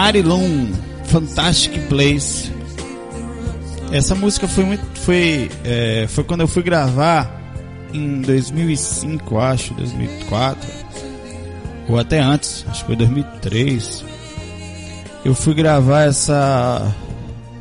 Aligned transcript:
Marilyn 0.00 0.72
Fantastic 1.08 1.78
Place. 1.90 2.50
Essa 3.92 4.14
música 4.14 4.48
foi 4.48 4.64
muito, 4.64 4.82
foi, 5.00 5.50
é, 5.62 6.06
foi 6.08 6.24
quando 6.24 6.40
eu 6.40 6.48
fui 6.48 6.62
gravar 6.62 7.38
em 7.92 8.22
2005, 8.22 9.38
acho, 9.38 9.74
2004, 9.74 10.70
ou 11.86 11.98
até 11.98 12.18
antes, 12.18 12.64
acho 12.70 12.80
que 12.80 12.86
foi 12.86 12.96
2003. 12.96 14.02
Eu 15.22 15.34
fui 15.34 15.52
gravar 15.52 16.04
essa 16.04 16.94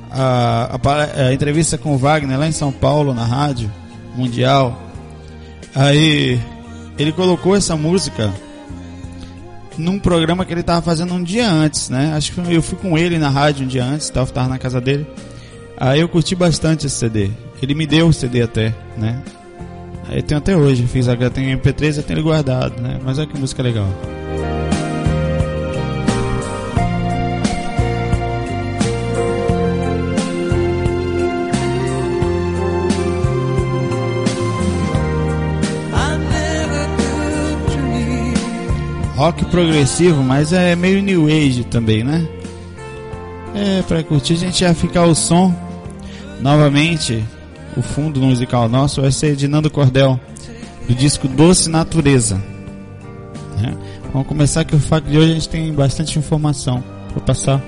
a, 0.09 0.79
a, 0.81 1.27
a 1.27 1.33
entrevista 1.33 1.77
com 1.77 1.93
o 1.93 1.97
Wagner 1.97 2.39
lá 2.39 2.47
em 2.47 2.53
São 2.53 2.71
Paulo 2.71 3.13
na 3.13 3.25
rádio 3.25 3.69
mundial. 4.15 4.81
Aí 5.75 6.39
ele 6.97 7.11
colocou 7.11 7.53
essa 7.53 7.75
música 7.75 8.33
num 9.79 9.97
programa 9.97 10.45
que 10.45 10.53
ele 10.53 10.61
estava 10.61 10.81
fazendo 10.81 11.13
um 11.13 11.23
dia 11.23 11.49
antes, 11.49 11.89
né? 11.89 12.13
Acho 12.15 12.33
que 12.33 12.53
eu 12.53 12.61
fui 12.61 12.77
com 12.77 12.97
ele 12.97 13.17
na 13.17 13.29
rádio 13.29 13.65
um 13.65 13.67
dia 13.67 13.83
antes, 13.83 14.09
tava, 14.09 14.31
tava 14.31 14.47
na 14.49 14.59
casa 14.59 14.79
dele. 14.79 15.07
Aí 15.77 16.01
eu 16.01 16.09
curti 16.09 16.35
bastante 16.35 16.85
esse 16.85 16.95
CD. 16.95 17.31
Ele 17.61 17.73
me 17.73 17.87
deu 17.87 18.07
o 18.07 18.13
CD 18.13 18.41
até, 18.41 18.75
né? 18.97 19.21
Aí 20.09 20.17
eu 20.17 20.23
tenho 20.23 20.37
até 20.39 20.55
hoje, 20.55 20.85
fiz 20.87 21.07
a 21.07 21.15
tenho 21.15 21.57
MP3 21.57 21.99
e 21.99 22.03
tenho 22.03 22.17
ele 22.17 22.23
guardado, 22.23 22.81
né? 22.81 22.99
Mas 23.03 23.17
olha 23.17 23.27
que 23.27 23.39
música 23.39 23.63
legal. 23.63 23.87
Rock 39.19 39.43
progressivo, 39.47 40.23
mas 40.23 40.53
é 40.53 40.77
meio 40.77 41.03
new 41.03 41.27
age 41.27 41.65
também, 41.65 42.05
né? 42.05 42.25
É, 43.53 43.81
pra 43.81 44.01
curtir 44.01 44.31
a 44.31 44.37
gente 44.37 44.61
ia 44.61 44.73
ficar 44.73 45.03
o 45.03 45.13
som. 45.13 45.53
Novamente, 46.39 47.21
o 47.75 47.81
fundo 47.81 48.21
musical 48.21 48.69
nosso 48.69 49.01
vai 49.01 49.11
ser 49.11 49.35
de 49.35 49.45
Nando 49.45 49.69
Cordel, 49.69 50.17
do 50.87 50.95
disco 50.95 51.27
Doce 51.27 51.69
Natureza. 51.69 52.41
É. 53.61 53.73
Vamos 54.13 54.25
começar 54.25 54.63
que 54.63 54.73
o 54.73 54.79
fato 54.79 55.09
de 55.09 55.17
hoje 55.17 55.31
a 55.31 55.33
gente 55.33 55.49
tem 55.49 55.73
bastante 55.73 56.17
informação 56.17 56.81
para 57.11 57.21
passar. 57.21 57.61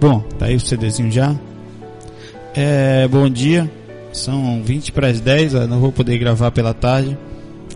Bom, 0.00 0.18
tá 0.36 0.46
aí 0.46 0.56
o 0.56 0.60
CDzinho 0.60 1.12
já. 1.12 1.32
É, 2.56 3.06
bom 3.06 3.30
dia, 3.30 3.70
são 4.12 4.60
20 4.64 4.90
para 4.90 5.06
as 5.06 5.20
10, 5.20 5.54
eu 5.54 5.68
não 5.68 5.78
vou 5.78 5.92
poder 5.92 6.18
gravar 6.18 6.50
pela 6.50 6.74
tarde, 6.74 7.16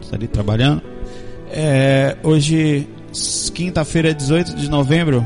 estarei 0.01 0.27
trabalhando. 0.27 0.92
É, 1.55 2.17
hoje, 2.23 2.89
quinta-feira, 3.53 4.15
18 4.15 4.57
de 4.57 4.71
novembro 4.71 5.23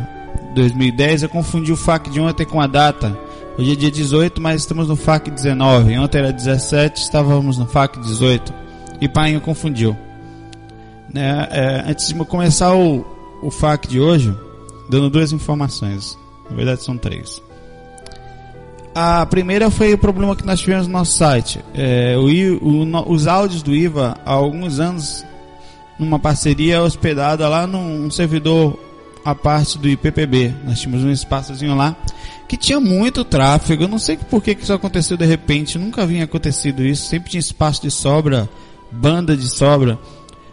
de 0.49 0.55
2010, 0.57 1.23
eu 1.23 1.29
confundi 1.29 1.71
o 1.73 1.77
FAC 1.77 2.11
de 2.11 2.19
ontem 2.19 2.45
com 2.45 2.61
a 2.61 2.67
data. 2.67 3.17
Hoje 3.57 3.73
é 3.73 3.77
dia 3.77 3.91
18, 3.93 4.43
mas 4.43 4.63
estamos 4.63 4.89
no 4.89 4.97
FAC 4.97 5.31
19. 5.31 5.97
Ontem 5.99 6.19
era 6.19 6.33
17, 6.33 7.01
estávamos 7.01 7.59
no 7.59 7.67
FAC 7.67 8.01
18. 8.01 8.53
E 9.01 9.09
Painho 9.09 9.41
confundiu. 9.41 9.97
Né? 11.15 11.47
É, 11.51 11.85
antes 11.87 12.09
de 12.09 12.15
começar 12.25 12.75
o, 12.75 13.07
o 13.41 13.51
FAC 13.51 13.87
de 13.87 14.01
hoje, 14.01 14.37
dando 14.91 15.09
duas 15.09 15.31
informações. 15.33 16.19
Na 16.51 16.57
verdade, 16.57 16.83
são 16.83 16.99
três. 16.99 17.41
A 18.93 19.25
primeira 19.27 19.71
foi 19.71 19.95
o 19.95 19.99
problema 19.99 20.35
que 20.35 20.45
nós 20.45 20.59
tivemos 20.59 20.89
no 20.89 20.93
nosso 20.93 21.17
site. 21.17 21.65
É, 21.73 22.17
o, 22.17 22.27
o, 22.65 23.13
os 23.13 23.29
áudios 23.29 23.63
do 23.63 23.73
IVA, 23.73 24.17
há 24.25 24.33
alguns 24.33 24.81
anos, 24.81 25.25
numa 25.99 26.19
parceria 26.19 26.83
hospedada 26.83 27.49
lá 27.49 27.67
num 27.67 28.11
servidor 28.11 28.79
a 29.25 29.35
parte 29.35 29.79
do 29.79 29.89
IPPB. 29.89 30.55
Nós 30.65 30.81
tínhamos 30.81 31.05
um 31.05 31.11
espaçozinho 31.11 31.75
lá 31.75 31.97
que 32.49 32.57
tinha 32.57 32.79
muito 32.79 33.25
tráfego. 33.25 33.85
Eu 33.85 33.89
não 33.89 33.99
sei 33.99 34.17
por 34.17 34.43
que, 34.43 34.53
isso 34.53 34.73
aconteceu 34.73 35.17
de 35.17 35.27
repente. 35.27 35.79
Nunca 35.79 36.07
vinha 36.07 36.25
acontecido 36.25 36.85
isso. 36.85 37.09
Sempre 37.09 37.31
tinha 37.31 37.41
espaço 37.41 37.83
de 37.83 37.91
sobra, 37.91 38.49
banda 38.93 39.37
de 39.37 39.49
sobra. 39.49 39.99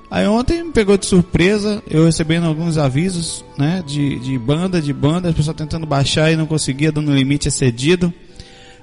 Aí 0.09 0.27
ontem 0.27 0.63
me 0.63 0.71
pegou 0.71 0.95
de 0.95 1.07
surpresa, 1.07 1.81
eu 1.89 2.05
recebendo 2.05 2.45
alguns 2.45 2.77
avisos, 2.77 3.43
né, 3.57 3.83
de, 3.83 4.19
de 4.19 4.37
banda, 4.37 4.79
de 4.79 4.93
banda, 4.93 5.29
as 5.29 5.35
pessoas 5.35 5.57
tentando 5.57 5.87
baixar 5.87 6.31
e 6.31 6.35
não 6.35 6.45
conseguia, 6.45 6.91
dando 6.91 7.11
limite 7.11 7.47
excedido. 7.47 8.13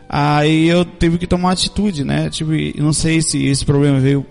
Aí 0.09 0.69
eu 0.69 0.84
tive 0.84 1.19
que 1.19 1.28
tomar 1.28 1.53
atitude, 1.53 2.03
né, 2.03 2.28
tipo, 2.31 2.50
não 2.82 2.93
sei 2.93 3.22
se 3.22 3.44
esse 3.47 3.65
problema 3.65 4.00
veio 4.00 4.26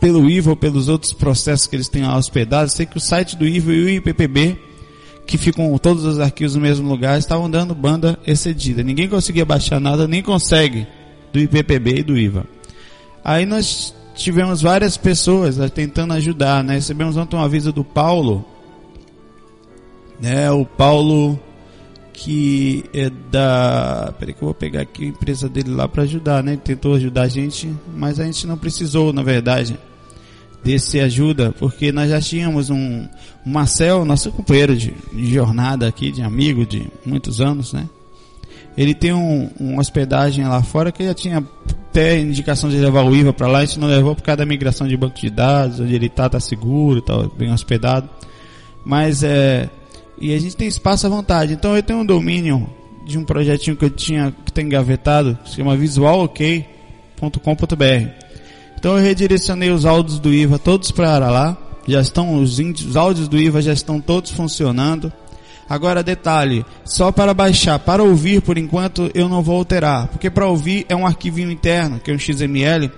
pelo 0.00 0.28
IVA 0.28 0.50
ou 0.50 0.56
pelos 0.56 0.88
outros 0.88 1.12
processos 1.12 1.66
que 1.66 1.76
eles 1.76 1.88
têm 1.88 2.08
hospedados. 2.08 2.72
Sei 2.72 2.86
que 2.86 2.96
o 2.96 3.00
site 3.00 3.36
do 3.36 3.46
IVA 3.46 3.72
e 3.72 3.84
o 3.84 3.88
IPPB, 3.90 4.58
que 5.26 5.36
ficam 5.36 5.76
todos 5.78 6.04
os 6.04 6.18
arquivos 6.18 6.54
no 6.54 6.62
mesmo 6.62 6.88
lugar, 6.88 7.18
estavam 7.18 7.48
dando 7.48 7.74
banda 7.74 8.18
excedida. 8.26 8.82
Ninguém 8.82 9.08
conseguia 9.08 9.44
baixar 9.44 9.78
nada, 9.78 10.08
nem 10.08 10.22
consegue 10.22 10.86
do 11.32 11.38
IPPB 11.38 11.98
e 11.98 12.02
do 12.02 12.16
IVA. 12.16 12.46
Aí 13.22 13.44
nós 13.44 13.94
tivemos 14.14 14.62
várias 14.62 14.96
pessoas 14.96 15.58
tentando 15.70 16.14
ajudar, 16.14 16.64
né? 16.64 16.74
Recebemos 16.74 17.16
ontem 17.18 17.36
um 17.36 17.40
aviso 17.40 17.70
do 17.70 17.84
Paulo, 17.84 18.44
né? 20.18 20.50
O 20.50 20.64
Paulo 20.64 21.38
que 22.12 22.84
é 22.92 23.08
da, 23.30 24.12
peraí 24.18 24.34
que 24.34 24.42
eu 24.42 24.46
vou 24.46 24.54
pegar 24.54 24.82
aqui 24.82 25.04
a 25.04 25.08
empresa 25.08 25.48
dele 25.48 25.70
lá 25.70 25.88
para 25.88 26.02
ajudar, 26.02 26.42
né? 26.42 26.52
Ele 26.52 26.60
tentou 26.60 26.94
ajudar 26.94 27.22
a 27.22 27.28
gente, 27.28 27.70
mas 27.94 28.18
a 28.18 28.24
gente 28.24 28.46
não 28.46 28.58
precisou, 28.58 29.12
na 29.12 29.22
verdade 29.22 29.78
desse 30.62 31.00
ajuda, 31.00 31.52
porque 31.58 31.90
nós 31.90 32.10
já 32.10 32.20
tínhamos 32.20 32.70
um, 32.70 33.06
um 33.46 33.50
Marcel, 33.50 34.04
nosso 34.04 34.30
companheiro 34.30 34.76
de, 34.76 34.94
de, 35.12 35.34
jornada 35.34 35.88
aqui, 35.88 36.12
de 36.12 36.22
amigo 36.22 36.66
de 36.66 36.86
muitos 37.04 37.40
anos, 37.40 37.72
né? 37.72 37.88
Ele 38.76 38.94
tem 38.94 39.12
um, 39.12 39.50
uma 39.58 39.80
hospedagem 39.80 40.46
lá 40.46 40.62
fora 40.62 40.92
que 40.92 41.04
já 41.04 41.12
tinha 41.12 41.44
até 41.90 42.18
indicação 42.18 42.70
de 42.70 42.76
levar 42.76 43.04
o 43.04 43.14
IVA 43.14 43.32
para 43.32 43.48
lá, 43.48 43.58
a 43.58 43.64
gente 43.64 43.80
não 43.80 43.88
levou 43.88 44.14
por 44.14 44.22
causa 44.22 44.38
da 44.38 44.46
migração 44.46 44.86
de 44.86 44.96
banco 44.96 45.18
de 45.18 45.28
dados, 45.28 45.80
onde 45.80 45.94
ele 45.94 46.06
está, 46.06 46.28
tá 46.28 46.38
seguro, 46.38 47.02
tá 47.02 47.14
bem 47.36 47.52
hospedado. 47.52 48.08
Mas 48.84 49.22
é, 49.22 49.68
e 50.20 50.34
a 50.34 50.38
gente 50.38 50.56
tem 50.56 50.68
espaço 50.68 51.06
à 51.06 51.10
vontade. 51.10 51.54
Então 51.54 51.74
eu 51.74 51.82
tenho 51.82 52.00
um 52.00 52.06
domínio 52.06 52.68
de 53.06 53.18
um 53.18 53.24
projetinho 53.24 53.76
que 53.76 53.84
eu 53.84 53.90
tinha, 53.90 54.32
que 54.44 54.52
tem 54.52 54.66
engavetado, 54.66 55.36
se 55.44 55.56
chama 55.56 55.76
visualok.com.br 55.76 58.29
então 58.80 58.96
eu 58.96 59.02
redirecionei 59.02 59.70
os 59.70 59.84
áudios 59.84 60.18
do 60.18 60.32
IVA 60.32 60.58
todos 60.58 60.90
para 60.90 61.28
lá. 61.28 61.54
Já 61.86 62.00
estão 62.00 62.42
os, 62.42 62.58
os 62.58 62.96
áudios 62.96 63.28
do 63.28 63.38
IVA 63.38 63.60
já 63.60 63.74
estão 63.74 64.00
todos 64.00 64.30
funcionando. 64.30 65.12
Agora 65.68 66.02
detalhe, 66.02 66.64
só 66.82 67.12
para 67.12 67.34
baixar, 67.34 67.78
para 67.78 68.02
ouvir 68.02 68.40
por 68.40 68.56
enquanto 68.56 69.10
eu 69.14 69.28
não 69.28 69.42
vou 69.42 69.56
alterar, 69.56 70.08
porque 70.08 70.30
para 70.30 70.46
ouvir 70.46 70.84
é 70.88 70.96
um 70.96 71.06
arquivinho 71.06 71.50
interno, 71.50 72.00
que 72.00 72.10
é 72.10 72.14
um 72.14 72.18
XML, 72.18 72.90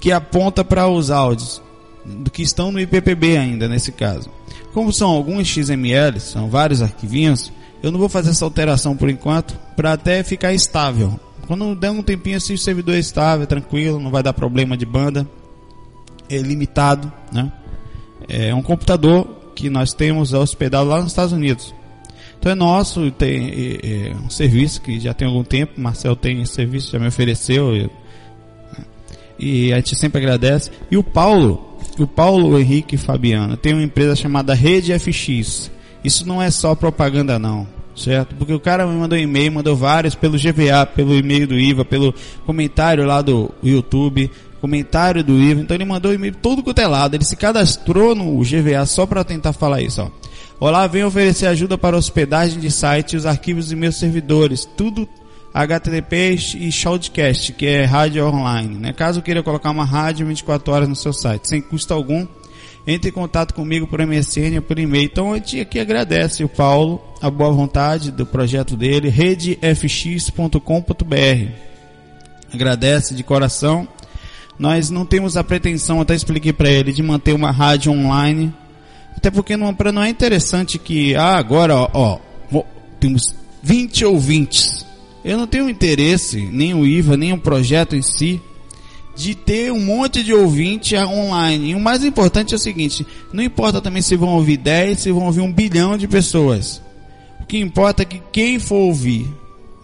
que 0.00 0.12
aponta 0.12 0.64
para 0.64 0.88
os 0.88 1.10
áudios 1.10 1.60
do 2.04 2.30
que 2.30 2.42
estão 2.42 2.70
no 2.70 2.80
IPPB 2.80 3.36
ainda 3.36 3.68
nesse 3.68 3.92
caso. 3.92 4.30
Como 4.72 4.92
são 4.92 5.10
alguns 5.10 5.48
XML, 5.48 6.20
são 6.20 6.48
vários 6.48 6.80
arquivinhos, 6.80 7.52
eu 7.82 7.90
não 7.90 7.98
vou 7.98 8.08
fazer 8.08 8.30
essa 8.30 8.44
alteração 8.44 8.96
por 8.96 9.10
enquanto, 9.10 9.58
para 9.76 9.92
até 9.92 10.22
ficar 10.22 10.54
estável. 10.54 11.20
Quando 11.46 11.74
der 11.76 11.90
um 11.90 12.02
tempinho 12.02 12.36
assim, 12.36 12.54
o 12.54 12.58
servidor 12.58 12.96
é 12.96 12.98
estável, 12.98 13.46
tranquilo, 13.46 14.00
não 14.00 14.10
vai 14.10 14.22
dar 14.22 14.32
problema 14.32 14.76
de 14.76 14.84
banda, 14.84 15.26
é 16.28 16.38
limitado, 16.38 17.12
né? 17.32 17.52
É 18.28 18.54
um 18.54 18.62
computador 18.62 19.52
que 19.54 19.70
nós 19.70 19.92
temos 19.92 20.32
hospedado 20.32 20.88
lá 20.88 21.00
nos 21.00 21.12
Estados 21.12 21.32
Unidos. 21.32 21.72
Então 22.38 22.50
é 22.50 22.54
nosso, 22.54 23.10
tem 23.12 23.48
é, 23.48 24.08
é 24.08 24.14
um 24.16 24.28
serviço 24.28 24.80
que 24.82 24.98
já 24.98 25.14
tem 25.14 25.28
algum 25.28 25.44
tempo, 25.44 25.80
Marcel 25.80 26.16
tem 26.16 26.42
esse 26.42 26.52
serviço, 26.52 26.90
já 26.90 26.98
me 26.98 27.06
ofereceu. 27.06 27.76
E, 27.76 27.90
e 29.38 29.72
a 29.72 29.76
gente 29.76 29.94
sempre 29.94 30.20
agradece. 30.20 30.70
E 30.90 30.96
o 30.96 31.02
Paulo, 31.02 31.78
o 31.98 32.06
Paulo 32.06 32.58
Henrique 32.58 32.96
Fabiano, 32.96 33.56
tem 33.56 33.72
uma 33.72 33.82
empresa 33.82 34.16
chamada 34.16 34.52
Rede 34.52 34.98
FX. 34.98 35.70
Isso 36.02 36.26
não 36.26 36.42
é 36.42 36.50
só 36.50 36.74
propaganda 36.74 37.38
não 37.38 37.75
certo? 37.96 38.34
Porque 38.36 38.52
o 38.52 38.60
cara 38.60 38.86
me 38.86 38.94
mandou 38.94 39.18
e-mail, 39.18 39.52
mandou 39.52 39.74
vários 39.74 40.14
pelo 40.14 40.38
GVA, 40.38 40.86
pelo 40.86 41.14
e-mail 41.14 41.46
do 41.46 41.58
IVA, 41.58 41.84
pelo 41.84 42.14
comentário 42.44 43.04
lá 43.04 43.22
do 43.22 43.50
YouTube, 43.62 44.30
comentário 44.60 45.24
do 45.24 45.32
IVA. 45.32 45.62
Então 45.62 45.74
ele 45.74 45.84
mandou 45.84 46.12
e-mail 46.12 46.34
todo 46.34 46.62
cotelado. 46.62 47.16
Ele 47.16 47.24
se 47.24 47.36
cadastrou 47.36 48.14
no 48.14 48.38
GVA 48.40 48.84
só 48.86 49.06
para 49.06 49.24
tentar 49.24 49.52
falar 49.52 49.80
isso, 49.80 50.02
ó. 50.02 50.10
Olá, 50.58 50.86
venho 50.86 51.06
oferecer 51.06 51.46
ajuda 51.46 51.76
para 51.76 51.98
hospedagem 51.98 52.58
de 52.58 52.70
site 52.70 53.14
os 53.14 53.26
arquivos 53.26 53.68
de 53.68 53.76
meus 53.76 53.96
servidores. 53.96 54.64
Tudo 54.64 55.06
HTTP 55.52 56.34
e 56.58 56.72
Shoutcast, 56.72 57.52
que 57.52 57.66
é 57.66 57.84
rádio 57.84 58.26
online. 58.26 58.76
Né? 58.76 58.92
Caso 58.92 59.20
queira 59.20 59.42
colocar 59.42 59.70
uma 59.70 59.84
rádio 59.84 60.26
24 60.26 60.72
horas 60.72 60.88
no 60.88 60.96
seu 60.96 61.12
site, 61.12 61.48
sem 61.48 61.60
custo 61.60 61.92
algum, 61.92 62.26
entre 62.86 63.10
em 63.10 63.12
contato 63.12 63.52
comigo 63.52 63.86
por 63.86 64.00
MSN 64.00 64.56
ou 64.56 64.62
por 64.62 64.78
e-mail. 64.78 65.04
Então 65.04 65.32
a 65.32 65.36
gente 65.36 65.60
aqui 65.60 65.80
agradece 65.80 66.44
o 66.44 66.48
Paulo, 66.48 67.02
a 67.20 67.28
boa 67.28 67.50
vontade 67.50 68.12
do 68.12 68.24
projeto 68.24 68.76
dele, 68.76 69.08
redefx.com.br. 69.08 70.60
Agradece 72.52 73.14
de 73.14 73.24
coração. 73.24 73.88
Nós 74.58 74.88
não 74.88 75.04
temos 75.04 75.36
a 75.36 75.44
pretensão, 75.44 76.00
até 76.00 76.14
expliquei 76.14 76.52
para 76.52 76.70
ele, 76.70 76.92
de 76.92 77.02
manter 77.02 77.34
uma 77.34 77.50
rádio 77.50 77.92
online. 77.92 78.54
Até 79.16 79.30
porque 79.30 79.56
não, 79.56 79.74
não 79.92 80.02
é 80.02 80.08
interessante 80.08 80.78
que, 80.78 81.14
ah, 81.14 81.36
agora, 81.36 81.74
ó, 81.74 81.90
ó 81.92 82.18
temos 83.00 83.34
20 83.62 84.04
ouvintes. 84.04 84.86
Eu 85.24 85.36
não 85.36 85.46
tenho 85.46 85.68
interesse, 85.68 86.40
nem 86.40 86.72
o 86.72 86.86
IVA, 86.86 87.16
nem 87.16 87.32
o 87.32 87.38
projeto 87.38 87.96
em 87.96 88.02
si, 88.02 88.40
de 89.16 89.34
ter 89.34 89.72
um 89.72 89.80
monte 89.80 90.22
de 90.22 90.34
ouvinte 90.34 90.94
online. 90.96 91.70
E 91.70 91.74
o 91.74 91.80
mais 91.80 92.04
importante 92.04 92.52
é 92.52 92.56
o 92.56 92.60
seguinte, 92.60 93.06
não 93.32 93.42
importa 93.42 93.80
também 93.80 94.02
se 94.02 94.14
vão 94.14 94.28
ouvir 94.34 94.58
10, 94.58 95.00
se 95.00 95.10
vão 95.10 95.24
ouvir 95.24 95.40
um 95.40 95.52
bilhão 95.52 95.96
de 95.96 96.06
pessoas. 96.06 96.82
O 97.40 97.46
que 97.46 97.58
importa 97.58 98.02
é 98.02 98.04
que 98.04 98.20
quem 98.30 98.58
for 98.58 98.76
ouvir, 98.76 99.26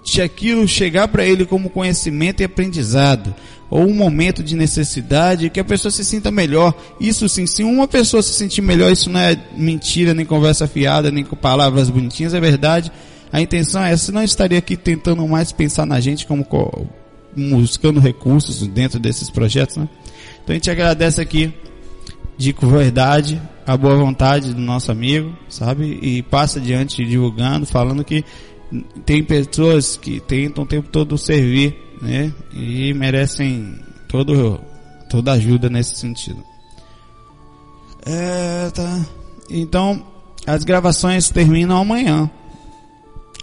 se 0.05 0.21
aquilo 0.21 0.69
chegar 0.69 1.09
para 1.09 1.25
ele 1.25 1.47
como 1.47 1.71
conhecimento 1.71 2.43
e 2.43 2.45
aprendizado, 2.45 3.35
ou 3.71 3.89
um 3.89 3.95
momento 3.95 4.43
de 4.43 4.55
necessidade, 4.55 5.49
que 5.49 5.59
a 5.59 5.65
pessoa 5.65 5.91
se 5.91 6.05
sinta 6.05 6.31
melhor. 6.31 6.75
Isso 7.01 7.27
sim, 7.27 7.47
se 7.47 7.65
uma 7.65 7.89
pessoa 7.89 8.23
se 8.23 8.35
sentir 8.35 8.61
melhor, 8.61 8.93
isso 8.93 9.09
não 9.09 9.19
é 9.19 9.35
mentira, 9.57 10.13
nem 10.13 10.27
conversa 10.27 10.69
fiada, 10.69 11.11
nem 11.11 11.25
com 11.25 11.35
palavras 11.35 11.89
bonitinhas, 11.89 12.35
é 12.35 12.41
verdade. 12.41 12.93
A 13.33 13.41
intenção 13.41 13.83
é 13.83 13.93
essa, 13.93 14.13
não 14.13 14.23
estaria 14.23 14.59
aqui 14.59 14.77
tentando 14.77 15.27
mais 15.27 15.53
pensar 15.53 15.87
na 15.87 15.99
gente 16.01 16.27
como 16.27 16.45
buscando 17.37 18.01
recursos 18.01 18.67
dentro 18.67 18.99
desses 18.99 19.31
projetos, 19.31 19.77
né? 19.77 19.89
Então 20.43 20.53
a 20.53 20.55
gente 20.55 20.71
agradece 20.71 21.21
aqui 21.21 21.53
de 22.37 22.53
verdade 22.53 23.41
a 23.67 23.77
boa 23.77 23.97
vontade 23.97 24.53
do 24.53 24.61
nosso 24.61 24.91
amigo, 24.91 25.33
sabe? 25.49 25.99
E 26.03 26.23
passa 26.23 26.59
adiante 26.59 27.05
divulgando, 27.05 27.67
falando 27.67 28.05
que 28.05 28.25
tem 29.05 29.23
pessoas 29.23 29.97
que 29.97 30.21
tentam 30.21 30.65
o 30.65 30.67
tempo 30.67 30.89
todo 30.89 31.17
servir 31.17 31.93
né? 32.03 32.33
E 32.53 32.93
merecem 32.93 33.79
todo, 34.09 34.61
toda 35.09 35.33
ajuda 35.33 35.71
nesse 35.71 35.97
sentido. 35.97 36.43
É, 38.05 38.69
tá. 38.71 39.07
Então, 39.49 40.05
as 40.45 40.65
gravações 40.65 41.31
terminam 41.31 41.77
amanhã. 41.81 42.29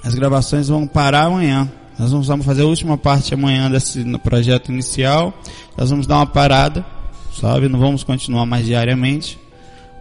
As 0.03 0.13
gravações 0.13 0.67
vão 0.67 0.85
parar 0.85 1.27
amanhã. 1.27 1.71
Nós 1.99 2.11
vamos 2.11 2.45
fazer 2.45 2.61
a 2.61 2.65
última 2.65 2.97
parte 2.97 3.33
amanhã 3.33 3.69
desse 3.69 4.01
projeto 4.19 4.71
inicial. 4.71 5.37
Nós 5.77 5.89
vamos 5.89 6.07
dar 6.07 6.15
uma 6.15 6.25
parada, 6.25 6.85
sabe? 7.37 7.67
Não 7.67 7.77
vamos 7.77 8.05
continuar 8.05 8.45
mais 8.45 8.65
diariamente. 8.65 9.37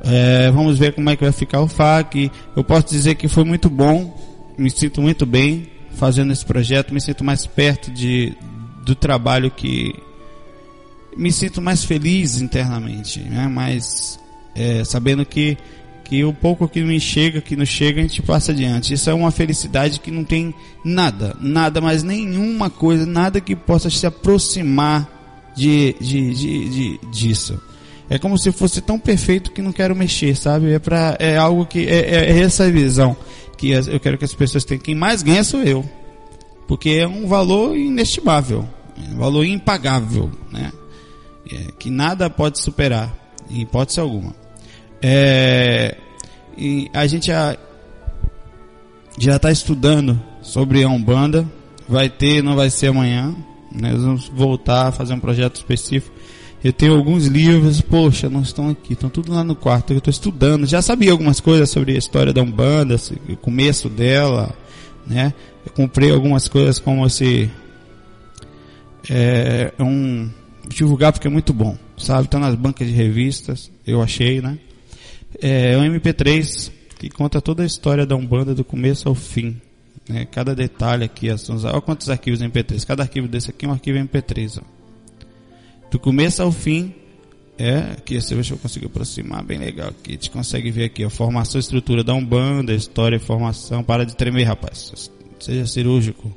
É, 0.04 0.48
vamos 0.52 0.78
ver 0.78 0.94
como 0.94 1.10
é 1.10 1.16
que 1.16 1.24
vai 1.24 1.32
ficar 1.32 1.60
o 1.60 1.66
FAC. 1.66 2.30
Eu 2.54 2.62
posso 2.62 2.86
dizer 2.86 3.16
que 3.16 3.26
foi 3.26 3.42
muito 3.42 3.68
bom. 3.68 4.16
Me 4.56 4.70
sinto 4.70 5.02
muito 5.02 5.26
bem 5.26 5.68
fazendo 5.94 6.32
esse 6.32 6.46
projeto, 6.46 6.94
me 6.94 7.00
sinto 7.00 7.24
mais 7.24 7.46
perto 7.46 7.90
de, 7.90 8.32
do 8.84 8.94
trabalho 8.94 9.50
que 9.50 9.92
me 11.16 11.32
sinto 11.32 11.60
mais 11.60 11.82
feliz 11.82 12.40
internamente, 12.40 13.18
né? 13.20 13.48
Mas 13.52 14.20
é, 14.54 14.84
sabendo 14.84 15.26
que 15.26 15.58
que 16.08 16.25
o 16.25 16.32
pouco 16.32 16.66
que 16.66 16.82
me 16.82 16.99
chega, 16.99 17.40
que 17.40 17.55
nos 17.55 17.69
chega, 17.69 18.00
a 18.00 18.02
gente 18.02 18.22
passa 18.22 18.52
adiante. 18.52 18.94
Isso 18.94 19.10
é 19.10 19.14
uma 19.14 19.31
felicidade 19.31 20.00
que 20.00 20.10
não 20.10 20.25
tem 20.25 20.55
nada, 20.84 21.37
nada, 21.40 21.81
mas 21.81 22.02
nenhuma 22.02 22.70
coisa, 22.70 23.05
nada 23.05 23.40
que 23.40 23.55
possa 23.55 23.90
se 23.90 24.06
aproximar 24.06 25.52
de, 25.55 25.94
de, 26.00 26.34
de, 26.34 26.69
de 26.69 27.00
disso. 27.12 27.60
É 28.08 28.19
como 28.19 28.38
se 28.38 28.50
fosse 28.50 28.81
tão 28.81 28.99
perfeito 28.99 29.52
que 29.52 29.60
não 29.60 29.70
quero 29.70 29.94
mexer, 29.94 30.34
sabe? 30.34 30.72
É, 30.72 30.78
pra, 30.78 31.16
é 31.19 31.37
algo 31.37 31.66
que 31.66 31.87
é, 31.87 31.99
é, 31.99 32.32
é 32.32 32.38
essa 32.40 32.70
visão 32.70 33.14
que 33.58 33.70
eu 33.70 34.00
quero 34.00 34.16
que 34.16 34.25
as 34.25 34.32
pessoas 34.32 34.64
tenham. 34.64 34.81
Quem 34.81 34.94
mais 34.94 35.22
ganha 35.22 35.44
sou 35.44 35.62
eu 35.62 35.84
porque 36.69 36.90
é 36.90 37.08
um 37.08 37.26
valor 37.26 37.76
inestimável, 37.76 38.69
é 38.96 39.14
um 39.14 39.19
valor 39.19 39.44
impagável, 39.44 40.31
né? 40.52 40.70
É, 41.50 41.72
que 41.78 41.88
nada 41.88 42.28
pode 42.28 42.60
superar, 42.60 43.12
em 43.50 43.62
hipótese 43.62 43.99
alguma. 43.99 44.34
É, 45.02 45.96
a 46.92 47.06
gente 47.06 47.28
já 47.28 47.56
já 49.18 49.36
está 49.36 49.50
estudando 49.50 50.20
sobre 50.42 50.82
a 50.84 50.88
Umbanda, 50.88 51.46
vai 51.88 52.08
ter, 52.08 52.42
não 52.42 52.54
vai 52.54 52.70
ser 52.70 52.88
amanhã, 52.88 53.34
né? 53.72 53.92
nós 53.92 54.02
vamos 54.02 54.28
voltar 54.28 54.88
a 54.88 54.92
fazer 54.92 55.12
um 55.12 55.20
projeto 55.20 55.56
específico. 55.56 56.14
Eu 56.62 56.72
tenho 56.72 56.94
alguns 56.94 57.26
livros, 57.26 57.80
poxa, 57.80 58.28
não 58.28 58.42
estão 58.42 58.70
aqui, 58.70 58.92
estão 58.92 59.08
tudo 59.08 59.32
lá 59.32 59.44
no 59.44 59.54
quarto. 59.54 59.92
Eu 59.92 59.98
estou 59.98 60.10
estudando, 60.10 60.66
já 60.66 60.82
sabia 60.82 61.12
algumas 61.12 61.40
coisas 61.40 61.70
sobre 61.70 61.94
a 61.94 61.98
história 61.98 62.32
da 62.32 62.42
Umbanda, 62.42 62.96
o 63.28 63.36
começo 63.36 63.88
dela, 63.88 64.54
né? 65.06 65.32
Eu 65.64 65.72
comprei 65.72 66.10
algumas 66.10 66.48
coisas 66.48 66.78
como 66.78 67.06
esse 67.06 67.48
é, 69.08 69.72
é 69.78 69.82
um 69.82 70.28
divulgar 70.68 71.12
porque 71.12 71.28
é 71.28 71.30
muito 71.30 71.52
bom, 71.52 71.76
sabe? 71.96 72.24
Está 72.24 72.38
nas 72.38 72.56
bancas 72.56 72.88
de 72.88 72.92
revistas, 72.92 73.70
eu 73.86 74.02
achei, 74.02 74.40
né? 74.40 74.58
É 75.40 75.76
um 75.76 75.82
MP3 75.82 76.72
que 76.98 77.08
conta 77.08 77.40
toda 77.40 77.62
a 77.62 77.66
história 77.66 78.06
da 78.06 78.16
Umbanda 78.16 78.54
do 78.54 78.64
começo 78.64 79.08
ao 79.08 79.14
fim. 79.14 79.60
Né? 80.08 80.25
Cada 80.25 80.54
detalhe 80.54 81.04
aqui, 81.04 81.28
olha 81.30 81.80
quantos 81.80 82.08
arquivos 82.08 82.40
MP3. 82.40 82.84
Cada 82.84 83.02
arquivo 83.02 83.28
desse 83.28 83.50
aqui 83.50 83.66
é 83.66 83.69
um 83.69 83.72
arquivo 83.72 83.98
MP3. 83.98 84.60
Ó. 84.60 85.88
Do 85.90 85.98
começo 85.98 86.42
ao 86.42 86.50
fim, 86.50 86.94
é, 87.58 87.78
aqui 87.92 88.20
se 88.20 88.34
eu 88.34 88.58
consigo 88.58 88.86
aproximar, 88.86 89.44
bem 89.44 89.58
legal 89.58 89.88
aqui. 89.88 90.10
A 90.10 90.12
gente 90.12 90.30
consegue 90.30 90.70
ver 90.70 90.84
aqui 90.84 91.04
a 91.04 91.10
formação 91.10 91.58
e 91.58 91.60
estrutura 91.60 92.02
da 92.02 92.14
Umbanda, 92.14 92.74
história 92.74 93.16
e 93.16 93.20
formação. 93.20 93.82
Para 93.84 94.04
de 94.04 94.16
tremer, 94.16 94.44
rapaz 94.44 95.10
seja 95.40 95.66
cirúrgico. 95.66 96.32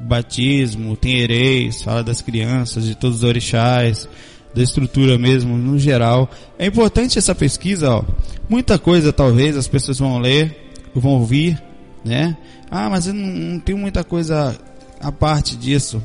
Batismo, 0.00 0.96
tem 0.96 1.20
hereis, 1.20 1.82
fala 1.82 2.02
das 2.02 2.20
crianças, 2.20 2.84
de 2.84 2.94
todos 2.94 3.18
os 3.18 3.24
orixás, 3.24 4.08
da 4.54 4.62
estrutura 4.62 5.18
mesmo, 5.18 5.56
no 5.56 5.78
geral. 5.78 6.30
É 6.58 6.66
importante 6.66 7.18
essa 7.18 7.34
pesquisa, 7.34 7.90
ó. 7.90 8.04
Muita 8.48 8.78
coisa 8.78 9.12
talvez 9.12 9.56
as 9.56 9.66
pessoas 9.66 9.98
vão 9.98 10.18
ler, 10.18 10.72
vão 10.94 11.12
ouvir, 11.12 11.60
né? 12.04 12.36
Ah, 12.70 12.88
mas 12.88 13.06
eu 13.06 13.14
não, 13.14 13.26
não 13.26 13.60
tenho 13.60 13.78
muita 13.78 14.04
coisa 14.04 14.56
a 15.00 15.12
parte 15.12 15.56
disso. 15.56 16.02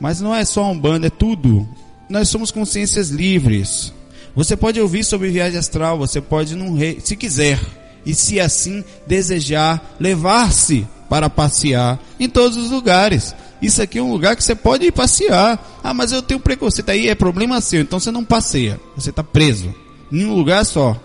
Mas 0.00 0.20
não 0.20 0.34
é 0.34 0.44
só 0.44 0.70
um 0.70 0.78
bando, 0.78 1.06
é 1.06 1.10
tudo. 1.10 1.66
Nós 2.08 2.28
somos 2.28 2.50
consciências 2.50 3.10
livres. 3.10 3.92
Você 4.34 4.56
pode 4.56 4.80
ouvir 4.80 5.04
sobre 5.04 5.30
viagem 5.30 5.58
astral, 5.58 5.96
você 5.96 6.20
pode, 6.20 6.56
não, 6.56 6.76
se 7.00 7.16
quiser, 7.16 7.60
e 8.04 8.14
se 8.14 8.40
assim 8.40 8.84
desejar, 9.06 9.96
levar-se 10.00 10.86
para 11.14 11.30
passear 11.30 12.00
em 12.18 12.28
todos 12.28 12.56
os 12.56 12.72
lugares. 12.72 13.36
Isso 13.62 13.80
aqui 13.80 14.00
é 14.00 14.02
um 14.02 14.10
lugar 14.10 14.34
que 14.34 14.42
você 14.42 14.52
pode 14.52 14.84
ir 14.84 14.90
passear. 14.90 15.64
Ah, 15.80 15.94
mas 15.94 16.10
eu 16.10 16.20
tenho 16.20 16.40
preconceito. 16.40 16.88
Aí 16.88 17.08
é 17.08 17.14
problema 17.14 17.60
seu, 17.60 17.82
então 17.82 18.00
você 18.00 18.10
não 18.10 18.24
passeia. 18.24 18.80
Você 18.96 19.10
está 19.10 19.22
preso. 19.22 19.72
Em 20.10 20.24
um 20.24 20.34
lugar 20.34 20.66
só. 20.66 21.00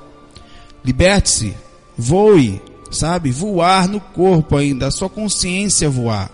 Liberte-se. 0.84 1.54
Voe. 1.96 2.60
Sabe? 2.90 3.30
Voar 3.30 3.88
no 3.88 4.00
corpo 4.00 4.58
ainda. 4.58 4.88
A 4.88 4.92
sua 4.92 5.10
consciência 5.12 5.88
voar. 5.92 6.32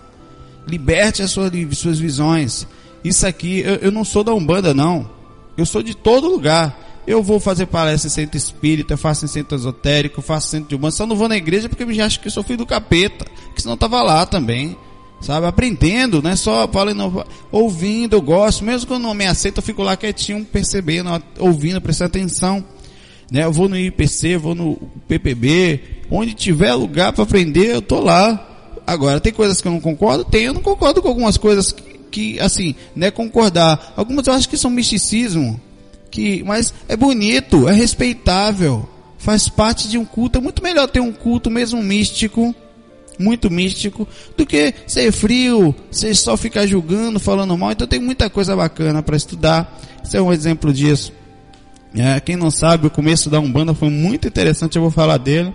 Liberte 0.66 1.22
as 1.22 1.30
suas, 1.30 1.52
suas 1.76 1.98
visões. 1.98 2.66
Isso 3.04 3.26
aqui, 3.26 3.60
eu, 3.60 3.74
eu 3.74 3.92
não 3.92 4.06
sou 4.06 4.24
da 4.24 4.32
Umbanda, 4.32 4.72
não. 4.72 5.06
Eu 5.54 5.66
sou 5.66 5.82
de 5.82 5.94
todo 5.94 6.30
lugar. 6.30 6.74
Eu 7.06 7.22
vou 7.22 7.38
fazer 7.38 7.66
palestra 7.66 8.08
em 8.08 8.10
centro 8.10 8.36
espírita, 8.36 8.94
eu 8.94 8.98
faço 8.98 9.24
em 9.24 9.28
centro 9.28 9.56
esotérico, 9.56 10.18
eu 10.18 10.24
faço 10.24 10.48
centro 10.48 10.68
de 10.68 10.74
humano. 10.74 10.90
Só 10.90 11.06
não 11.06 11.14
vou 11.14 11.28
na 11.28 11.36
igreja 11.36 11.68
porque 11.68 11.84
me 11.84 12.00
acho 12.00 12.18
que 12.18 12.28
sou 12.28 12.42
filho 12.42 12.58
do 12.58 12.66
capeta. 12.66 13.24
Que 13.54 13.62
senão 13.62 13.76
tava 13.76 14.02
lá 14.02 14.26
também. 14.26 14.76
Sabe? 15.20 15.46
Aprendendo, 15.46 16.20
não 16.20 16.30
é 16.30 16.36
só 16.36 16.68
falando, 16.68 17.24
ouvindo, 17.50 18.16
eu 18.16 18.20
gosto. 18.20 18.64
Mesmo 18.64 18.88
quando 18.88 19.04
não 19.04 19.14
me 19.14 19.26
aceita, 19.26 19.60
eu 19.60 19.62
fico 19.62 19.82
lá 19.82 19.96
quietinho, 19.96 20.44
percebendo, 20.44 21.10
ouvindo, 21.38 21.80
prestando 21.80 22.08
atenção. 22.08 22.64
Né? 23.30 23.44
Eu 23.44 23.52
vou 23.52 23.68
no 23.68 23.78
IPC, 23.78 24.36
vou 24.36 24.54
no 24.54 24.76
PPB, 25.08 25.80
onde 26.10 26.34
tiver 26.34 26.74
lugar 26.74 27.12
para 27.12 27.22
aprender, 27.22 27.74
eu 27.74 27.82
tô 27.82 28.00
lá. 28.00 28.46
Agora, 28.86 29.20
tem 29.20 29.32
coisas 29.32 29.60
que 29.60 29.66
eu 29.66 29.72
não 29.72 29.80
concordo? 29.80 30.24
Tem, 30.24 30.44
eu 30.44 30.54
não 30.54 30.62
concordo 30.62 31.00
com 31.00 31.08
algumas 31.08 31.36
coisas 31.36 31.72
que, 31.72 31.82
que 32.10 32.40
assim, 32.40 32.74
né, 32.94 33.10
concordar. 33.10 33.94
Algumas 33.96 34.26
eu 34.26 34.32
acho 34.32 34.48
que 34.48 34.56
são 34.56 34.70
misticismo 34.70 35.60
que, 36.16 36.42
mas 36.44 36.72
é 36.88 36.96
bonito, 36.96 37.68
é 37.68 37.74
respeitável, 37.74 38.88
faz 39.18 39.50
parte 39.50 39.86
de 39.86 39.98
um 39.98 40.04
culto. 40.04 40.38
É 40.38 40.40
muito 40.40 40.62
melhor 40.62 40.88
ter 40.88 41.00
um 41.00 41.12
culto 41.12 41.50
mesmo 41.50 41.82
místico, 41.82 42.54
muito 43.18 43.50
místico, 43.50 44.08
do 44.34 44.46
que 44.46 44.72
ser 44.86 45.12
frio, 45.12 45.74
ser 45.90 46.16
só 46.16 46.34
ficar 46.34 46.66
julgando, 46.66 47.20
falando 47.20 47.56
mal. 47.58 47.72
Então 47.72 47.86
tem 47.86 48.00
muita 48.00 48.30
coisa 48.30 48.56
bacana 48.56 49.02
para 49.02 49.14
estudar. 49.14 49.78
Esse 50.02 50.16
é 50.16 50.22
um 50.22 50.32
exemplo 50.32 50.72
disso. 50.72 51.12
É, 51.94 52.18
quem 52.18 52.34
não 52.34 52.50
sabe, 52.50 52.86
o 52.86 52.90
começo 52.90 53.28
da 53.28 53.38
Umbanda 53.38 53.74
foi 53.74 53.90
muito 53.90 54.26
interessante, 54.26 54.76
eu 54.76 54.82
vou 54.82 54.90
falar 54.90 55.18
dele. 55.18 55.52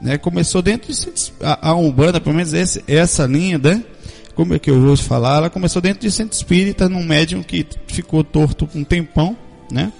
Né? 0.00 0.18
Começou 0.18 0.62
dentro 0.62 0.92
de 0.92 1.32
a, 1.42 1.70
a 1.70 1.74
Umbanda, 1.74 2.20
pelo 2.20 2.36
menos 2.36 2.54
esse, 2.54 2.84
essa 2.86 3.26
linha, 3.26 3.58
né? 3.58 3.82
Como 4.36 4.54
é 4.54 4.58
que 4.58 4.70
eu 4.70 4.80
vou 4.80 4.96
falar? 4.96 5.38
Ela 5.38 5.50
começou 5.50 5.82
dentro 5.82 6.02
de 6.02 6.10
centro 6.12 6.36
espírita, 6.36 6.88
num 6.88 7.02
médium 7.02 7.42
que 7.42 7.66
ficou 7.88 8.22
torto 8.22 8.68
um 8.74 8.84
tempão 8.84 9.36
né? 9.70 9.92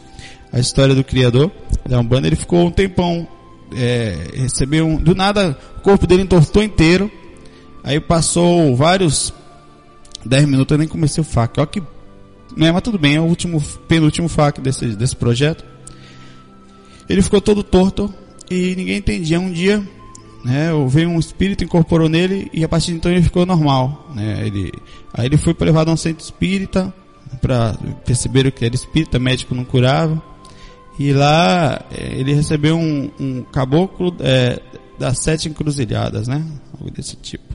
A 0.53 0.59
história 0.59 0.95
do 0.95 1.05
criador 1.05 1.51
da 1.87 2.01
Umbanda, 2.01 2.27
ele 2.27 2.37
ficou 2.37 2.67
um 2.67 2.71
tempão, 2.71 3.27
é, 3.75 4.17
recebeu 4.35 4.87
um, 4.87 4.97
do 4.97 5.15
nada 5.15 5.59
o 5.79 5.81
corpo 5.81 6.07
dele 6.07 6.23
entortou 6.23 6.63
inteiro, 6.63 7.11
aí 7.85 8.01
passou 8.01 8.75
vários 8.75 9.33
10 10.25 10.47
minutos, 10.47 10.73
eu 10.73 10.79
nem 10.79 10.89
comecei 10.89 11.21
o 11.21 11.25
FAQ, 11.25 11.61
olha 11.61 11.67
que, 11.67 11.83
né, 12.57 12.73
mas 12.73 12.83
tudo 12.83 12.99
bem, 12.99 13.17
é 13.17 13.21
o 13.21 13.25
último, 13.25 13.63
penúltimo 13.87 14.29
FAQ 14.29 14.61
desse, 14.61 14.87
desse 14.97 15.15
projeto. 15.15 15.65
Ele 17.09 17.23
ficou 17.23 17.41
todo 17.41 17.63
torto, 17.63 18.13
e 18.51 18.75
ninguém 18.77 18.99
entendia. 18.99 19.41
Um 19.41 19.51
dia, 19.51 19.83
né, 20.45 20.71
veio 20.89 21.09
um 21.09 21.19
espírito, 21.19 21.65
incorporou 21.65 22.09
nele 22.09 22.51
e 22.53 22.65
a 22.65 22.69
partir 22.69 22.93
de 22.93 22.99
então 22.99 23.11
ele 23.11 23.23
ficou 23.23 23.45
normal. 23.45 24.11
Né? 24.15 24.47
Ele, 24.47 24.73
aí 25.13 25.27
ele 25.27 25.37
foi 25.37 25.55
levado 25.61 25.91
a 25.91 25.93
um 25.93 25.97
centro 25.97 26.25
espírita 26.25 26.93
para 27.41 27.77
perceber 28.05 28.51
que 28.53 28.65
era 28.65 28.75
espírita, 28.75 29.19
médico 29.19 29.55
não 29.55 29.65
curava. 29.65 30.23
E 30.99 31.13
lá 31.13 31.85
eh, 31.91 32.15
ele 32.19 32.33
recebeu 32.33 32.77
um, 32.77 33.11
um 33.21 33.43
caboclo 33.43 34.17
é, 34.21 34.61
das 34.99 35.19
sete 35.19 35.49
encruzilhadas, 35.49 36.27
né? 36.27 36.45
Algo 36.73 36.91
desse 36.91 37.17
tipo. 37.17 37.55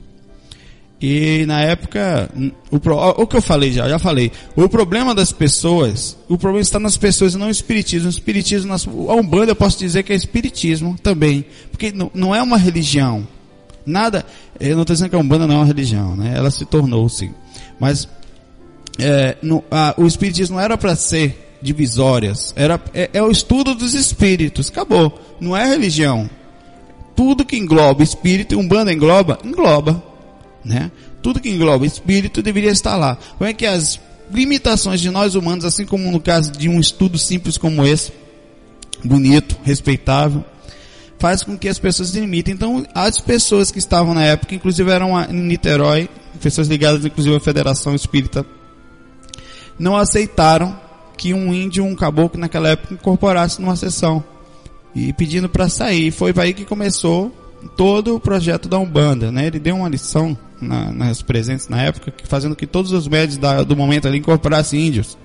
E 1.02 1.44
na 1.46 1.60
época, 1.60 2.30
o, 2.70 2.76
o 3.22 3.26
que 3.26 3.36
eu 3.36 3.42
falei 3.42 3.72
já, 3.72 3.88
já 3.88 3.98
falei. 3.98 4.30
O 4.54 4.68
problema 4.68 5.12
das 5.12 5.32
pessoas, 5.32 6.16
o 6.28 6.38
problema 6.38 6.62
está 6.62 6.78
nas 6.78 6.96
pessoas 6.96 7.34
não 7.34 7.46
no 7.46 7.50
espiritismo. 7.50 8.06
O 8.06 8.10
espiritismo, 8.10 8.68
nas, 8.68 8.86
a 8.86 9.14
Umbanda 9.14 9.50
eu 9.50 9.56
posso 9.56 9.76
dizer 9.80 10.04
que 10.04 10.12
é 10.12 10.16
espiritismo 10.16 10.96
também. 11.02 11.44
Porque 11.72 11.90
não, 11.90 12.08
não 12.14 12.32
é 12.32 12.40
uma 12.40 12.56
religião. 12.56 13.26
Nada, 13.84 14.24
eu 14.60 14.76
não 14.76 14.82
estou 14.82 14.94
dizendo 14.94 15.10
que 15.10 15.16
a 15.16 15.18
Umbanda 15.18 15.44
não 15.44 15.56
é 15.56 15.58
uma 15.58 15.66
religião, 15.66 16.14
né? 16.14 16.34
Ela 16.36 16.52
se 16.52 16.64
tornou 16.64 17.08
sim. 17.08 17.32
Mas 17.80 18.08
é, 18.98 19.36
no, 19.42 19.64
a, 19.70 19.94
o 19.96 20.06
espiritismo 20.06 20.56
não 20.56 20.62
era 20.62 20.76
para 20.76 20.94
ser 20.96 21.56
divisórias. 21.60 22.52
Era, 22.56 22.80
é, 22.92 23.10
é 23.12 23.22
o 23.22 23.30
estudo 23.30 23.74
dos 23.74 23.94
espíritos. 23.94 24.68
Acabou. 24.68 25.18
Não 25.40 25.56
é 25.56 25.66
religião. 25.66 26.28
Tudo 27.14 27.44
que 27.44 27.56
engloba 27.56 28.02
espírito, 28.02 28.58
Umbanda 28.58 28.92
engloba, 28.92 29.38
engloba 29.44 30.02
né? 30.64 30.90
Tudo 31.22 31.40
que 31.40 31.50
engloba 31.50 31.86
espírito 31.86 32.42
deveria 32.42 32.70
estar 32.70 32.96
lá. 32.96 33.16
Como 33.38 33.48
é 33.48 33.52
que 33.52 33.66
as 33.66 34.00
limitações 34.32 35.00
de 35.00 35.10
nós 35.10 35.34
humanos, 35.34 35.64
assim 35.64 35.84
como 35.84 36.10
no 36.10 36.20
caso 36.20 36.52
de 36.52 36.68
um 36.68 36.80
estudo 36.80 37.18
simples 37.18 37.58
como 37.58 37.86
esse, 37.86 38.12
bonito, 39.04 39.56
respeitável, 39.62 40.44
faz 41.18 41.42
com 41.42 41.56
que 41.56 41.68
as 41.68 41.78
pessoas 41.78 42.10
se 42.10 42.20
limitem. 42.20 42.54
Então, 42.54 42.86
as 42.94 43.20
pessoas 43.20 43.70
que 43.70 43.78
estavam 43.78 44.14
na 44.14 44.24
época, 44.24 44.54
inclusive 44.54 44.90
eram 44.90 45.20
em 45.22 45.34
Niterói, 45.34 46.08
pessoas 46.40 46.68
ligadas 46.68 47.04
inclusive 47.04 47.36
à 47.36 47.40
Federação 47.40 47.94
Espírita, 47.94 48.44
não 49.78 49.96
aceitaram 49.96 50.78
que 51.16 51.32
um 51.32 51.52
índio, 51.52 51.84
um 51.84 51.94
caboclo 51.94 52.40
naquela 52.40 52.70
época 52.70 52.94
incorporasse 52.94 53.60
numa 53.60 53.76
sessão 53.76 54.24
e 54.94 55.12
pedindo 55.12 55.48
para 55.48 55.68
sair. 55.68 56.10
Foi 56.10 56.32
aí 56.36 56.52
que 56.52 56.64
começou 56.64 57.32
todo 57.76 58.16
o 58.16 58.20
projeto 58.20 58.68
da 58.68 58.78
Umbanda, 58.78 59.30
né? 59.30 59.46
Ele 59.46 59.58
deu 59.58 59.76
uma 59.76 59.88
lição 59.88 60.36
na, 60.60 60.92
nas 60.92 61.22
presentes 61.22 61.68
na 61.68 61.82
época, 61.82 62.12
fazendo 62.24 62.56
que 62.56 62.66
todos 62.66 62.92
os 62.92 63.08
médios 63.08 63.38
da, 63.38 63.62
do 63.62 63.76
momento 63.76 64.08
ali 64.08 64.18
incorporassem 64.18 64.86
índios. 64.86 65.16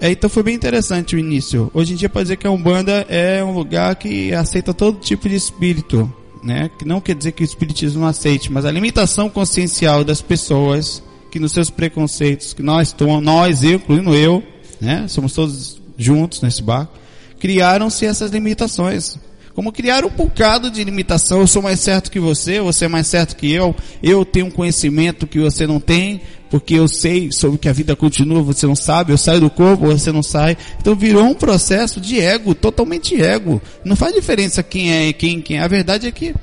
É, 0.00 0.10
então 0.10 0.28
foi 0.28 0.42
bem 0.42 0.54
interessante 0.54 1.14
o 1.14 1.18
início. 1.18 1.70
Hoje 1.72 1.92
em 1.92 1.96
dia 1.96 2.08
pode 2.08 2.24
dizer 2.24 2.36
que 2.36 2.46
a 2.46 2.50
Umbanda 2.50 3.06
é 3.08 3.42
um 3.44 3.52
lugar 3.52 3.94
que 3.94 4.34
aceita 4.34 4.74
todo 4.74 4.98
tipo 4.98 5.28
de 5.28 5.36
espírito, 5.36 6.12
né? 6.42 6.70
Que 6.76 6.84
não 6.84 7.00
quer 7.00 7.14
dizer 7.14 7.32
que 7.32 7.42
o 7.42 7.44
espiritismo 7.44 8.00
não 8.00 8.08
aceite, 8.08 8.50
mas 8.50 8.64
a 8.64 8.70
limitação 8.70 9.30
consciencial 9.30 10.02
das 10.02 10.20
pessoas, 10.20 11.02
que 11.32 11.40
nos 11.40 11.52
seus 11.52 11.70
preconceitos, 11.70 12.52
que 12.52 12.62
nós, 12.62 12.94
nós, 13.22 13.64
eu, 13.64 13.76
incluindo 13.76 14.14
eu, 14.14 14.42
né? 14.78 15.06
Somos 15.08 15.32
todos 15.32 15.80
juntos 15.96 16.42
nesse 16.42 16.62
barco, 16.62 16.92
criaram-se 17.40 18.04
essas 18.04 18.30
limitações. 18.30 19.18
Como 19.54 19.72
criar 19.72 20.04
um 20.04 20.10
bocado 20.10 20.70
de 20.70 20.84
limitação. 20.84 21.40
Eu 21.40 21.46
sou 21.46 21.62
mais 21.62 21.80
certo 21.80 22.10
que 22.10 22.20
você, 22.20 22.60
você 22.60 22.84
é 22.84 22.88
mais 22.88 23.06
certo 23.06 23.36
que 23.36 23.50
eu. 23.50 23.74
Eu 24.02 24.24
tenho 24.24 24.46
um 24.46 24.50
conhecimento 24.50 25.26
que 25.26 25.38
você 25.38 25.66
não 25.66 25.78
tem, 25.80 26.20
porque 26.50 26.74
eu 26.74 26.88
sei 26.88 27.30
sobre 27.32 27.58
que 27.58 27.68
a 27.68 27.72
vida 27.72 27.96
continua, 27.96 28.42
você 28.42 28.66
não 28.66 28.76
sabe. 28.76 29.12
Eu 29.12 29.18
saio 29.18 29.40
do 29.40 29.50
corpo, 29.50 29.86
você 29.86 30.12
não 30.12 30.22
sai. 30.22 30.56
Então 30.80 30.94
virou 30.94 31.24
um 31.24 31.34
processo 31.34 32.00
de 32.00 32.18
ego, 32.20 32.54
totalmente 32.54 33.20
ego. 33.20 33.60
Não 33.84 33.96
faz 33.96 34.14
diferença 34.14 34.62
quem 34.62 34.92
é 34.92 35.12
quem, 35.12 35.40
quem 35.40 35.58
é. 35.58 35.62
A 35.62 35.68
verdade 35.68 36.06
é 36.06 36.10
que, 36.10 36.34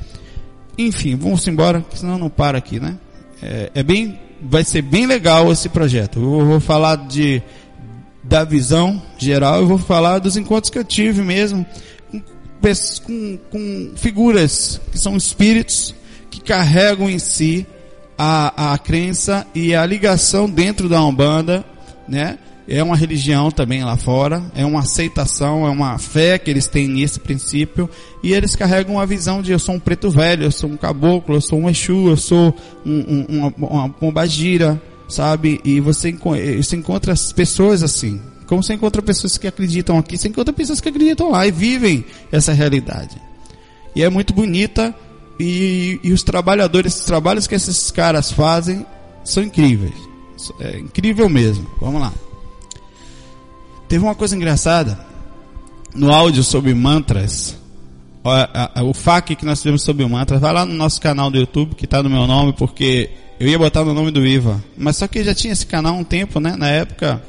enfim, 0.77 1.15
vamos 1.15 1.47
embora, 1.47 1.85
senão 1.93 2.17
não 2.17 2.29
para 2.29 2.57
aqui, 2.59 2.79
né? 2.79 2.95
É, 3.41 3.71
é 3.73 3.83
bem, 3.83 4.19
vai 4.41 4.63
ser 4.63 4.81
bem 4.81 5.05
legal 5.05 5.51
esse 5.51 5.69
projeto. 5.69 6.19
Eu 6.19 6.45
vou 6.45 6.59
falar 6.59 6.95
de 6.95 7.41
da 8.23 8.43
visão 8.43 9.01
geral, 9.17 9.61
eu 9.61 9.67
vou 9.67 9.79
falar 9.79 10.19
dos 10.19 10.37
encontros 10.37 10.69
que 10.69 10.77
eu 10.77 10.83
tive 10.83 11.21
mesmo 11.23 11.65
com, 13.05 13.39
com 13.49 13.91
figuras 13.95 14.79
que 14.91 14.99
são 14.99 15.15
espíritos 15.15 15.95
que 16.29 16.41
carregam 16.41 17.09
em 17.09 17.17
si 17.17 17.65
a, 18.17 18.73
a 18.73 18.77
crença 18.77 19.47
e 19.55 19.73
a 19.73 19.85
ligação 19.85 20.49
dentro 20.49 20.89
da 20.89 21.03
Umbanda, 21.03 21.63
né? 22.07 22.37
É 22.71 22.83
uma 22.83 22.95
religião 22.95 23.49
também 23.49 23.83
lá 23.83 23.97
fora, 23.97 24.43
é 24.53 24.63
uma 24.63 24.81
aceitação, 24.81 25.65
é 25.65 25.71
uma 25.71 25.97
fé 25.97 26.37
que 26.37 26.51
eles 26.51 26.67
têm 26.67 26.87
nesse 26.87 27.19
princípio, 27.19 27.89
e 28.21 28.31
eles 28.31 28.55
carregam 28.55 28.99
a 28.99 29.05
visão 29.07 29.41
de 29.41 29.51
eu 29.51 29.57
sou 29.57 29.73
um 29.73 29.79
preto 29.79 30.11
velho, 30.11 30.43
eu 30.43 30.51
sou 30.51 30.69
um 30.69 30.77
caboclo, 30.77 31.35
eu 31.35 31.41
sou 31.41 31.59
um 31.59 31.67
Exu, 31.67 32.09
eu 32.09 32.15
sou 32.15 32.55
um, 32.85 32.91
um, 32.91 33.25
uma, 33.27 33.53
uma 33.57 33.89
pombagira, 33.89 34.79
sabe? 35.07 35.59
E 35.65 35.79
você, 35.79 36.15
você 36.55 36.75
encontra 36.75 37.11
as 37.11 37.33
pessoas 37.33 37.81
assim, 37.81 38.21
como 38.45 38.61
você 38.61 38.75
encontra 38.75 39.01
pessoas 39.01 39.35
que 39.35 39.47
acreditam 39.47 39.97
aqui, 39.97 40.15
você 40.15 40.27
encontra 40.27 40.53
pessoas 40.53 40.79
que 40.79 40.89
acreditam 40.89 41.31
lá 41.31 41.47
e 41.47 41.51
vivem 41.51 42.05
essa 42.31 42.53
realidade. 42.53 43.19
E 43.95 44.03
é 44.03 44.09
muito 44.09 44.31
bonita 44.31 44.93
e, 45.39 45.99
e 46.03 46.13
os 46.13 46.21
trabalhadores, 46.21 46.99
os 46.99 47.05
trabalhos 47.05 47.47
que 47.47 47.55
esses 47.55 47.89
caras 47.89 48.31
fazem 48.31 48.85
são 49.23 49.41
incríveis. 49.41 49.95
É 50.59 50.77
incrível 50.77 51.27
mesmo. 51.27 51.67
Vamos 51.81 51.99
lá. 51.99 52.13
Teve 53.89 54.03
uma 54.03 54.13
coisa 54.13 54.35
engraçada 54.35 54.99
no 55.95 56.13
áudio 56.13 56.43
sobre 56.43 56.73
mantras. 56.75 57.57
O 58.83 58.93
FAQ 58.93 59.35
que 59.35 59.45
nós 59.45 59.59
tivemos 59.59 59.81
sobre 59.81 60.05
mantras, 60.05 60.39
vai 60.39 60.53
lá 60.53 60.63
no 60.63 60.75
nosso 60.75 61.01
canal 61.01 61.31
do 61.31 61.37
YouTube 61.37 61.73
que 61.73 61.85
está 61.85 62.03
no 62.03 62.09
meu 62.09 62.27
nome, 62.27 62.53
porque 62.53 63.09
eu 63.39 63.47
ia 63.47 63.57
botar 63.57 63.83
no 63.83 63.93
nome 63.93 64.11
do 64.11 64.23
Iva. 64.23 64.63
Mas 64.77 64.97
só 64.97 65.07
que 65.07 65.23
já 65.23 65.33
tinha 65.33 65.51
esse 65.51 65.65
canal 65.65 65.95
há 65.95 65.97
um 65.97 66.03
tempo, 66.03 66.39
né? 66.39 66.55
Na 66.55 66.67
época 66.67 67.21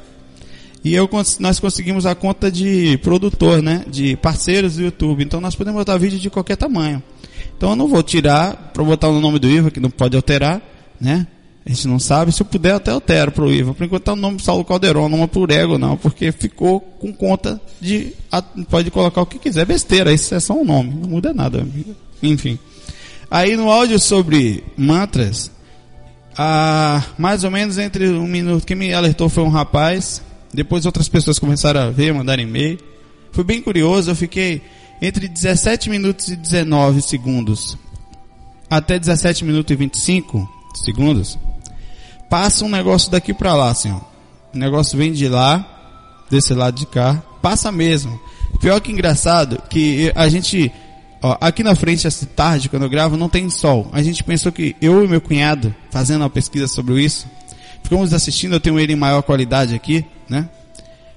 e 0.83 0.93
eu, 0.93 1.09
nós 1.39 1.59
conseguimos 1.59 2.05
a 2.05 2.13
conta 2.13 2.51
de 2.51 2.97
produtor, 2.99 3.61
né? 3.61 3.83
De 3.87 4.15
parceiros 4.15 4.75
do 4.75 4.83
YouTube. 4.83 5.23
Então 5.23 5.41
nós 5.41 5.55
podemos 5.55 5.79
botar 5.79 5.97
vídeo 5.97 6.19
de 6.19 6.29
qualquer 6.29 6.57
tamanho. 6.57 7.01
Então 7.57 7.71
eu 7.71 7.75
não 7.75 7.87
vou 7.87 8.03
tirar 8.03 8.71
para 8.71 8.83
botar 8.83 9.09
no 9.09 9.19
nome 9.19 9.39
do 9.39 9.49
IVA, 9.49 9.71
que 9.71 9.79
não 9.79 9.89
pode 9.89 10.15
alterar, 10.15 10.61
né? 10.99 11.25
A 11.65 11.69
gente 11.69 11.87
não 11.87 11.99
sabe. 11.99 12.31
Se 12.31 12.41
eu 12.41 12.45
puder, 12.45 12.73
até 12.73 12.91
altero 12.91 13.31
para 13.31 13.43
o 13.43 13.51
IVA. 13.51 13.73
Por 13.73 13.85
enquanto 13.85 14.03
tá 14.03 14.13
o 14.13 14.15
nome 14.15 14.41
Saulo 14.41 14.65
Calderon, 14.65 15.09
não 15.09 15.23
é 15.23 15.27
por 15.27 15.51
ego, 15.51 15.77
não. 15.77 15.95
Porque 15.95 16.31
ficou 16.31 16.79
com 16.79 17.13
conta 17.13 17.61
de. 17.79 18.13
Pode 18.69 18.89
colocar 18.89 19.21
o 19.21 19.25
que 19.25 19.37
quiser. 19.37 19.65
Besteira, 19.65 20.11
isso 20.11 20.33
é 20.33 20.39
só 20.39 20.53
um 20.53 20.65
nome. 20.65 20.93
Não 20.93 21.09
muda 21.09 21.33
nada. 21.33 21.65
Enfim. 22.21 22.57
Aí 23.29 23.55
no 23.55 23.71
áudio 23.71 23.99
sobre 23.99 24.63
mantras, 24.75 25.51
ah, 26.37 27.03
mais 27.17 27.43
ou 27.43 27.51
menos 27.51 27.77
entre 27.77 28.09
um 28.09 28.27
minuto, 28.27 28.65
quem 28.65 28.75
me 28.75 28.93
alertou 28.93 29.29
foi 29.29 29.43
um 29.43 29.49
rapaz 29.49 30.21
depois 30.53 30.85
outras 30.85 31.07
pessoas 31.07 31.39
começaram 31.39 31.81
a 31.81 31.89
ver, 31.89 32.13
mandar 32.13 32.39
e-mail. 32.39 32.77
Foi 33.31 33.43
bem 33.43 33.61
curioso, 33.61 34.11
eu 34.11 34.15
fiquei 34.15 34.61
entre 35.01 35.27
17 35.27 35.89
minutos 35.89 36.27
e 36.27 36.35
19 36.35 37.01
segundos 37.01 37.77
até 38.69 38.99
17 38.99 39.43
minutos 39.45 39.71
e 39.71 39.75
25 39.75 40.49
segundos. 40.75 41.37
Passa 42.31 42.63
um 42.63 42.69
negócio 42.69 43.11
daqui 43.11 43.33
para 43.33 43.53
lá, 43.53 43.71
assim, 43.71 43.91
ó. 43.91 43.99
O 44.53 44.57
negócio 44.57 44.97
vem 44.97 45.11
de 45.11 45.27
lá, 45.27 46.23
desse 46.29 46.53
lado 46.53 46.75
de 46.75 46.85
cá, 46.85 47.21
passa 47.41 47.69
mesmo. 47.73 48.17
Pior 48.61 48.79
que 48.79 48.89
engraçado, 48.89 49.61
que 49.69 50.13
a 50.15 50.29
gente, 50.29 50.71
ó, 51.21 51.35
aqui 51.41 51.61
na 51.61 51.75
frente 51.75 52.07
essa 52.07 52.25
tarde, 52.25 52.69
quando 52.69 52.83
eu 52.83 52.89
gravo, 52.89 53.17
não 53.17 53.27
tem 53.27 53.49
sol. 53.49 53.89
A 53.91 54.01
gente 54.01 54.23
pensou 54.23 54.49
que 54.49 54.77
eu 54.81 55.03
e 55.03 55.09
meu 55.09 55.19
cunhado, 55.19 55.75
fazendo 55.89 56.21
uma 56.21 56.29
pesquisa 56.29 56.69
sobre 56.69 57.03
isso, 57.03 57.27
ficamos 57.83 58.13
assistindo, 58.13 58.53
eu 58.53 58.61
tenho 58.61 58.79
ele 58.79 58.93
em 58.93 58.95
maior 58.95 59.21
qualidade 59.23 59.75
aqui, 59.75 60.05
né? 60.29 60.47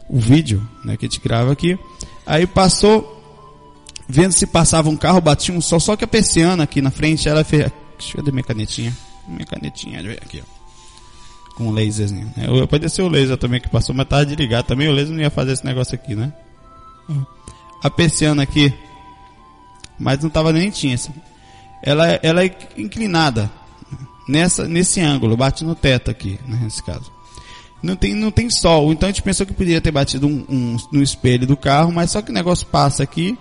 O 0.09 0.18
vídeo, 0.18 0.68
né, 0.85 0.97
que 0.97 1.06
a 1.06 1.09
gente 1.09 1.21
grava 1.21 1.52
aqui. 1.52 1.78
Aí 2.26 2.44
passou, 2.44 3.23
vendo 4.09 4.33
se 4.33 4.49
passava 4.49 4.90
um 4.90 4.97
carro, 4.97 5.21
batia 5.21 5.54
um 5.54 5.61
sol, 5.61 5.78
só 5.78 5.94
que 5.94 6.02
a 6.02 6.09
persiana 6.09 6.64
aqui 6.64 6.83
na 6.83 6.90
frente, 6.90 7.28
ela 7.28 7.44
fez, 7.44 7.71
deixa 7.97 8.18
eu 8.18 8.25
ver 8.25 8.33
minha 8.33 8.42
canetinha, 8.42 8.92
minha 9.28 9.47
canetinha, 9.47 10.00
aqui, 10.21 10.42
ó. 10.44 10.53
Com 11.56 11.70
laserzinho, 11.70 12.32
né? 12.37 12.46
Pode 12.68 12.88
ser 12.90 13.02
o 13.02 13.08
laser 13.08 13.37
também 13.37 13.61
que 13.61 13.68
passou, 13.68 13.94
mas 13.94 14.08
tava 14.08 14.26
desligado 14.26 14.66
também, 14.66 14.88
o 14.88 14.92
laser 14.92 15.14
não 15.14 15.23
ia 15.23 15.30
fazer 15.30 15.52
esse 15.52 15.64
negócio 15.64 15.94
aqui, 15.94 16.14
né? 16.14 16.32
A 17.82 17.90
persiana 17.90 18.42
aqui, 18.42 18.73
mas 19.99 20.20
não 20.20 20.30
tava 20.30 20.52
nem 20.52 20.70
tinha, 20.70 20.94
assim. 20.94 21.12
Ela, 21.82 22.18
ela 22.23 22.44
é 22.44 22.56
inclinada, 22.76 23.50
nessa, 24.28 24.66
nesse 24.66 25.00
ângulo, 25.00 25.37
bate 25.37 25.64
no 25.64 25.75
teto 25.75 26.11
aqui, 26.11 26.38
né, 26.46 26.61
nesse 26.62 26.82
caso. 26.82 27.12
Não 27.82 27.94
tem, 27.94 28.14
não 28.14 28.30
tem 28.30 28.49
sol, 28.49 28.92
então 28.92 29.08
a 29.08 29.12
gente 29.12 29.23
pensou 29.23 29.44
que 29.44 29.52
poderia 29.52 29.80
ter 29.80 29.90
batido 29.90 30.26
um, 30.26 30.44
um, 30.49 30.76
no 30.90 31.02
espelho 31.02 31.46
do 31.46 31.56
carro, 31.56 31.92
mas 31.92 32.11
só 32.11 32.23
que 32.23 32.30
o 32.30 32.34
negócio 32.34 32.66
passa 32.66 33.02
aqui 33.02 33.38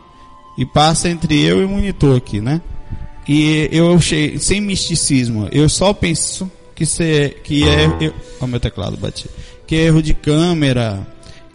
e 0.57 0.65
passa 0.65 1.09
entre 1.09 1.41
eu 1.41 1.61
e 1.61 1.65
o 1.65 1.69
monitor 1.69 2.17
aqui, 2.17 2.41
né? 2.41 2.61
E 3.27 3.69
eu 3.71 3.95
achei, 3.95 4.37
sem 4.37 4.59
misticismo, 4.59 5.47
eu 5.51 5.69
só 5.69 5.93
penso 5.93 6.51
que, 6.75 6.85
se, 6.85 7.35
que 7.43 7.63
é. 7.67 7.87
Ó, 8.39 8.47
meu 8.47 8.59
teclado 8.59 8.97
bati. 8.97 9.29
Que 9.65 9.75
é 9.75 9.85
erro 9.85 10.01
de 10.01 10.13
câmera, 10.13 11.05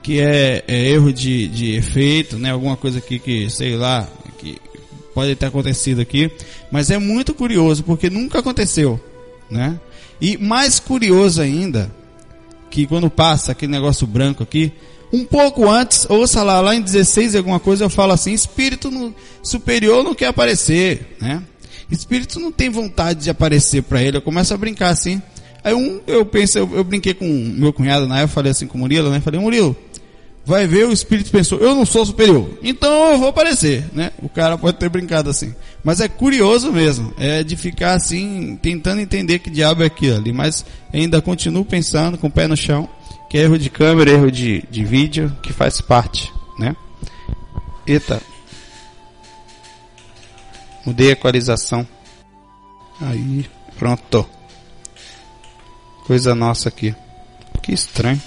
que 0.03 0.21
é, 0.21 0.65
é 0.67 0.91
erro 0.91 1.13
de, 1.13 1.49
de 1.49 1.75
efeito, 1.75 2.39
né? 2.39 2.51
Alguma 2.51 2.77
coisa 2.77 2.99
aqui 2.99 3.19
que, 3.19 3.51
sei 3.51 3.77
lá, 3.77 4.09
que 4.39 4.57
pode 5.15 5.35
ter 5.35 5.47
acontecido 5.47 6.01
aqui. 6.01 6.31
Mas 6.71 6.91
é 6.91 6.99
muito 6.99 7.35
curioso, 7.35 7.83
porque 7.85 8.09
nunca 8.09 8.39
aconteceu, 8.39 9.01
né? 9.51 9.79
E 10.21 10.37
mais 10.37 10.81
curioso 10.81 11.41
ainda, 11.41 11.93
que 12.71 12.87
quando 12.87 13.11
passa 13.11 13.53
aquele 13.53 13.73
negócio 13.73 14.07
branco 14.07 14.43
aqui, 14.43 14.73
um 15.13 15.25
pouco 15.25 15.69
antes, 15.69 16.07
ouça 16.09 16.43
lá, 16.43 16.61
lá 16.61 16.75
em 16.75 16.83
16 16.83 17.37
alguma 17.37 17.59
coisa, 17.59 17.85
eu 17.85 17.91
falo 17.91 18.13
assim, 18.13 18.33
espírito 18.33 18.91
no, 18.91 19.15
superior 19.43 20.05
não 20.05 20.15
quer 20.15 20.27
aparecer, 20.27 21.17
né? 21.21 21.43
Espírito 21.91 22.39
não 22.39 22.53
tem 22.53 22.69
vontade 22.69 23.25
de 23.25 23.31
aparecer 23.31 23.83
para 23.83 24.03
ele, 24.03 24.17
eu 24.17 24.23
começo 24.23 24.53
a 24.53 24.57
brincar 24.57 24.91
assim. 24.91 25.23
Aí 25.65 25.75
um, 25.75 26.01
eu 26.07 26.25
pensei, 26.25 26.63
eu, 26.63 26.71
eu, 26.75 26.85
brinquei 26.85 27.15
com 27.15 27.27
meu 27.27 27.73
cunhado 27.73 28.07
na 28.07 28.19
época, 28.19 28.35
falei 28.35 28.53
assim 28.53 28.67
com 28.67 28.79
o 28.79 28.81
Murilo, 28.81 29.11
né? 29.11 29.21
Falei, 29.21 29.41
Murilo, 29.41 29.77
vai 30.45 30.67
ver, 30.67 30.87
o 30.87 30.93
espírito 30.93 31.31
pensou, 31.31 31.59
eu 31.59 31.75
não 31.75 31.85
sou 31.85 32.07
superior, 32.07 32.49
então 32.63 33.11
eu 33.13 33.19
vou 33.19 33.29
aparecer, 33.29 33.85
né? 33.93 34.13
O 34.23 34.29
cara 34.29 34.57
pode 34.57 34.79
ter 34.79 34.89
brincado 34.89 35.29
assim. 35.29 35.55
Mas 35.83 36.01
é 36.01 36.09
curioso 36.09 36.73
mesmo, 36.73 37.13
é 37.19 37.43
de 37.43 37.57
ficar 37.57 37.95
assim, 37.95 38.59
tentando 38.63 39.01
entender 39.01 39.41
que 39.41 39.51
diabo 39.51 39.83
é 39.83 39.87
aquilo 39.87 40.17
ali, 40.17 40.33
mas 40.33 40.65
ainda 40.93 41.21
continuo 41.21 41.65
pensando 41.65 42.17
com 42.17 42.29
o 42.29 42.31
pé 42.31 42.47
no 42.47 42.57
chão, 42.57 42.89
que 43.29 43.37
é 43.37 43.43
erro 43.43 43.59
de 43.59 43.69
câmera, 43.69 44.11
erro 44.11 44.31
de, 44.31 44.65
de 44.71 44.85
vídeo, 44.85 45.37
que 45.43 45.53
faz 45.53 45.81
parte, 45.81 46.33
né? 46.59 46.75
Eita. 47.87 48.23
Mudei 50.85 51.11
a 51.11 51.13
equalização. 51.13 51.87
Aí, 53.01 53.49
pronto. 53.79 54.29
Coisa 56.07 56.35
nossa 56.35 56.69
aqui. 56.69 56.95
Que 57.63 57.73
estranho. 57.73 58.21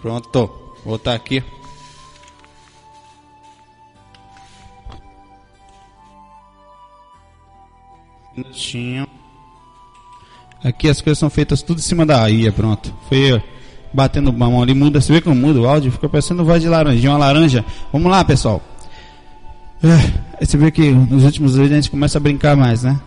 Pronto. 0.00 0.46
Vou 0.84 0.98
botar 0.98 1.14
aqui. 1.14 1.42
Minutinho. 8.36 9.06
Aqui 10.64 10.88
as 10.88 11.00
coisas 11.00 11.18
são 11.18 11.30
feitas 11.30 11.62
tudo 11.62 11.78
em 11.78 11.82
cima 11.82 12.06
da 12.06 12.28
IA, 12.30 12.52
pronto. 12.52 12.94
Foi 13.08 13.42
batendo 13.92 14.30
a 14.30 14.32
mão 14.32 14.62
ali, 14.62 14.74
muda, 14.74 15.00
você 15.00 15.12
vê 15.12 15.20
como 15.20 15.36
muda 15.36 15.60
o 15.60 15.68
áudio, 15.68 15.92
fica 15.92 16.08
parecendo 16.08 16.44
voz 16.44 16.62
de 16.62 16.68
laranjinha, 16.68 17.10
uma 17.12 17.18
laranja. 17.18 17.64
Vamos 17.92 18.10
lá, 18.10 18.24
pessoal. 18.24 18.62
É, 19.82 20.44
você 20.44 20.56
vê 20.56 20.70
que 20.70 20.90
nos 20.90 21.24
últimos 21.24 21.54
vídeos 21.54 21.72
a 21.72 21.74
gente 21.76 21.90
começa 21.90 22.18
a 22.18 22.20
brincar 22.20 22.56
mais, 22.56 22.82
né? 22.82 23.00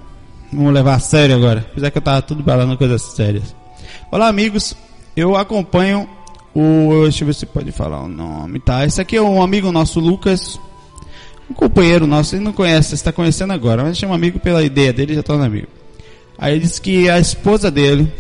Vamos 0.51 0.73
levar 0.73 0.95
a 0.95 0.99
sério 0.99 1.35
agora. 1.35 1.65
Apesar 1.71 1.91
que 1.91 1.97
eu 1.97 2.01
tava 2.01 2.21
tudo 2.21 2.43
falando 2.43 2.77
coisas 2.77 3.01
sérias. 3.01 3.55
Olá, 4.11 4.27
amigos. 4.27 4.75
Eu 5.15 5.35
acompanho 5.35 6.07
o. 6.53 7.03
Deixa 7.03 7.23
eu 7.23 7.27
ver 7.27 7.33
se 7.33 7.45
pode 7.45 7.71
falar 7.71 8.01
o 8.01 8.07
nome. 8.07 8.59
Tá. 8.59 8.85
Esse 8.85 9.01
aqui 9.01 9.15
é 9.15 9.21
um 9.21 9.41
amigo 9.41 9.71
nosso, 9.71 9.99
Lucas. 9.99 10.59
Um 11.49 11.53
companheiro 11.53 12.05
nosso. 12.05 12.35
Ele 12.35 12.43
não 12.43 12.53
conhece, 12.53 12.93
está 12.93 13.11
conhecendo 13.11 13.53
agora. 13.53 13.83
Mas 13.83 13.97
chama 13.97 14.15
amigo 14.15 14.39
pela 14.39 14.63
ideia 14.63 14.93
dele 14.93 15.15
já 15.15 15.23
torna 15.23 15.45
amigo. 15.45 15.67
Aí 16.37 16.53
ele 16.53 16.61
disse 16.61 16.81
que 16.81 17.09
a 17.09 17.19
esposa 17.19 17.71
dele, 17.71 18.11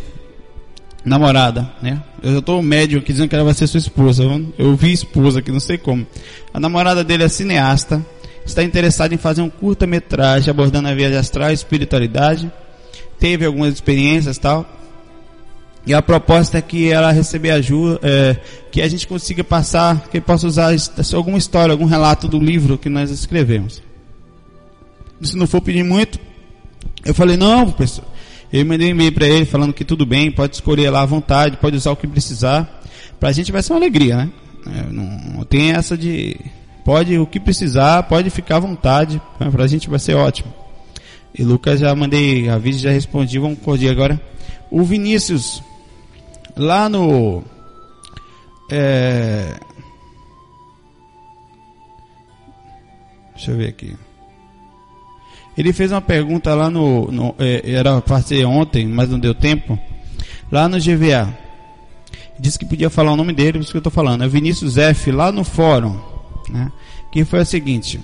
namorada, 1.05 1.71
né? 1.81 2.01
Eu 2.23 2.41
tô 2.41 2.61
médio 2.61 2.99
aqui 2.99 3.13
dizendo 3.13 3.29
que 3.29 3.35
ela 3.35 3.45
vai 3.45 3.53
ser 3.53 3.67
sua 3.67 3.77
esposa. 3.77 4.23
Eu 4.57 4.75
vi 4.75 4.91
esposa 4.91 5.39
aqui, 5.39 5.51
não 5.51 5.59
sei 5.59 5.77
como. 5.77 6.05
A 6.53 6.59
namorada 6.59 7.03
dele 7.03 7.23
é 7.23 7.29
cineasta 7.29 8.03
está 8.45 8.63
interessado 8.63 9.13
em 9.13 9.17
fazer 9.17 9.41
um 9.41 9.49
curta-metragem 9.49 10.49
abordando 10.51 10.87
a 10.87 10.93
viagem 10.93 11.17
astral 11.17 11.49
e 11.49 11.53
espiritualidade. 11.53 12.51
Teve 13.19 13.45
algumas 13.45 13.73
experiências 13.73 14.37
tal. 14.37 14.65
E 15.85 15.93
a 15.93 16.01
proposta 16.01 16.57
é 16.57 16.61
que 16.61 16.91
ela 16.91 17.11
receber 17.11 17.51
ajuda, 17.51 17.99
é, 18.01 18.37
que 18.71 18.81
a 18.81 18.87
gente 18.87 19.07
consiga 19.07 19.43
passar, 19.43 20.07
que 20.09 20.19
possa 20.19 20.47
usar 20.47 20.73
alguma 21.13 21.37
história, 21.37 21.73
algum 21.73 21.85
relato 21.85 22.27
do 22.27 22.39
livro 22.39 22.77
que 22.77 22.89
nós 22.89 23.11
escrevemos. 23.11 23.83
Se 25.21 25.37
não 25.37 25.45
for 25.45 25.61
pedir 25.61 25.83
muito, 25.83 26.19
eu 27.03 27.13
falei, 27.13 27.37
não, 27.37 27.71
professor. 27.71 28.03
Eu 28.51 28.65
mandei 28.65 28.87
um 28.87 28.91
e-mail 28.91 29.11
para 29.11 29.27
ele 29.27 29.45
falando 29.45 29.73
que 29.73 29.83
tudo 29.83 30.05
bem, 30.05 30.31
pode 30.31 30.55
escolher 30.55 30.89
lá 30.89 31.01
à 31.01 31.05
vontade, 31.05 31.57
pode 31.57 31.75
usar 31.75 31.91
o 31.91 31.95
que 31.95 32.07
precisar. 32.07 32.81
Para 33.19 33.29
a 33.29 33.31
gente 33.31 33.51
vai 33.51 33.61
ser 33.61 33.73
uma 33.73 33.79
alegria, 33.79 34.17
né? 34.17 34.29
É, 34.67 34.91
não, 34.91 35.43
tem 35.43 35.71
essa 35.71 35.97
de 35.97 36.37
Pode, 36.85 37.17
o 37.17 37.25
que 37.25 37.39
precisar, 37.39 38.03
pode 38.03 38.29
ficar 38.29 38.57
à 38.57 38.59
vontade. 38.59 39.19
Para 39.39 39.63
a 39.63 39.67
gente 39.67 39.89
vai 39.89 39.97
ser 39.97 40.13
ótimo. 40.13 40.53
E 41.33 41.43
Lucas 41.43 41.79
já 41.79 41.93
mandei 41.95 42.47
aviso, 42.47 42.77
já 42.77 42.91
respondi. 42.91 43.39
Vamos 43.39 43.57
corrigir 43.57 43.89
agora. 43.89 44.21
O 44.69 44.83
Vinícius, 44.83 45.63
lá 46.55 46.87
no. 46.87 47.43
É, 48.69 49.55
deixa 53.33 53.49
eu 53.49 53.57
ver 53.57 53.69
aqui. 53.69 53.95
Ele 55.57 55.71
fez 55.71 55.91
uma 55.91 56.01
pergunta 56.01 56.53
lá 56.53 56.69
no. 56.69 57.11
no 57.11 57.35
é, 57.39 57.61
era 57.65 58.01
para 58.01 58.21
ser 58.21 58.45
ontem, 58.45 58.87
mas 58.87 59.09
não 59.09 59.19
deu 59.19 59.33
tempo. 59.33 59.79
Lá 60.51 60.67
no 60.67 60.77
GVA. 60.77 61.35
Disse 62.37 62.59
que 62.59 62.65
podia 62.65 62.89
falar 62.89 63.13
o 63.13 63.15
nome 63.15 63.31
dele, 63.31 63.53
por 63.53 63.61
isso 63.61 63.71
que 63.71 63.77
eu 63.77 63.79
estou 63.79 63.91
falando. 63.91 64.23
É 64.23 64.27
Vinícius 64.27 64.77
F, 64.77 65.11
lá 65.11 65.31
no 65.31 65.43
fórum 65.43 66.15
né? 66.49 66.71
que 67.11 67.23
foi 67.25 67.41
o 67.41 67.45
seguinte: 67.45 67.99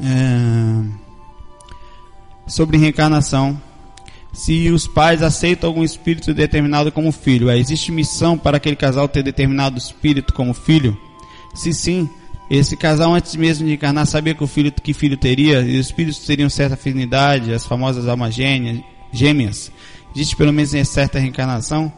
é, 0.00 0.84
sobre 2.46 2.78
reencarnação. 2.78 3.60
Se 4.34 4.70
os 4.70 4.86
pais 4.86 5.22
aceitam 5.22 5.68
algum 5.68 5.84
espírito 5.84 6.32
determinado 6.32 6.90
como 6.90 7.12
filho, 7.12 7.50
existe 7.50 7.92
missão 7.92 8.38
para 8.38 8.56
aquele 8.56 8.74
casal 8.74 9.06
ter 9.06 9.22
determinado 9.22 9.76
espírito 9.76 10.32
como 10.32 10.54
filho? 10.54 10.98
Se 11.54 11.70
sim, 11.74 12.08
esse 12.50 12.76
casal 12.76 13.14
antes 13.14 13.34
mesmo 13.36 13.66
de 13.66 13.74
encarnar 13.74 14.06
sabia 14.06 14.34
que 14.34 14.44
o 14.44 14.46
filho 14.46 14.72
que 14.72 14.92
filho 14.92 15.16
teria, 15.16 15.60
e 15.60 15.78
os 15.78 15.86
espíritos 15.86 16.20
teriam 16.20 16.50
certa 16.50 16.74
afinidade, 16.74 17.52
as 17.52 17.64
famosas 17.64 18.08
almas 18.08 18.34
gêmeas. 18.34 19.72
Existe 20.14 20.36
pelo 20.36 20.52
menos 20.52 20.74
em 20.74 20.84
certa 20.84 21.18
reencarnação? 21.18 21.92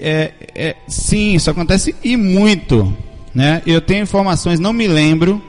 É, 0.00 0.32
é, 0.54 0.76
sim, 0.88 1.34
isso 1.34 1.50
acontece 1.50 1.94
e 2.02 2.16
muito 2.16 2.96
né? 3.36 3.60
Eu 3.66 3.82
tenho 3.82 4.02
informações, 4.02 4.58
não 4.58 4.72
me 4.72 4.88
lembro, 4.88 5.42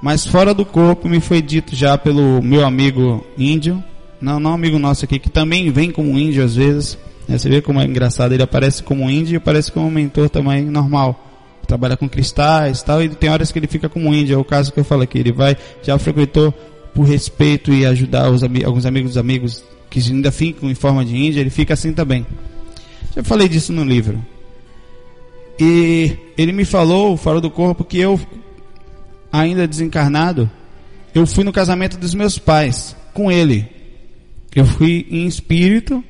mas 0.00 0.24
fora 0.24 0.54
do 0.54 0.64
corpo 0.64 1.08
me 1.08 1.18
foi 1.18 1.42
dito 1.42 1.74
já 1.74 1.98
pelo 1.98 2.40
meu 2.40 2.64
amigo 2.64 3.26
índio, 3.36 3.82
não, 4.20 4.38
não 4.38 4.52
amigo 4.52 4.78
nosso 4.78 5.04
aqui, 5.04 5.18
que 5.18 5.28
também 5.28 5.68
vem 5.72 5.90
como 5.90 6.16
índio 6.16 6.44
às 6.44 6.54
vezes. 6.54 6.96
Né? 7.26 7.36
Você 7.36 7.48
vê 7.48 7.60
como 7.60 7.80
é 7.80 7.84
engraçado, 7.84 8.32
ele 8.32 8.44
aparece 8.44 8.80
como 8.84 9.10
índio 9.10 9.34
e 9.34 9.36
aparece 9.38 9.72
como 9.72 9.90
mentor 9.90 10.30
também 10.30 10.62
normal. 10.66 11.31
Trabalha 11.66 11.96
com 11.96 12.08
cristais 12.08 12.80
e 12.80 12.84
tal, 12.84 13.02
e 13.02 13.08
tem 13.08 13.30
horas 13.30 13.50
que 13.50 13.58
ele 13.58 13.66
fica 13.66 13.88
como 13.88 14.12
índio, 14.12 14.34
é 14.34 14.38
o 14.38 14.44
caso 14.44 14.72
que 14.72 14.80
eu 14.80 14.84
falo 14.84 15.02
aqui, 15.02 15.18
ele 15.18 15.32
vai, 15.32 15.56
já 15.82 15.98
frequentou 15.98 16.52
por 16.94 17.04
respeito 17.04 17.72
e 17.72 17.86
ajudar 17.86 18.30
os, 18.30 18.42
alguns 18.42 18.84
amigos 18.84 19.12
dos 19.12 19.16
amigos 19.16 19.64
que 19.88 20.00
ainda 20.00 20.30
ficam 20.30 20.70
em 20.70 20.74
forma 20.74 21.04
de 21.04 21.16
índio, 21.16 21.40
ele 21.40 21.50
fica 21.50 21.74
assim 21.74 21.92
também. 21.92 22.26
Já 23.14 23.22
falei 23.22 23.48
disso 23.48 23.72
no 23.72 23.84
livro. 23.84 24.22
E 25.58 26.16
ele 26.36 26.52
me 26.52 26.64
falou, 26.64 27.16
fora 27.16 27.40
do 27.40 27.50
corpo, 27.50 27.84
que 27.84 27.98
eu, 27.98 28.18
ainda 29.30 29.68
desencarnado, 29.68 30.50
eu 31.14 31.26
fui 31.26 31.44
no 31.44 31.52
casamento 31.52 31.98
dos 31.98 32.14
meus 32.14 32.38
pais, 32.38 32.96
com 33.12 33.30
ele. 33.30 33.68
Eu 34.54 34.64
fui 34.64 35.06
em 35.10 35.26
espírito 35.26 36.02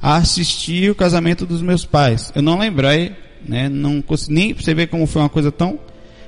a 0.00 0.16
assistir 0.16 0.90
o 0.90 0.94
casamento 0.94 1.46
dos 1.46 1.62
meus 1.62 1.84
pais. 1.84 2.32
Eu 2.34 2.42
não 2.42 2.58
lembrei, 2.58 3.14
né? 3.46 3.68
Não 3.68 4.02
consegui, 4.02 4.34
nem 4.34 4.54
você 4.54 4.74
vê 4.74 4.86
como 4.86 5.06
foi 5.06 5.22
uma 5.22 5.28
coisa 5.28 5.50
tão 5.50 5.78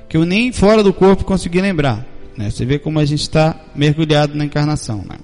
que 0.09 0.17
eu 0.17 0.25
nem 0.25 0.53
fora 0.53 0.83
do 0.83 0.93
corpo 0.93 1.25
consegui 1.25 1.61
lembrar. 1.61 2.07
Né? 2.37 2.51
Você 2.51 2.65
vê 2.65 2.79
como 2.79 2.99
a 2.99 3.05
gente 3.05 3.23
está 3.23 3.59
mergulhado 3.75 4.35
na 4.35 4.45
encarnação, 4.45 4.99
né? 4.99 5.17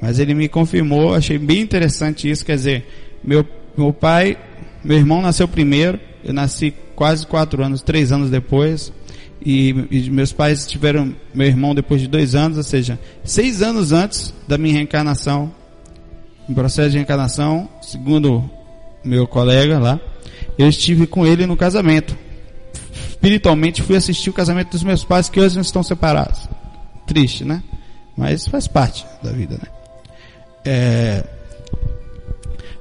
Mas 0.00 0.18
ele 0.18 0.34
me 0.34 0.48
confirmou, 0.48 1.14
achei 1.14 1.38
bem 1.38 1.60
interessante 1.60 2.30
isso, 2.30 2.44
quer 2.44 2.54
dizer, 2.54 2.86
meu, 3.22 3.44
meu 3.76 3.92
pai, 3.92 4.38
meu 4.84 4.96
irmão 4.96 5.20
nasceu 5.20 5.48
primeiro, 5.48 5.98
eu 6.24 6.32
nasci 6.32 6.72
quase 6.94 7.26
quatro 7.26 7.64
anos, 7.64 7.82
três 7.82 8.12
anos 8.12 8.30
depois. 8.30 8.92
E, 9.44 9.70
e, 9.90 10.10
meus 10.10 10.32
pais 10.32 10.66
tiveram 10.66 11.14
meu 11.32 11.46
irmão 11.46 11.74
depois 11.74 12.00
de 12.00 12.08
dois 12.08 12.34
anos, 12.34 12.58
ou 12.58 12.64
seja, 12.64 12.98
seis 13.22 13.62
anos 13.62 13.92
antes 13.92 14.34
da 14.48 14.58
minha 14.58 14.74
reencarnação, 14.74 15.52
em 16.48 16.54
processo 16.54 16.90
de 16.90 16.96
reencarnação, 16.96 17.68
segundo 17.80 18.50
meu 19.04 19.26
colega 19.26 19.78
lá, 19.78 20.00
eu 20.58 20.68
estive 20.68 21.06
com 21.06 21.24
ele 21.24 21.46
no 21.46 21.56
casamento. 21.56 22.16
Espiritualmente 23.08 23.82
fui 23.82 23.96
assistir 23.96 24.30
o 24.30 24.32
casamento 24.32 24.70
dos 24.70 24.82
meus 24.82 25.04
pais 25.04 25.28
que 25.28 25.40
hoje 25.40 25.58
estão 25.60 25.82
separados. 25.82 26.48
Triste, 27.06 27.44
né? 27.44 27.62
Mas 28.16 28.46
faz 28.46 28.66
parte 28.66 29.06
da 29.22 29.30
vida, 29.30 29.54
né? 29.54 29.68
É, 30.64 31.24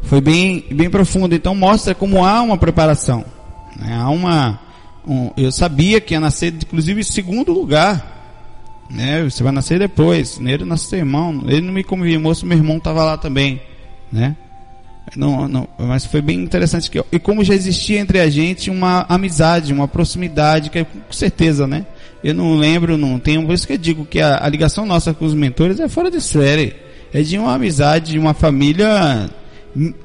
foi 0.07 0.21
bem, 0.21 0.65
bem 0.71 0.89
profundo. 0.89 1.35
Então 1.35 1.53
mostra 1.53 1.93
como 1.93 2.25
há 2.25 2.41
uma 2.41 2.57
preparação. 2.57 3.25
Né? 3.75 3.93
Há 3.93 4.09
uma, 4.09 4.59
um, 5.05 5.31
eu 5.37 5.51
sabia 5.51 5.99
que 5.99 6.13
ia 6.13 6.19
nascer, 6.19 6.53
inclusive, 6.53 7.01
em 7.01 7.03
segundo 7.03 7.51
lugar. 7.51 8.15
Né? 8.89 9.23
Você 9.23 9.43
vai 9.43 9.51
nascer 9.51 9.79
depois. 9.79 10.39
Nele 10.39 10.65
nasceu 10.65 10.99
irmão. 10.99 11.43
Ele 11.45 11.61
não 11.61 11.73
me 11.73 11.83
confirmou 11.83 12.33
se 12.33 12.45
meu 12.45 12.57
irmão 12.57 12.77
estava 12.77 13.03
lá 13.03 13.17
também. 13.17 13.61
Né? 14.11 14.35
Não, 15.15 15.47
não, 15.47 15.67
mas 15.77 16.05
foi 16.05 16.21
bem 16.21 16.41
interessante 16.41 16.91
que 16.91 17.01
e 17.11 17.19
como 17.19 17.43
já 17.43 17.53
existia 17.53 17.99
entre 17.99 18.19
a 18.19 18.29
gente 18.29 18.69
uma 18.69 19.05
amizade, 19.07 19.71
uma 19.71 19.87
proximidade 19.87 20.69
que 20.69 20.83
com 20.83 21.11
certeza, 21.11 21.65
né? 21.65 21.85
Eu 22.23 22.33
não 22.33 22.55
lembro, 22.55 22.97
não 22.97 23.19
tenho, 23.19 23.45
por 23.45 23.53
isso 23.53 23.65
que 23.65 23.73
eu 23.73 23.77
digo 23.77 24.05
que 24.05 24.19
a, 24.19 24.43
a 24.43 24.49
ligação 24.49 24.85
nossa 24.85 25.13
com 25.13 25.25
os 25.25 25.33
mentores 25.33 25.79
é 25.79 25.87
fora 25.87 26.11
de 26.11 26.19
série. 26.19 26.75
É 27.13 27.21
de 27.21 27.37
uma 27.37 27.53
amizade, 27.53 28.11
de 28.11 28.19
uma 28.19 28.33
família 28.33 29.29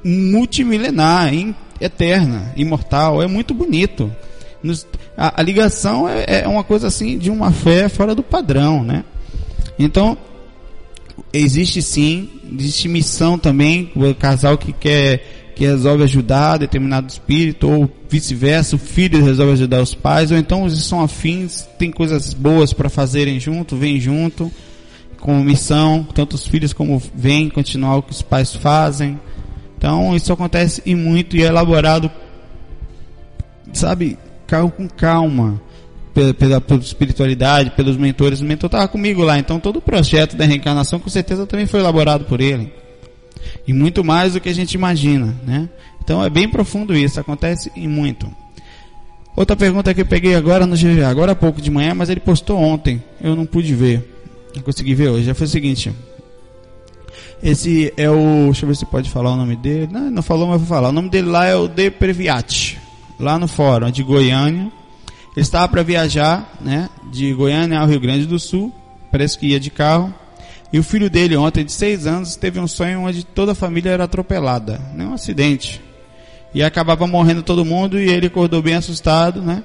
multimilenar, 0.05 1.33
eterna, 1.81 2.53
imortal. 2.57 3.23
É 3.23 3.27
muito 3.27 3.53
bonito. 3.53 4.11
Nos, 4.62 4.87
a, 5.17 5.41
a, 5.41 5.43
ligação 5.43 6.09
é, 6.09 6.43
é 6.45 6.49
uma 6.49 6.62
coisa 6.62 6.87
assim 6.87 7.19
de 7.19 7.31
uma 7.31 7.51
fé 7.51 7.88
fora 7.88 8.15
do 8.15 8.23
padrão, 8.23 8.85
né? 8.85 9.05
Então, 9.79 10.17
existe 11.33 11.83
sim, 11.83 12.29
existe 12.59 12.88
missão 12.88 13.38
também, 13.38 13.90
o 13.94 14.14
casal 14.14 14.57
que 14.59 14.72
quer 14.72 15.42
que 15.55 15.66
resolve 15.66 16.03
ajudar 16.05 16.57
determinado 16.57 17.09
espírito, 17.09 17.70
ou 17.70 17.90
vice-versa, 18.09 18.77
o 18.77 18.79
filho 18.79 19.22
resolve 19.22 19.53
ajudar 19.53 19.83
os 19.83 19.94
pais, 19.94 20.31
ou 20.31 20.38
então 20.38 20.62
eles 20.66 20.83
são 20.85 21.01
afins, 21.03 21.68
tem 21.79 21.90
coisas 21.90 22.33
boas 22.33 22.72
para 22.72 22.88
fazerem 22.88 23.38
junto, 23.38 23.77
vêm 23.77 24.01
junto, 24.01 24.51
com 25.20 25.38
missão, 25.44 26.07
tanto 26.14 26.35
os 26.35 26.46
filhos 26.46 26.72
como 26.72 27.01
vêm 27.14 27.48
continuar 27.51 27.96
o 27.96 28.03
que 28.03 28.12
os 28.12 28.22
pais 28.22 28.55
fazem. 28.55 29.20
Então 29.77 30.16
isso 30.16 30.33
acontece 30.33 30.83
e 30.87 30.94
muito 30.94 31.37
e 31.37 31.42
é 31.42 31.46
elaborado, 31.46 32.11
sabe, 33.72 34.18
com 34.77 34.88
calma 34.88 35.61
pela, 36.14 36.61
pela, 36.61 36.81
espiritualidade, 36.81 37.70
pelos 37.70 37.96
mentores. 37.96 38.40
O 38.40 38.44
mentor 38.44 38.68
estava 38.68 38.88
comigo 38.88 39.22
lá, 39.22 39.38
então 39.38 39.59
todo 39.59 39.77
o 39.77 39.83
projeto 39.83 40.37
da 40.37 40.44
reencarnação 40.44 40.98
com 40.98 41.09
certeza 41.09 41.46
também 41.46 41.66
foi 41.66 41.81
elaborado 41.81 42.25
por 42.25 42.40
ele. 42.40 42.72
E 43.66 43.72
muito 43.72 44.05
mais 44.05 44.35
do 44.35 44.40
que 44.40 44.48
a 44.48 44.55
gente 44.55 44.75
imagina, 44.75 45.35
né? 45.44 45.68
Então 46.03 46.22
é 46.22 46.31
bem 46.31 46.48
profundo 46.48 46.96
isso, 46.96 47.20
acontece 47.20 47.70
e 47.77 47.87
muito. 47.87 48.31
Outra 49.35 49.57
pergunta 49.57 49.94
que 49.94 50.03
eu 50.03 50.07
peguei 50.07 50.35
agora 50.35 50.66
no 50.66 50.77
GVA, 50.77 51.09
agora 51.09 51.33
há 51.33 51.35
pouco 51.35 51.61
de 51.61 51.70
manhã, 51.70 51.94
mas 51.94 52.11
ele 52.11 52.20
postou 52.20 52.59
ontem, 52.59 53.03
eu 53.20 53.35
não 53.35 53.46
pude 53.46 53.75
ver. 53.75 54.12
Não 54.55 54.62
consegui 54.62 54.94
ver 54.94 55.09
hoje. 55.09 55.25
Já 55.25 55.35
foi 55.35 55.46
o 55.46 55.51
seguinte. 55.51 55.92
Esse 57.42 57.92
é 57.96 58.11
o. 58.11 58.44
Deixa 58.46 58.64
eu 58.64 58.68
ver 58.68 58.77
se 58.77 58.87
pode 58.87 59.11
falar 59.11 59.33
o 59.33 59.37
nome 59.37 59.57
dele. 59.57 59.88
Não, 59.90 60.11
não 60.11 60.22
falou, 60.22 60.46
mas 60.48 60.59
vou 60.59 60.66
falar. 60.66 60.90
O 60.90 60.92
nome 60.92 61.09
dele 61.09 61.29
lá 61.29 61.46
é 61.46 61.57
o 61.57 61.66
De 61.66 61.90
Previati. 61.90 62.79
Lá 63.18 63.38
no 63.38 63.48
fórum 63.48 63.90
de 63.90 64.03
Goiânia. 64.03 64.70
Ele 65.35 65.42
estava 65.42 65.68
para 65.68 65.83
viajar, 65.83 66.59
né, 66.61 66.88
de 67.11 67.33
Goiânia 67.33 67.79
ao 67.79 67.87
Rio 67.87 68.01
Grande 68.01 68.27
do 68.27 68.38
Sul, 68.38 68.73
parece 69.11 69.38
que 69.38 69.47
ia 69.47 69.61
de 69.61 69.71
carro. 69.71 70.12
E 70.73 70.79
o 70.79 70.83
filho 70.83 71.11
dele, 71.11 71.37
ontem, 71.37 71.64
de 71.64 71.73
seis 71.73 72.07
anos, 72.07 72.37
teve 72.37 72.59
um 72.61 72.66
sonho 72.66 73.01
onde 73.01 73.25
toda 73.25 73.53
a 73.53 73.55
família 73.55 73.90
era 73.90 74.05
atropelada, 74.05 74.81
né, 74.95 75.07
um 75.07 75.14
acidente. 75.14 75.83
E 76.55 76.62
acabava 76.62 77.07
morrendo 77.07 77.42
todo 77.42 77.64
mundo 77.64 77.99
e 77.99 78.11
ele 78.11 78.27
acordou 78.27 78.61
bem 78.61 78.75
assustado, 78.75 79.40
né? 79.40 79.62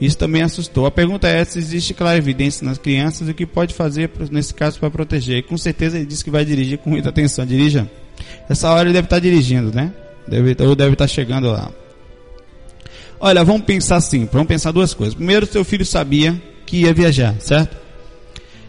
Isso 0.00 0.16
também 0.16 0.42
assustou. 0.42 0.86
A 0.86 0.90
pergunta 0.90 1.28
é 1.28 1.44
se 1.44 1.58
existe 1.58 1.94
clara 1.94 2.16
evidência 2.16 2.64
nas 2.64 2.78
crianças 2.78 3.28
e 3.28 3.30
o 3.30 3.34
que 3.34 3.46
pode 3.46 3.74
fazer 3.74 4.10
nesse 4.30 4.52
caso 4.52 4.80
para 4.80 4.90
proteger. 4.90 5.38
E 5.38 5.42
com 5.42 5.56
certeza 5.56 5.96
ele 5.96 6.06
disse 6.06 6.24
que 6.24 6.30
vai 6.30 6.44
dirigir 6.44 6.78
com 6.78 6.90
muita 6.90 7.10
atenção. 7.10 7.44
Dirija. 7.44 7.88
Essa 8.48 8.70
hora 8.70 8.88
ele 8.88 8.94
deve 8.94 9.06
estar 9.06 9.18
dirigindo, 9.18 9.72
né? 9.72 9.92
Deve, 10.26 10.56
ou 10.64 10.74
deve 10.74 10.94
estar 10.94 11.06
chegando 11.06 11.48
lá. 11.52 11.70
Olha, 13.24 13.44
vamos 13.44 13.62
pensar 13.62 13.98
assim, 13.98 14.28
vamos 14.32 14.48
pensar 14.48 14.72
duas 14.72 14.92
coisas. 14.92 15.14
Primeiro, 15.14 15.46
seu 15.46 15.64
filho 15.64 15.86
sabia 15.86 16.42
que 16.66 16.78
ia 16.78 16.92
viajar, 16.92 17.36
certo? 17.38 17.76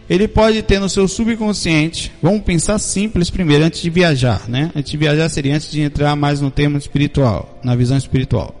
Ele 0.08 0.28
pode 0.28 0.62
ter 0.62 0.78
no 0.78 0.88
seu 0.88 1.08
subconsciente, 1.08 2.12
vamos 2.22 2.42
pensar 2.42 2.78
simples 2.78 3.30
primeiro, 3.30 3.64
antes 3.64 3.82
de 3.82 3.90
viajar, 3.90 4.48
né? 4.48 4.70
Antes 4.76 4.92
de 4.92 4.96
viajar 4.96 5.28
seria 5.28 5.56
antes 5.56 5.72
de 5.72 5.80
entrar 5.80 6.14
mais 6.14 6.40
no 6.40 6.52
tema 6.52 6.78
espiritual, 6.78 7.58
na 7.64 7.74
visão 7.74 7.96
espiritual. 7.98 8.54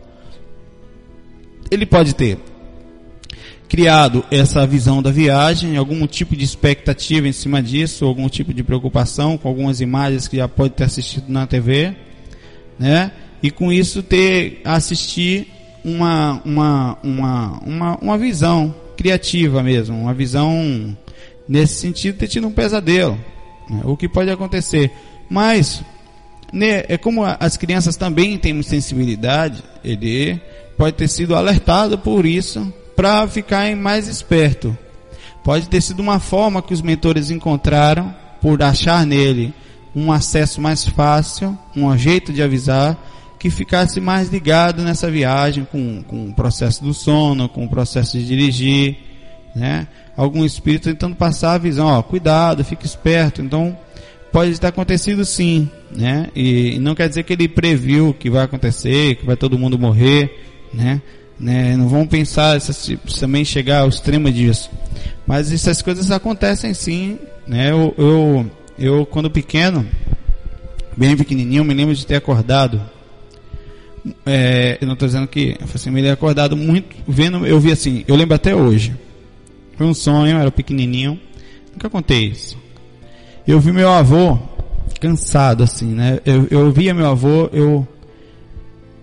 Ele 1.70 1.86
pode 1.86 2.12
ter 2.16 2.38
criado 3.68 4.24
essa 4.32 4.66
visão 4.66 5.00
da 5.00 5.12
viagem, 5.12 5.76
algum 5.76 6.04
tipo 6.08 6.34
de 6.34 6.44
expectativa 6.44 7.28
em 7.28 7.32
cima 7.32 7.62
disso, 7.62 8.04
algum 8.04 8.28
tipo 8.28 8.52
de 8.52 8.64
preocupação 8.64 9.38
com 9.38 9.46
algumas 9.46 9.80
imagens 9.80 10.26
que 10.26 10.38
já 10.38 10.48
pode 10.48 10.74
ter 10.74 10.82
assistido 10.82 11.26
na 11.28 11.46
TV, 11.46 11.94
né? 12.80 13.12
E 13.40 13.48
com 13.48 13.72
isso 13.72 14.02
ter 14.02 14.60
assistir 14.64 15.53
uma, 15.84 16.40
uma, 16.44 16.98
uma, 17.02 17.60
uma, 17.64 17.98
uma 18.00 18.18
visão 18.18 18.74
criativa 18.96 19.62
mesmo, 19.62 19.96
uma 19.96 20.14
visão 20.14 20.96
nesse 21.48 21.74
sentido 21.74 22.18
ter 22.18 22.28
tido 22.28 22.46
um 22.46 22.52
pesadelo, 22.52 23.18
né? 23.68 23.82
o 23.84 23.96
que 23.96 24.08
pode 24.08 24.30
acontecer. 24.30 24.90
Mas 25.28 25.82
né, 26.52 26.84
é 26.88 26.96
como 26.96 27.24
as 27.24 27.56
crianças 27.56 27.96
também 27.96 28.38
têm 28.38 28.62
sensibilidade, 28.62 29.62
ele 29.84 30.40
pode 30.78 30.96
ter 30.96 31.08
sido 31.08 31.34
alertado 31.34 31.98
por 31.98 32.24
isso 32.24 32.72
para 32.96 33.26
ficar 33.28 33.74
mais 33.76 34.08
esperto. 34.08 34.76
Pode 35.42 35.68
ter 35.68 35.82
sido 35.82 36.00
uma 36.00 36.18
forma 36.18 36.62
que 36.62 36.72
os 36.72 36.80
mentores 36.80 37.30
encontraram 37.30 38.14
por 38.40 38.62
achar 38.62 39.04
nele 39.04 39.52
um 39.94 40.10
acesso 40.10 40.60
mais 40.60 40.84
fácil, 40.84 41.56
um 41.76 41.96
jeito 41.96 42.32
de 42.32 42.42
avisar 42.42 42.96
que 43.44 43.50
ficasse 43.50 44.00
mais 44.00 44.30
ligado 44.30 44.82
nessa 44.82 45.10
viagem 45.10 45.66
com, 45.70 46.02
com 46.04 46.28
o 46.28 46.32
processo 46.32 46.82
do 46.82 46.94
sono, 46.94 47.46
com 47.46 47.66
o 47.66 47.68
processo 47.68 48.16
de 48.16 48.24
dirigir, 48.24 48.96
né? 49.54 49.86
Algum 50.16 50.46
espírito 50.46 50.88
tentando 50.88 51.14
passar 51.14 51.52
a 51.52 51.58
visão, 51.58 51.86
ó, 51.86 52.02
cuidado, 52.02 52.64
fique 52.64 52.86
esperto. 52.86 53.42
Então, 53.42 53.76
pode 54.32 54.58
ter 54.58 54.68
acontecido 54.68 55.26
sim, 55.26 55.68
né? 55.94 56.28
E, 56.34 56.76
e 56.76 56.78
não 56.78 56.94
quer 56.94 57.06
dizer 57.06 57.22
que 57.22 57.34
ele 57.34 57.46
previu 57.46 58.16
que 58.18 58.30
vai 58.30 58.44
acontecer, 58.44 59.16
que 59.16 59.26
vai 59.26 59.36
todo 59.36 59.58
mundo 59.58 59.78
morrer, 59.78 60.34
né? 60.72 61.02
né? 61.38 61.76
Não 61.76 61.86
vamos 61.86 62.08
pensar 62.08 62.58
também 63.20 63.44
chegar 63.44 63.80
ao 63.80 63.90
extremo 63.90 64.32
disso. 64.32 64.70
Mas 65.26 65.52
essas 65.52 65.82
coisas 65.82 66.10
acontecem 66.10 66.72
sim, 66.72 67.18
né? 67.46 67.70
Eu, 67.70 67.94
eu, 67.98 68.50
eu 68.78 69.04
quando 69.04 69.30
pequeno, 69.30 69.86
bem 70.96 71.14
pequenininho, 71.14 71.62
me 71.62 71.74
lembro 71.74 71.94
de 71.94 72.06
ter 72.06 72.16
acordado 72.16 72.94
é, 74.26 74.78
eu 74.80 74.86
não 74.86 74.94
estou 74.94 75.08
dizendo 75.08 75.26
que 75.26 75.56
assim, 75.74 76.06
é 76.06 76.10
acordado 76.10 76.56
muito 76.56 76.96
vendo, 77.06 77.46
eu 77.46 77.58
vi 77.58 77.72
assim, 77.72 78.04
eu 78.06 78.16
lembro 78.16 78.34
até 78.34 78.54
hoje. 78.54 78.94
Foi 79.76 79.86
um 79.86 79.94
sonho, 79.94 80.36
era 80.36 80.50
pequenininho, 80.50 81.18
nunca 81.72 81.90
contei 81.90 82.26
isso. 82.26 82.56
Eu 83.46 83.60
vi 83.60 83.72
meu 83.72 83.90
avô 83.90 84.38
cansado 85.00 85.62
assim, 85.62 85.86
né? 85.86 86.20
Eu, 86.24 86.46
eu 86.50 86.72
via 86.72 86.94
meu 86.94 87.06
avô, 87.06 87.48
eu 87.52 87.86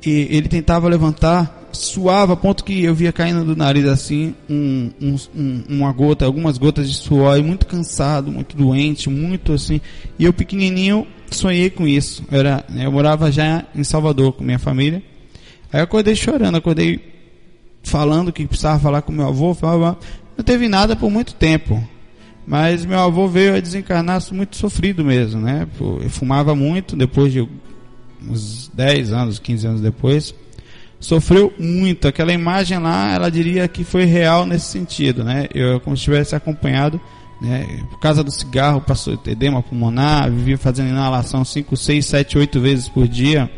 e 0.03 0.27
ele 0.31 0.47
tentava 0.47 0.87
levantar, 0.87 1.60
suava 1.73 2.33
a 2.33 2.35
ponto 2.35 2.63
que 2.63 2.83
eu 2.83 2.93
via 2.93 3.11
caindo 3.11 3.43
do 3.43 3.55
nariz 3.55 3.85
assim 3.85 4.35
um, 4.49 4.91
um, 5.01 5.15
um, 5.35 5.63
uma 5.69 5.91
gota, 5.91 6.25
algumas 6.25 6.57
gotas 6.57 6.89
de 6.89 6.95
suor, 6.95 7.37
e 7.37 7.43
muito 7.43 7.65
cansado, 7.65 8.31
muito 8.31 8.55
doente, 8.55 9.09
muito 9.09 9.53
assim. 9.53 9.81
E 10.17 10.25
eu 10.25 10.33
pequenininho 10.33 11.07
sonhei 11.29 11.69
com 11.69 11.87
isso. 11.87 12.23
Eu, 12.31 12.39
era, 12.39 12.65
né, 12.69 12.85
eu 12.85 12.91
morava 12.91 13.31
já 13.31 13.65
em 13.75 13.83
Salvador 13.83 14.33
com 14.33 14.43
minha 14.43 14.59
família. 14.59 15.01
Aí 15.71 15.79
eu 15.79 15.83
acordei 15.83 16.15
chorando, 16.15 16.57
acordei 16.57 16.99
falando 17.83 18.31
que 18.31 18.45
precisava 18.45 18.79
falar 18.79 19.01
com 19.01 19.11
meu 19.11 19.27
avô, 19.27 19.53
falava, 19.53 19.97
não 20.37 20.43
teve 20.43 20.67
nada 20.67 20.95
por 20.95 21.09
muito 21.09 21.33
tempo. 21.35 21.81
Mas 22.45 22.85
meu 22.85 22.99
avô 22.99 23.27
veio 23.27 23.55
a 23.55 23.59
desencarnar 23.59 24.21
muito 24.33 24.57
sofrido 24.57 25.05
mesmo, 25.05 25.39
né? 25.39 25.67
Eu 25.79 26.09
fumava 26.09 26.55
muito, 26.55 26.95
depois 26.95 27.31
de 27.31 27.47
uns 28.27 28.69
10 28.73 29.13
anos, 29.13 29.39
15 29.39 29.67
anos 29.67 29.81
depois, 29.81 30.33
sofreu 31.01 31.53
muito. 31.59 32.07
Aquela 32.07 32.31
imagem 32.31 32.77
lá, 32.79 33.13
ela 33.13 33.29
diria 33.29 33.67
que 33.67 33.83
foi 33.83 34.05
real 34.05 34.45
nesse 34.45 34.67
sentido, 34.67 35.23
né? 35.23 35.47
Eu 35.53 35.81
como 35.81 35.97
se 35.97 36.03
tivesse 36.03 36.33
acompanhado 36.33 37.01
né? 37.41 37.83
Por 37.89 37.99
causa 37.99 38.23
do 38.23 38.29
cigarro, 38.31 38.81
passou 38.81 39.19
edema 39.25 39.63
pulmonar, 39.63 40.29
vivia 40.29 40.59
fazendo 40.59 40.89
inalação 40.89 41.43
5, 41.43 41.75
6, 41.75 42.05
7, 42.05 42.37
8 42.37 42.61
vezes 42.61 42.87
por 42.87 43.07
dia. 43.07 43.49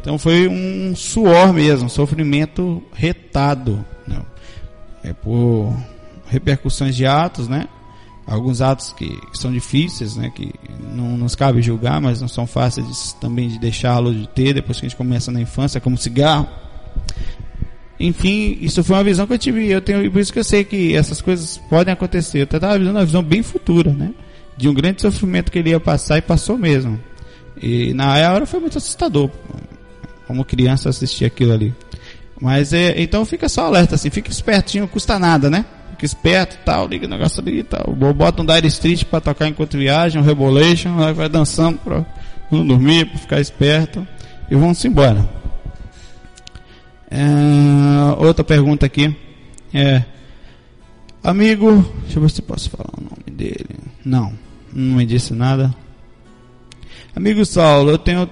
Então 0.00 0.18
foi 0.18 0.48
um 0.48 0.96
suor 0.96 1.52
mesmo, 1.52 1.86
um 1.86 1.90
sofrimento 1.90 2.82
retado. 2.94 3.84
Né? 4.06 4.22
É 5.04 5.12
por 5.12 5.76
repercussões 6.26 6.96
de 6.96 7.04
atos, 7.04 7.48
né? 7.48 7.68
Alguns 8.26 8.62
atos 8.62 8.92
que, 8.92 9.08
que 9.30 9.38
são 9.38 9.52
difíceis, 9.52 10.16
né? 10.16 10.32
Que 10.34 10.54
não 10.94 11.18
nos 11.18 11.34
cabe 11.34 11.60
julgar, 11.60 12.00
mas 12.00 12.22
não 12.22 12.28
são 12.28 12.46
fáceis 12.46 12.86
de, 12.86 13.14
também 13.16 13.48
de 13.48 13.58
deixá-lo 13.58 14.14
de 14.14 14.26
ter 14.28 14.54
depois 14.54 14.80
que 14.80 14.86
a 14.86 14.88
gente 14.88 14.96
começa 14.96 15.30
na 15.30 15.40
infância, 15.40 15.80
como 15.80 15.98
cigarro. 15.98 16.48
Enfim, 18.00 18.58
isso 18.60 18.84
foi 18.84 18.96
uma 18.96 19.04
visão 19.04 19.26
que 19.26 19.32
eu 19.32 19.38
tive. 19.38 19.68
Eu 19.68 19.80
tenho, 19.80 20.10
por 20.10 20.20
isso 20.20 20.32
que 20.32 20.38
eu 20.38 20.44
sei 20.44 20.64
que 20.64 20.94
essas 20.94 21.20
coisas 21.20 21.58
podem 21.68 21.92
acontecer. 21.92 22.40
Eu 22.40 22.44
estava 22.44 22.78
vendo 22.78 22.90
uma 22.90 23.04
visão 23.04 23.22
bem 23.22 23.42
futura, 23.42 23.92
né? 23.92 24.12
De 24.56 24.68
um 24.68 24.74
grande 24.74 25.02
sofrimento 25.02 25.50
que 25.50 25.58
ele 25.58 25.70
ia 25.70 25.80
passar 25.80 26.18
e 26.18 26.22
passou 26.22 26.56
mesmo. 26.56 26.98
E 27.60 27.92
na 27.94 28.12
hora 28.32 28.46
foi 28.46 28.60
muito 28.60 28.78
assustador. 28.78 29.30
Como 30.26 30.44
criança 30.44 30.88
assistir 30.88 31.24
aquilo 31.24 31.52
ali. 31.52 31.74
Mas 32.40 32.72
é, 32.72 33.00
então 33.00 33.24
fica 33.24 33.48
só 33.48 33.66
alerta 33.66 33.96
assim, 33.96 34.10
fica 34.10 34.30
espertinho, 34.30 34.86
custa 34.86 35.18
nada, 35.18 35.50
né? 35.50 35.64
Fica 35.90 36.06
esperto 36.06 36.58
tal, 36.64 36.86
liga 36.86 37.06
o 37.06 37.10
negócio 37.10 37.40
ali 37.40 37.60
e 37.60 37.62
tal. 37.64 37.92
Bota 37.92 38.42
um 38.42 38.46
Dire 38.46 38.68
Street 38.68 39.04
para 39.04 39.20
tocar 39.20 39.48
enquanto 39.48 39.76
viaja, 39.76 40.20
um 40.20 40.22
Rebolation, 40.22 40.94
vai 41.12 41.28
dançando 41.28 41.78
para 41.78 42.06
não 42.50 42.64
dormir, 42.64 43.06
para 43.06 43.18
ficar 43.18 43.40
esperto. 43.40 44.06
e 44.48 44.54
vamos 44.54 44.84
embora. 44.84 45.28
Outra 48.18 48.42
pergunta 48.42 48.84
aqui. 48.84 49.14
É, 49.72 50.02
amigo, 51.22 51.88
deixa 52.02 52.18
eu 52.18 52.22
ver 52.22 52.30
se 52.30 52.42
posso 52.42 52.68
falar 52.68 52.90
o 52.98 53.00
nome 53.00 53.30
dele. 53.30 53.78
Não, 54.04 54.32
não 54.72 54.96
me 54.96 55.06
disse 55.06 55.32
nada. 55.32 55.72
Amigo 57.14 57.44
Saulo, 57.46 57.90
eu 57.92 57.98
tenho 57.98 58.28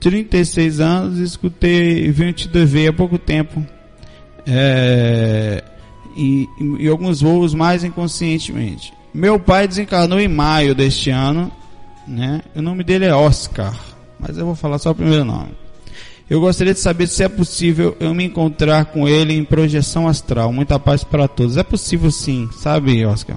36 0.00 0.80
anos 0.80 1.18
e 1.18 1.24
escutei, 1.24 2.10
vim 2.10 2.32
te 2.32 2.48
dever 2.48 2.88
há 2.88 2.92
pouco 2.92 3.18
tempo. 3.18 3.62
É, 4.46 5.62
e, 6.16 6.48
e, 6.80 6.88
alguns 6.88 7.20
voos 7.20 7.52
mais 7.52 7.84
inconscientemente. 7.84 8.94
Meu 9.12 9.38
pai 9.38 9.68
desencarnou 9.68 10.18
em 10.18 10.28
maio 10.28 10.74
deste 10.74 11.10
ano, 11.10 11.52
né? 12.08 12.40
O 12.56 12.62
nome 12.62 12.82
dele 12.82 13.04
é 13.04 13.14
Oscar, 13.14 13.78
mas 14.18 14.38
eu 14.38 14.46
vou 14.46 14.54
falar 14.54 14.78
só 14.78 14.92
o 14.92 14.94
primeiro 14.94 15.24
nome. 15.24 15.63
Eu 16.28 16.40
gostaria 16.40 16.72
de 16.72 16.80
saber 16.80 17.06
se 17.06 17.22
é 17.22 17.28
possível 17.28 17.94
eu 18.00 18.14
me 18.14 18.24
encontrar 18.24 18.86
com 18.86 19.06
ele 19.06 19.34
em 19.34 19.44
projeção 19.44 20.08
astral. 20.08 20.50
Muita 20.52 20.78
paz 20.78 21.04
para 21.04 21.28
todos. 21.28 21.58
É 21.58 21.62
possível 21.62 22.10
sim, 22.10 22.48
sabe, 22.60 23.04
Oscar? 23.04 23.36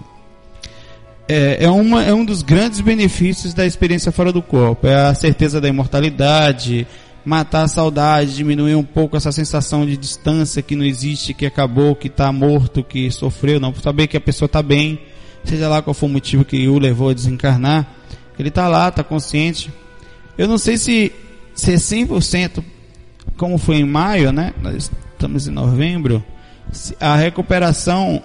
É, 1.28 1.66
é, 1.66 1.70
uma, 1.70 2.02
é 2.02 2.14
um 2.14 2.24
dos 2.24 2.42
grandes 2.42 2.80
benefícios 2.80 3.54
da 3.54 3.66
experiência 3.66 4.10
fora 4.10 4.32
do 4.32 4.42
corpo. 4.42 4.88
É 4.88 4.96
a 4.96 5.14
certeza 5.14 5.60
da 5.60 5.68
imortalidade, 5.68 6.88
matar 7.26 7.64
a 7.64 7.68
saudade, 7.68 8.34
diminuir 8.34 8.76
um 8.76 8.84
pouco 8.84 9.18
essa 9.18 9.34
sensação 9.34 9.86
de 9.86 9.98
distância 9.98 10.62
que 10.62 10.74
não 10.74 10.86
existe, 10.86 11.34
que 11.34 11.46
acabou, 11.46 11.94
que 11.94 12.08
está 12.08 12.32
morto, 12.32 12.82
que 12.82 13.12
sofreu. 13.12 13.60
Não, 13.60 13.76
saber 13.76 14.08
que 14.08 14.16
a 14.16 14.22
pessoa 14.22 14.46
está 14.46 14.64
bem, 14.64 14.98
seja 15.44 15.68
lá 15.68 15.82
qual 15.82 15.94
for 15.94 16.06
o 16.06 16.10
motivo 16.10 16.46
que 16.46 16.66
o 16.70 16.80
levou 16.80 17.10
a 17.10 17.14
desencarnar. 17.14 17.86
Ele 18.40 18.48
está 18.48 18.70
lá, 18.70 18.88
está 18.88 19.04
consciente. 19.04 19.70
Eu 20.38 20.48
não 20.48 20.58
sei 20.58 20.78
se, 20.78 21.12
se 21.54 21.74
é 21.74 21.76
100% 21.76 22.64
como 23.38 23.58
foi 23.58 23.78
em 23.78 23.86
maio, 23.86 24.32
né? 24.32 24.54
Nós 24.62 24.92
estamos 25.14 25.48
em 25.48 25.52
novembro. 25.52 26.24
A 27.00 27.16
recuperação 27.16 28.22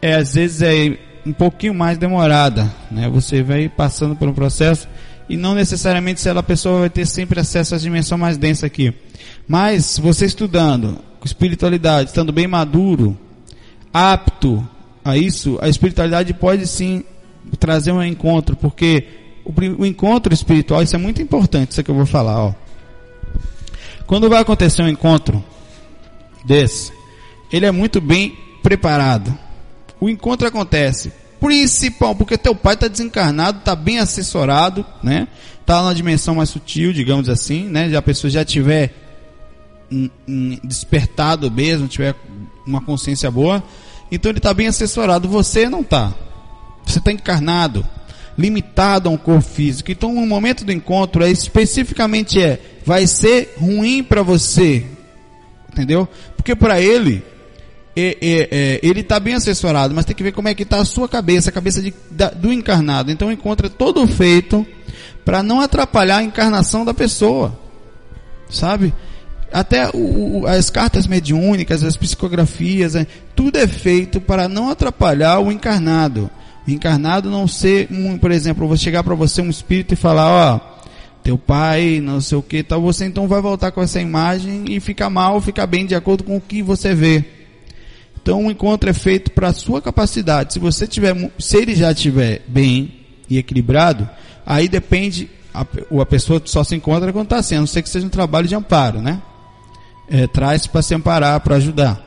é 0.00 0.14
às 0.14 0.34
vezes 0.34 0.62
é 0.62 0.98
um 1.26 1.32
pouquinho 1.32 1.74
mais 1.74 1.98
demorada, 1.98 2.70
né? 2.90 3.08
Você 3.08 3.42
vai 3.42 3.68
passando 3.68 4.14
por 4.14 4.28
um 4.28 4.32
processo 4.32 4.88
e 5.28 5.36
não 5.36 5.54
necessariamente 5.54 6.20
se 6.20 6.28
a 6.28 6.42
pessoa 6.42 6.80
vai 6.80 6.90
ter 6.90 7.06
sempre 7.06 7.40
acesso 7.40 7.74
à 7.74 7.78
dimensão 7.78 8.18
mais 8.18 8.36
densa 8.36 8.66
aqui. 8.66 8.92
Mas 9.48 9.98
você 9.98 10.26
estudando 10.26 10.98
com 11.18 11.26
espiritualidade, 11.26 12.10
estando 12.10 12.32
bem 12.32 12.46
maduro, 12.46 13.16
apto 13.92 14.66
a 15.04 15.16
isso, 15.16 15.58
a 15.60 15.68
espiritualidade 15.68 16.34
pode 16.34 16.66
sim 16.66 17.04
trazer 17.58 17.92
um 17.92 18.02
encontro, 18.02 18.56
porque 18.56 19.06
o, 19.44 19.82
o 19.82 19.86
encontro 19.86 20.32
espiritual, 20.32 20.82
isso 20.82 20.94
é 20.94 20.98
muito 20.98 21.22
importante, 21.22 21.72
isso 21.72 21.82
que 21.82 21.90
eu 21.90 21.94
vou 21.94 22.06
falar, 22.06 22.38
ó. 22.38 22.54
Quando 24.12 24.28
vai 24.28 24.42
acontecer 24.42 24.82
um 24.82 24.88
encontro 24.88 25.42
desse, 26.44 26.92
ele 27.50 27.64
é 27.64 27.70
muito 27.70 27.98
bem 27.98 28.36
preparado. 28.62 29.34
O 29.98 30.06
encontro 30.06 30.46
acontece 30.46 31.10
principal 31.40 32.14
porque 32.14 32.36
teu 32.36 32.54
pai 32.54 32.74
está 32.74 32.88
desencarnado, 32.88 33.60
está 33.60 33.74
bem 33.74 34.00
assessorado, 34.00 34.84
né? 35.02 35.26
Está 35.58 35.82
na 35.82 35.94
dimensão 35.94 36.34
mais 36.34 36.50
sutil, 36.50 36.92
digamos 36.92 37.26
assim, 37.30 37.66
né? 37.70 37.88
Já 37.88 38.00
a 38.00 38.02
pessoa 38.02 38.30
já 38.30 38.44
tiver 38.44 38.92
despertado 40.62 41.50
mesmo, 41.50 41.88
tiver 41.88 42.14
uma 42.66 42.82
consciência 42.82 43.30
boa, 43.30 43.64
então 44.10 44.30
ele 44.30 44.40
está 44.40 44.52
bem 44.52 44.66
assessorado. 44.66 45.26
Você 45.26 45.70
não 45.70 45.80
está. 45.80 46.12
Você 46.84 46.98
está 46.98 47.10
encarnado, 47.10 47.82
limitado 48.36 49.08
a 49.08 49.12
um 49.12 49.16
corpo 49.16 49.40
físico. 49.40 49.90
Então, 49.90 50.14
o 50.14 50.26
momento 50.26 50.66
do 50.66 50.70
encontro 50.70 51.24
é 51.24 51.30
especificamente 51.30 52.38
é 52.38 52.71
vai 52.84 53.06
ser 53.06 53.54
ruim 53.58 54.02
para 54.02 54.22
você, 54.22 54.84
entendeu? 55.70 56.08
Porque 56.36 56.54
para 56.54 56.80
ele 56.80 57.22
é, 57.94 58.16
é, 58.20 58.48
é, 58.50 58.80
ele 58.82 59.00
está 59.00 59.20
bem 59.20 59.34
assessorado, 59.34 59.94
mas 59.94 60.04
tem 60.04 60.16
que 60.16 60.22
ver 60.22 60.32
como 60.32 60.48
é 60.48 60.54
que 60.54 60.62
está 60.62 60.78
a 60.78 60.84
sua 60.84 61.08
cabeça, 61.08 61.50
a 61.50 61.52
cabeça 61.52 61.82
de, 61.82 61.94
da, 62.10 62.30
do 62.30 62.52
encarnado. 62.52 63.10
Então 63.10 63.28
o 63.28 63.32
encontro 63.32 63.66
é 63.66 63.70
todo 63.70 64.06
feito 64.06 64.66
para 65.24 65.42
não 65.42 65.60
atrapalhar 65.60 66.18
a 66.18 66.22
encarnação 66.22 66.84
da 66.84 66.94
pessoa, 66.94 67.56
sabe? 68.50 68.92
Até 69.52 69.90
o, 69.90 70.40
o, 70.40 70.46
as 70.46 70.70
cartas 70.70 71.06
mediúnicas, 71.06 71.84
as 71.84 71.96
psicografias, 71.96 72.96
é, 72.96 73.06
tudo 73.36 73.56
é 73.58 73.66
feito 73.66 74.20
para 74.20 74.48
não 74.48 74.70
atrapalhar 74.70 75.38
o 75.40 75.52
encarnado. 75.52 76.30
O 76.66 76.70
encarnado 76.70 77.30
não 77.30 77.46
ser, 77.46 77.88
um, 77.90 78.16
por 78.16 78.30
exemplo, 78.30 78.66
vou 78.66 78.76
chegar 78.76 79.02
para 79.02 79.14
você 79.14 79.42
um 79.42 79.50
espírito 79.50 79.92
e 79.92 79.96
falar, 79.96 80.28
ó, 80.28 80.60
teu 81.22 81.38
pai, 81.38 82.00
não 82.02 82.20
sei 82.20 82.36
o 82.36 82.42
que, 82.42 82.62
tal, 82.62 82.80
você 82.80 83.04
então 83.04 83.28
vai 83.28 83.40
voltar 83.40 83.70
com 83.70 83.80
essa 83.80 84.00
imagem 84.00 84.64
e 84.68 84.80
ficar 84.80 85.08
mal, 85.08 85.40
ficar 85.40 85.66
bem 85.66 85.86
de 85.86 85.94
acordo 85.94 86.24
com 86.24 86.36
o 86.36 86.40
que 86.40 86.62
você 86.62 86.94
vê. 86.94 87.24
Então 88.20 88.46
o 88.46 88.50
encontro 88.50 88.88
é 88.88 88.92
feito 88.92 89.30
para 89.32 89.48
a 89.48 89.52
sua 89.52 89.80
capacidade. 89.80 90.52
Se 90.52 90.58
você 90.58 90.86
tiver, 90.86 91.32
se 91.38 91.56
ele 91.56 91.74
já 91.74 91.90
estiver 91.92 92.42
bem 92.46 93.00
e 93.28 93.38
equilibrado, 93.38 94.08
aí 94.46 94.68
depende, 94.68 95.28
a, 95.52 95.60
a 96.00 96.06
pessoa 96.06 96.40
só 96.44 96.62
se 96.62 96.74
encontra 96.74 97.12
quando 97.12 97.26
está 97.26 97.42
sendo, 97.42 97.58
a 97.58 97.60
não 97.60 97.66
ser 97.66 97.82
que 97.82 97.88
seja 97.88 98.06
um 98.06 98.10
trabalho 98.10 98.46
de 98.46 98.54
amparo, 98.54 99.00
né? 99.00 99.20
É, 100.08 100.26
traz 100.26 100.66
para 100.66 100.82
se 100.82 100.94
amparar, 100.94 101.40
para 101.40 101.56
ajudar. 101.56 102.00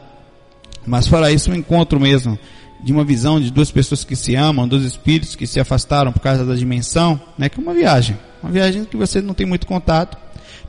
Mas 0.86 1.08
fora 1.08 1.32
isso, 1.32 1.52
um 1.52 1.56
encontro 1.56 2.00
mesmo 2.00 2.38
de 2.84 2.94
uma 2.94 3.04
visão 3.04 3.42
de 3.42 3.50
duas 3.50 3.72
pessoas 3.72 4.04
que 4.04 4.16
se 4.16 4.36
amam, 4.36 4.68
dois 4.68 4.84
espíritos 4.84 5.36
que 5.36 5.48
se 5.48 5.60
afastaram 5.60 6.12
por 6.12 6.20
causa 6.20 6.46
da 6.46 6.54
dimensão, 6.54 7.20
né? 7.38 7.50
Que 7.50 7.60
é 7.60 7.64
uma 7.64 7.74
viagem. 7.74 8.18
Uma 8.46 8.52
viagem 8.52 8.86
que 8.86 8.96
você 8.96 9.22
não 9.22 9.34
tem 9.34 9.48
muito 9.48 9.66
contato, 9.66 10.16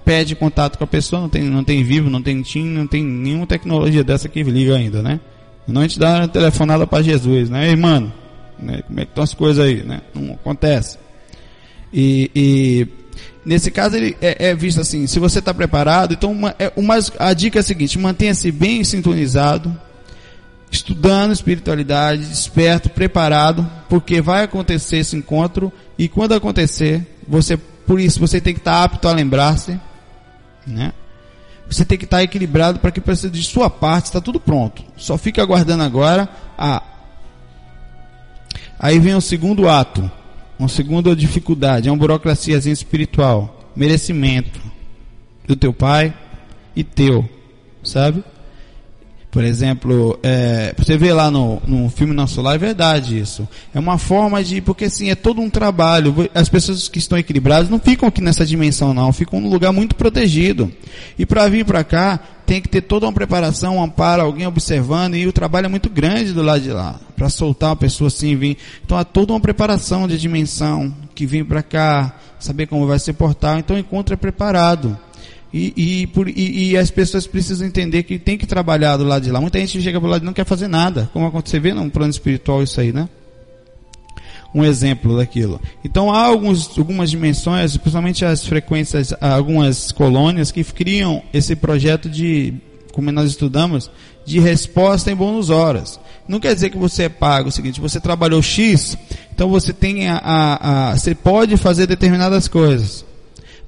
pede 0.02 0.34
contato 0.34 0.78
com 0.78 0.84
a 0.84 0.86
pessoa, 0.86 1.20
não 1.20 1.28
tem, 1.28 1.42
não 1.42 1.62
tem 1.62 1.84
vivo, 1.84 2.08
não 2.08 2.22
tem 2.22 2.40
TIM, 2.40 2.64
não 2.64 2.86
tem 2.86 3.04
nenhuma 3.04 3.46
tecnologia 3.46 4.02
dessa 4.02 4.30
que 4.30 4.42
liga 4.42 4.74
ainda, 4.74 5.02
né? 5.02 5.20
Não 5.68 5.82
a 5.82 5.84
gente 5.86 5.98
dá 5.98 6.20
uma 6.20 6.28
telefonada 6.28 6.86
para 6.86 7.02
Jesus, 7.02 7.50
né? 7.50 7.68
Ei, 7.68 7.76
mano, 7.76 8.10
né? 8.58 8.80
como 8.86 8.98
é 8.98 9.04
que 9.04 9.10
estão 9.10 9.22
as 9.22 9.34
coisas 9.34 9.62
aí, 9.62 9.82
né? 9.82 10.00
Não 10.14 10.32
acontece. 10.32 10.96
E, 11.92 12.30
e 12.34 12.88
nesse 13.44 13.70
caso 13.70 13.94
ele 13.94 14.16
é, 14.22 14.48
é, 14.48 14.54
visto 14.54 14.80
assim, 14.80 15.06
se 15.06 15.18
você 15.18 15.40
está 15.40 15.52
preparado, 15.52 16.14
então 16.14 16.32
uma, 16.32 16.56
é, 16.58 16.72
uma, 16.76 16.94
a 17.18 17.34
dica 17.34 17.58
é 17.58 17.60
a 17.60 17.62
seguinte, 17.62 17.98
mantenha-se 17.98 18.50
bem 18.50 18.82
sintonizado, 18.84 19.76
estudando 20.70 21.32
espiritualidade, 21.32 22.24
desperto, 22.24 22.88
preparado, 22.88 23.70
porque 23.86 24.22
vai 24.22 24.44
acontecer 24.44 24.96
esse 24.96 25.14
encontro 25.14 25.70
e 25.98 26.08
quando 26.08 26.32
acontecer, 26.32 27.06
você, 27.26 27.56
por 27.56 28.00
isso 28.00 28.20
você 28.20 28.40
tem 28.40 28.54
que 28.54 28.60
estar 28.60 28.78
tá 28.78 28.84
apto 28.84 29.08
a 29.08 29.12
lembrar-se, 29.12 29.78
né? 30.66 30.92
Você 31.68 31.84
tem 31.84 31.98
que 31.98 32.04
estar 32.04 32.22
equilibrado 32.22 32.78
para 32.78 32.90
que 32.90 33.00
precisa 33.00 33.30
de 33.30 33.42
sua 33.42 33.68
parte, 33.68 34.06
está 34.06 34.20
tudo 34.20 34.38
pronto. 34.38 34.84
Só 34.96 35.18
fica 35.18 35.42
aguardando 35.42 35.82
agora 35.82 36.28
a. 36.56 36.82
Aí 38.78 38.98
vem 38.98 39.14
o 39.14 39.20
segundo 39.20 39.68
ato, 39.68 40.08
uma 40.58 40.68
segunda 40.68 41.16
dificuldade, 41.16 41.88
é 41.88 41.92
uma 41.92 41.98
burocraciazinha 41.98 42.72
espiritual, 42.72 43.72
merecimento 43.74 44.60
do 45.46 45.56
teu 45.56 45.72
pai 45.72 46.14
e 46.74 46.84
teu, 46.84 47.28
sabe? 47.82 48.22
Por 49.36 49.44
exemplo, 49.44 50.18
é, 50.22 50.74
você 50.78 50.96
vê 50.96 51.12
lá 51.12 51.30
no, 51.30 51.60
no 51.66 51.90
filme 51.90 52.14
Nosso 52.14 52.40
Lar, 52.40 52.54
é 52.54 52.58
verdade 52.58 53.18
isso. 53.18 53.46
É 53.74 53.78
uma 53.78 53.98
forma 53.98 54.42
de, 54.42 54.62
porque 54.62 54.86
assim, 54.86 55.10
é 55.10 55.14
todo 55.14 55.42
um 55.42 55.50
trabalho. 55.50 56.26
As 56.34 56.48
pessoas 56.48 56.88
que 56.88 56.98
estão 56.98 57.18
equilibradas 57.18 57.68
não 57.68 57.78
ficam 57.78 58.08
aqui 58.08 58.22
nessa 58.22 58.46
dimensão 58.46 58.94
não, 58.94 59.12
ficam 59.12 59.38
num 59.38 59.50
lugar 59.50 59.74
muito 59.74 59.94
protegido. 59.94 60.72
E 61.18 61.26
para 61.26 61.46
vir 61.50 61.66
para 61.66 61.84
cá, 61.84 62.18
tem 62.46 62.62
que 62.62 62.68
ter 62.70 62.80
toda 62.80 63.04
uma 63.04 63.12
preparação, 63.12 63.76
um 63.76 63.82
amparo, 63.82 64.22
alguém 64.22 64.46
observando, 64.46 65.16
e 65.16 65.26
o 65.26 65.32
trabalho 65.34 65.66
é 65.66 65.68
muito 65.68 65.90
grande 65.90 66.32
do 66.32 66.40
lado 66.40 66.62
de 66.62 66.70
lá. 66.70 66.98
Para 67.14 67.28
soltar 67.28 67.72
a 67.72 67.76
pessoa 67.76 68.08
assim, 68.08 68.34
vir. 68.36 68.56
Então 68.86 68.96
há 68.96 69.04
toda 69.04 69.34
uma 69.34 69.40
preparação 69.40 70.08
de 70.08 70.16
dimensão, 70.16 70.94
que 71.14 71.26
vem 71.26 71.44
para 71.44 71.62
cá, 71.62 72.16
saber 72.38 72.68
como 72.68 72.86
vai 72.86 72.98
se 72.98 73.12
portar. 73.12 73.58
Então 73.58 73.76
o 73.76 73.78
encontro 73.78 74.14
é 74.14 74.16
preparado. 74.16 74.98
E, 75.52 76.02
e, 76.02 76.06
por, 76.08 76.28
e, 76.28 76.70
e, 76.70 76.76
as 76.76 76.90
pessoas 76.90 77.26
precisam 77.26 77.66
entender 77.66 78.02
que 78.02 78.18
tem 78.18 78.36
que 78.36 78.46
trabalhar 78.46 78.96
do 78.96 79.04
lado 79.04 79.22
de 79.22 79.30
lá. 79.30 79.40
Muita 79.40 79.58
gente 79.58 79.80
chega 79.80 80.00
para 80.00 80.10
lado 80.10 80.22
e 80.22 80.26
não 80.26 80.32
quer 80.32 80.44
fazer 80.44 80.68
nada. 80.68 81.08
Como 81.12 81.30
você 81.30 81.60
vê 81.60 81.72
num 81.72 81.88
plano 81.88 82.10
espiritual 82.10 82.62
isso 82.62 82.80
aí, 82.80 82.92
né? 82.92 83.08
Um 84.54 84.64
exemplo 84.64 85.16
daquilo. 85.16 85.60
Então 85.84 86.12
há 86.12 86.24
alguns, 86.24 86.76
algumas 86.76 87.10
dimensões, 87.10 87.76
principalmente 87.76 88.24
as 88.24 88.44
frequências, 88.44 89.14
algumas 89.20 89.92
colônias 89.92 90.50
que 90.50 90.64
criam 90.64 91.22
esse 91.32 91.54
projeto 91.54 92.08
de, 92.08 92.54
como 92.92 93.12
nós 93.12 93.30
estudamos, 93.30 93.90
de 94.24 94.40
resposta 94.40 95.10
em 95.10 95.16
bônus 95.16 95.48
horas. 95.48 96.00
Não 96.26 96.40
quer 96.40 96.54
dizer 96.54 96.70
que 96.70 96.78
você 96.78 97.04
é 97.04 97.08
pago. 97.08 97.48
É 97.48 97.50
o 97.50 97.52
seguinte, 97.52 97.80
você 97.80 98.00
trabalhou 98.00 98.42
X, 98.42 98.96
então 99.32 99.48
você 99.48 99.72
tem 99.72 100.08
a, 100.08 100.16
a, 100.16 100.90
a 100.90 100.98
você 100.98 101.14
pode 101.14 101.56
fazer 101.56 101.86
determinadas 101.86 102.48
coisas 102.48 103.06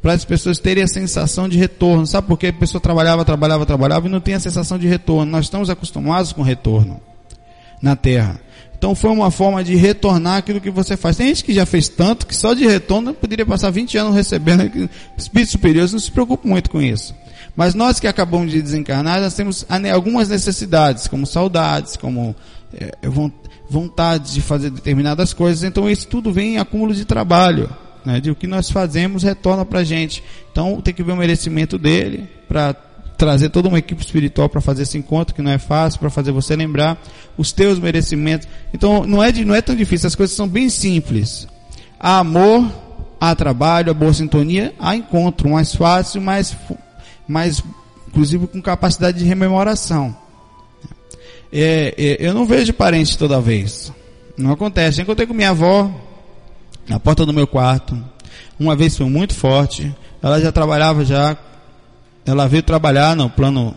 para 0.00 0.12
as 0.12 0.24
pessoas 0.24 0.58
terem 0.58 0.82
a 0.82 0.88
sensação 0.88 1.48
de 1.48 1.58
retorno. 1.58 2.06
Sabe 2.06 2.26
por 2.28 2.38
quê? 2.38 2.48
A 2.48 2.52
pessoa 2.52 2.80
trabalhava, 2.80 3.24
trabalhava, 3.24 3.66
trabalhava 3.66 4.06
e 4.06 4.10
não 4.10 4.20
tem 4.20 4.34
a 4.34 4.40
sensação 4.40 4.78
de 4.78 4.86
retorno. 4.86 5.30
Nós 5.30 5.46
estamos 5.46 5.70
acostumados 5.70 6.32
com 6.32 6.42
retorno 6.42 7.00
na 7.82 7.96
Terra. 7.96 8.40
Então 8.76 8.94
foi 8.94 9.10
uma 9.10 9.30
forma 9.30 9.64
de 9.64 9.74
retornar 9.74 10.36
aquilo 10.36 10.60
que 10.60 10.70
você 10.70 10.96
faz. 10.96 11.16
Tem 11.16 11.26
gente 11.26 11.42
que 11.42 11.52
já 11.52 11.66
fez 11.66 11.88
tanto 11.88 12.26
que 12.26 12.34
só 12.34 12.54
de 12.54 12.64
retorno 12.64 13.12
poderia 13.12 13.44
passar 13.44 13.70
20 13.70 13.98
anos 13.98 14.14
recebendo. 14.14 14.88
Espíritos 15.16 15.50
superiores 15.50 15.92
não 15.92 15.98
se 15.98 16.12
preocupam 16.12 16.48
muito 16.48 16.70
com 16.70 16.80
isso. 16.80 17.12
Mas 17.56 17.74
nós 17.74 17.98
que 17.98 18.06
acabamos 18.06 18.52
de 18.52 18.62
desencarnar, 18.62 19.20
nós 19.20 19.34
temos 19.34 19.66
algumas 19.92 20.28
necessidades, 20.28 21.08
como 21.08 21.26
saudades, 21.26 21.96
como 21.96 22.36
é, 22.72 22.92
vontade 23.68 24.32
de 24.32 24.40
fazer 24.40 24.70
determinadas 24.70 25.32
coisas. 25.32 25.64
Então 25.64 25.90
isso 25.90 26.06
tudo 26.06 26.32
vem 26.32 26.54
em 26.54 26.58
acúmulo 26.58 26.94
de 26.94 27.04
trabalho. 27.04 27.68
Né? 28.04 28.20
De 28.20 28.30
o 28.30 28.34
que 28.34 28.46
nós 28.46 28.70
fazemos 28.70 29.22
retorna 29.22 29.64
para 29.64 29.80
a 29.80 29.84
gente. 29.84 30.22
Então 30.50 30.80
tem 30.80 30.94
que 30.94 31.02
ver 31.02 31.12
o 31.12 31.16
merecimento 31.16 31.78
dele 31.78 32.28
para 32.48 32.74
trazer 33.18 33.48
toda 33.48 33.68
uma 33.68 33.80
equipe 33.80 34.00
espiritual 34.00 34.48
para 34.48 34.60
fazer 34.60 34.84
esse 34.84 34.96
encontro, 34.96 35.34
que 35.34 35.42
não 35.42 35.50
é 35.50 35.58
fácil, 35.58 35.98
para 35.98 36.08
fazer 36.08 36.30
você 36.30 36.54
lembrar 36.54 36.96
os 37.36 37.50
teus 37.50 37.78
merecimentos. 37.80 38.46
Então, 38.72 39.04
não 39.04 39.20
é, 39.20 39.32
de, 39.32 39.44
não 39.44 39.54
é 39.56 39.60
tão 39.60 39.74
difícil, 39.74 40.06
as 40.06 40.14
coisas 40.14 40.36
são 40.36 40.46
bem 40.46 40.68
simples. 40.68 41.48
Há 41.98 42.18
amor, 42.18 42.64
há 43.20 43.34
trabalho, 43.34 43.90
há 43.90 43.94
boa 43.94 44.14
sintonia, 44.14 44.72
há 44.78 44.94
encontro, 44.94 45.50
mais 45.50 45.74
fácil, 45.74 46.20
mais, 46.22 46.56
mais 47.26 47.62
inclusive 48.06 48.46
com 48.46 48.62
capacidade 48.62 49.18
de 49.18 49.24
rememoração. 49.24 50.16
É, 51.52 51.94
é, 51.98 52.16
eu 52.20 52.32
não 52.32 52.46
vejo 52.46 52.72
parente 52.72 53.18
toda 53.18 53.40
vez. 53.40 53.92
Não 54.36 54.52
acontece. 54.52 55.00
Eu 55.00 55.02
encontrei 55.02 55.26
com 55.26 55.34
minha 55.34 55.50
avó 55.50 55.90
na 56.88 56.98
porta 56.98 57.26
do 57.26 57.32
meu 57.32 57.46
quarto. 57.46 57.96
Uma 58.58 58.74
vez 58.74 58.96
foi 58.96 59.06
muito 59.06 59.34
forte. 59.34 59.94
Ela 60.22 60.40
já 60.40 60.50
trabalhava 60.50 61.04
já 61.04 61.36
ela 62.30 62.46
veio 62.46 62.62
trabalhar 62.62 63.16
no 63.16 63.30
plano 63.30 63.74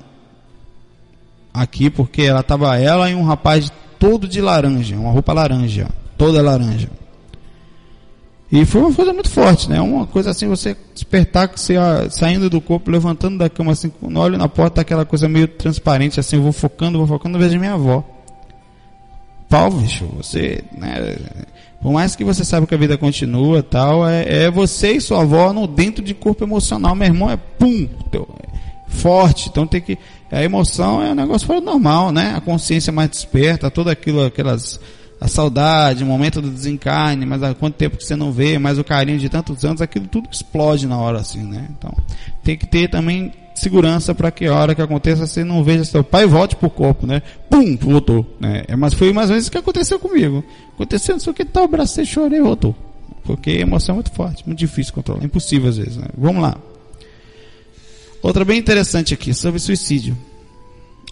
aqui 1.53 1.89
porque 1.89 2.23
ela 2.23 2.41
estava 2.41 2.77
ela 2.77 3.09
e 3.09 3.15
um 3.15 3.23
rapaz 3.23 3.71
todo 3.97 4.27
de 4.27 4.41
laranja, 4.41 4.95
uma 4.95 5.11
roupa 5.11 5.31
laranja, 5.31 5.87
toda 6.17 6.41
laranja. 6.41 6.89
E 8.51 8.65
foi 8.65 8.81
uma 8.81 8.93
coisa 8.93 9.13
muito 9.13 9.29
forte, 9.29 9.69
né? 9.69 9.79
Uma 9.79 10.05
coisa 10.05 10.31
assim, 10.31 10.49
você 10.49 10.75
despertar 10.93 11.49
você 11.55 11.75
saindo 12.09 12.49
do 12.49 12.59
corpo, 12.59 12.91
levantando 12.91 13.37
da 13.37 13.49
cama 13.49 13.71
assim, 13.71 13.89
quando 13.89 14.19
olho 14.19 14.37
na 14.37 14.49
porta, 14.49 14.81
aquela 14.81 15.05
coisa 15.05 15.29
meio 15.29 15.47
transparente, 15.47 16.19
assim, 16.19 16.35
eu 16.35 16.41
vou 16.41 16.51
focando, 16.51 16.97
vou 16.97 17.07
focando, 17.07 17.39
vejo 17.39 17.57
minha 17.57 17.73
avó. 17.73 18.03
Pau, 19.47 19.71
bicho, 19.71 20.05
você, 20.17 20.61
né? 20.77 21.15
Por 21.81 21.91
mais 21.91 22.15
que 22.15 22.23
você 22.23 22.45
saiba 22.45 22.67
que 22.67 22.75
a 22.75 22.77
vida 22.77 22.97
continua 22.97 23.63
tal, 23.63 24.07
é, 24.07 24.43
é 24.43 24.51
você 24.51 24.93
e 24.93 25.01
sua 25.01 25.21
avó 25.21 25.51
no 25.51 25.65
dentro 25.65 26.03
de 26.03 26.13
corpo 26.13 26.43
emocional. 26.43 26.93
Meu 26.93 27.07
irmão 27.07 27.29
é 27.29 27.37
pum, 27.37 27.87
teu, 28.11 28.27
é 28.43 28.51
forte. 28.87 29.49
Então 29.49 29.65
tem 29.65 29.81
que. 29.81 29.97
A 30.31 30.43
emoção 30.43 31.01
é 31.01 31.11
um 31.11 31.15
negócio 31.15 31.47
fora 31.47 31.59
normal, 31.59 32.11
né? 32.11 32.33
A 32.35 32.41
consciência 32.41 32.93
mais 32.93 33.09
desperta, 33.09 33.71
tudo 33.71 33.89
aquilo, 33.89 34.23
aquelas. 34.23 34.79
A 35.19 35.27
saudade, 35.27 36.03
o 36.03 36.07
momento 36.07 36.41
do 36.41 36.49
desencarne, 36.49 37.27
mas 37.27 37.43
há 37.43 37.53
quanto 37.53 37.75
tempo 37.75 37.95
que 37.95 38.03
você 38.03 38.15
não 38.15 38.31
vê, 38.31 38.57
mas 38.57 38.79
o 38.79 38.83
carinho 38.83 39.19
de 39.19 39.29
tantos 39.29 39.63
anos, 39.63 39.79
aquilo 39.79 40.07
tudo 40.07 40.27
explode 40.31 40.87
na 40.87 40.97
hora 40.97 41.19
assim, 41.19 41.43
né? 41.43 41.67
Então, 41.77 41.93
tem 42.43 42.57
que 42.57 42.65
ter 42.65 42.89
também 42.89 43.31
segurança 43.61 44.13
para 44.13 44.31
que 44.31 44.45
a 44.45 44.53
hora 44.53 44.75
que 44.75 44.81
aconteça 44.81 45.25
você 45.25 45.43
não 45.43 45.63
veja 45.63 45.85
seu 45.85 46.03
pai 46.03 46.25
volte 46.25 46.55
pro 46.55 46.69
corpo, 46.69 47.07
né? 47.07 47.21
Pum, 47.49 47.77
voltou, 47.77 48.25
né? 48.39 48.63
É, 48.67 48.75
mas 48.75 48.93
foi 48.93 49.13
mais 49.13 49.29
ou 49.29 49.33
menos 49.33 49.43
isso 49.43 49.51
que 49.51 49.57
aconteceu 49.57 49.99
comigo. 49.99 50.43
Aconteceu, 50.73 51.15
não 51.15 51.19
sei 51.19 51.31
o 51.31 51.33
que 51.33 51.45
tal, 51.45 51.65
abracei, 51.65 52.05
chorei, 52.05 52.41
voltou. 52.41 52.75
Porque 53.23 53.51
a 53.51 53.59
emoção 53.59 53.93
é 53.93 53.95
muito 53.95 54.11
forte, 54.11 54.43
muito 54.45 54.59
difícil 54.59 54.93
controlar, 54.93 55.23
impossível 55.23 55.69
às 55.69 55.77
vezes, 55.77 55.97
né? 55.97 56.07
Vamos 56.17 56.41
lá. 56.41 56.57
Outra 58.21 58.43
bem 58.43 58.59
interessante 58.59 59.13
aqui, 59.13 59.33
sobre 59.33 59.59
suicídio. 59.59 60.17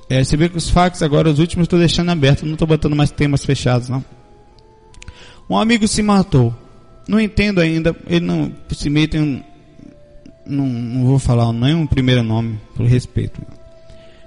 É, 0.10 0.24
você 0.24 0.36
vê 0.36 0.50
que 0.50 0.58
os 0.58 0.70
fax 0.70 1.02
agora, 1.02 1.30
os 1.30 1.40
últimos, 1.40 1.66
estou 1.66 1.78
deixando 1.78 2.10
aberto, 2.10 2.46
não 2.46 2.54
estou 2.54 2.68
botando 2.68 2.96
mais 2.96 3.12
temas 3.12 3.46
fechados, 3.46 3.90
não. 3.90 4.04
Um 5.50 5.58
amigo 5.58 5.88
se 5.88 6.02
matou. 6.02 6.54
Não 7.08 7.20
entendo 7.20 7.60
ainda, 7.60 7.96
ele 8.08 8.26
não 8.26 8.52
se 8.72 8.90
mete 8.90 9.18
em 9.18 9.44
não, 10.50 10.66
não 10.66 11.06
vou 11.06 11.20
falar 11.20 11.54
nenhum 11.54 11.86
primeiro 11.86 12.24
nome, 12.24 12.60
por 12.76 12.86
respeito. 12.86 13.42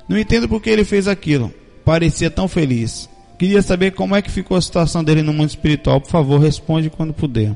Não 0.08 0.18
entendo 0.18 0.48
porque 0.48 0.70
ele 0.70 0.84
fez 0.84 1.08
aquilo. 1.08 1.52
Parecia 1.84 2.30
tão 2.30 2.46
feliz. 2.48 3.08
Queria 3.38 3.62
saber 3.62 3.92
como 3.92 4.14
é 4.14 4.22
que 4.22 4.30
ficou 4.30 4.56
a 4.56 4.60
situação 4.60 5.02
dele 5.02 5.22
no 5.22 5.32
mundo 5.32 5.50
espiritual. 5.50 6.00
Por 6.00 6.10
favor, 6.10 6.40
responde 6.40 6.88
quando 6.88 7.12
puder. 7.12 7.54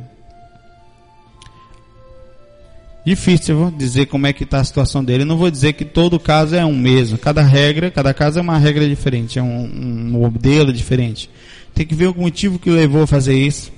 Difícil 3.06 3.56
vou 3.56 3.70
dizer 3.70 4.06
como 4.06 4.26
é 4.26 4.32
que 4.32 4.42
está 4.42 4.58
a 4.58 4.64
situação 4.64 5.04
dele. 5.04 5.24
Não 5.24 5.36
vou 5.36 5.48
dizer 5.48 5.74
que 5.74 5.84
todo 5.84 6.18
caso 6.18 6.56
é 6.56 6.64
um 6.66 6.76
mesmo. 6.76 7.16
Cada 7.16 7.40
regra, 7.40 7.88
cada 7.88 8.12
caso 8.12 8.40
é 8.40 8.42
uma 8.42 8.58
regra 8.58 8.88
diferente, 8.88 9.38
é 9.38 9.42
um, 9.42 9.64
um 9.64 10.10
modelo 10.10 10.72
diferente. 10.72 11.30
Tem 11.72 11.86
que 11.86 11.94
ver 11.94 12.08
o 12.08 12.18
motivo 12.18 12.58
que 12.58 12.68
levou 12.68 13.02
a 13.02 13.06
fazer 13.06 13.38
isso. 13.38 13.70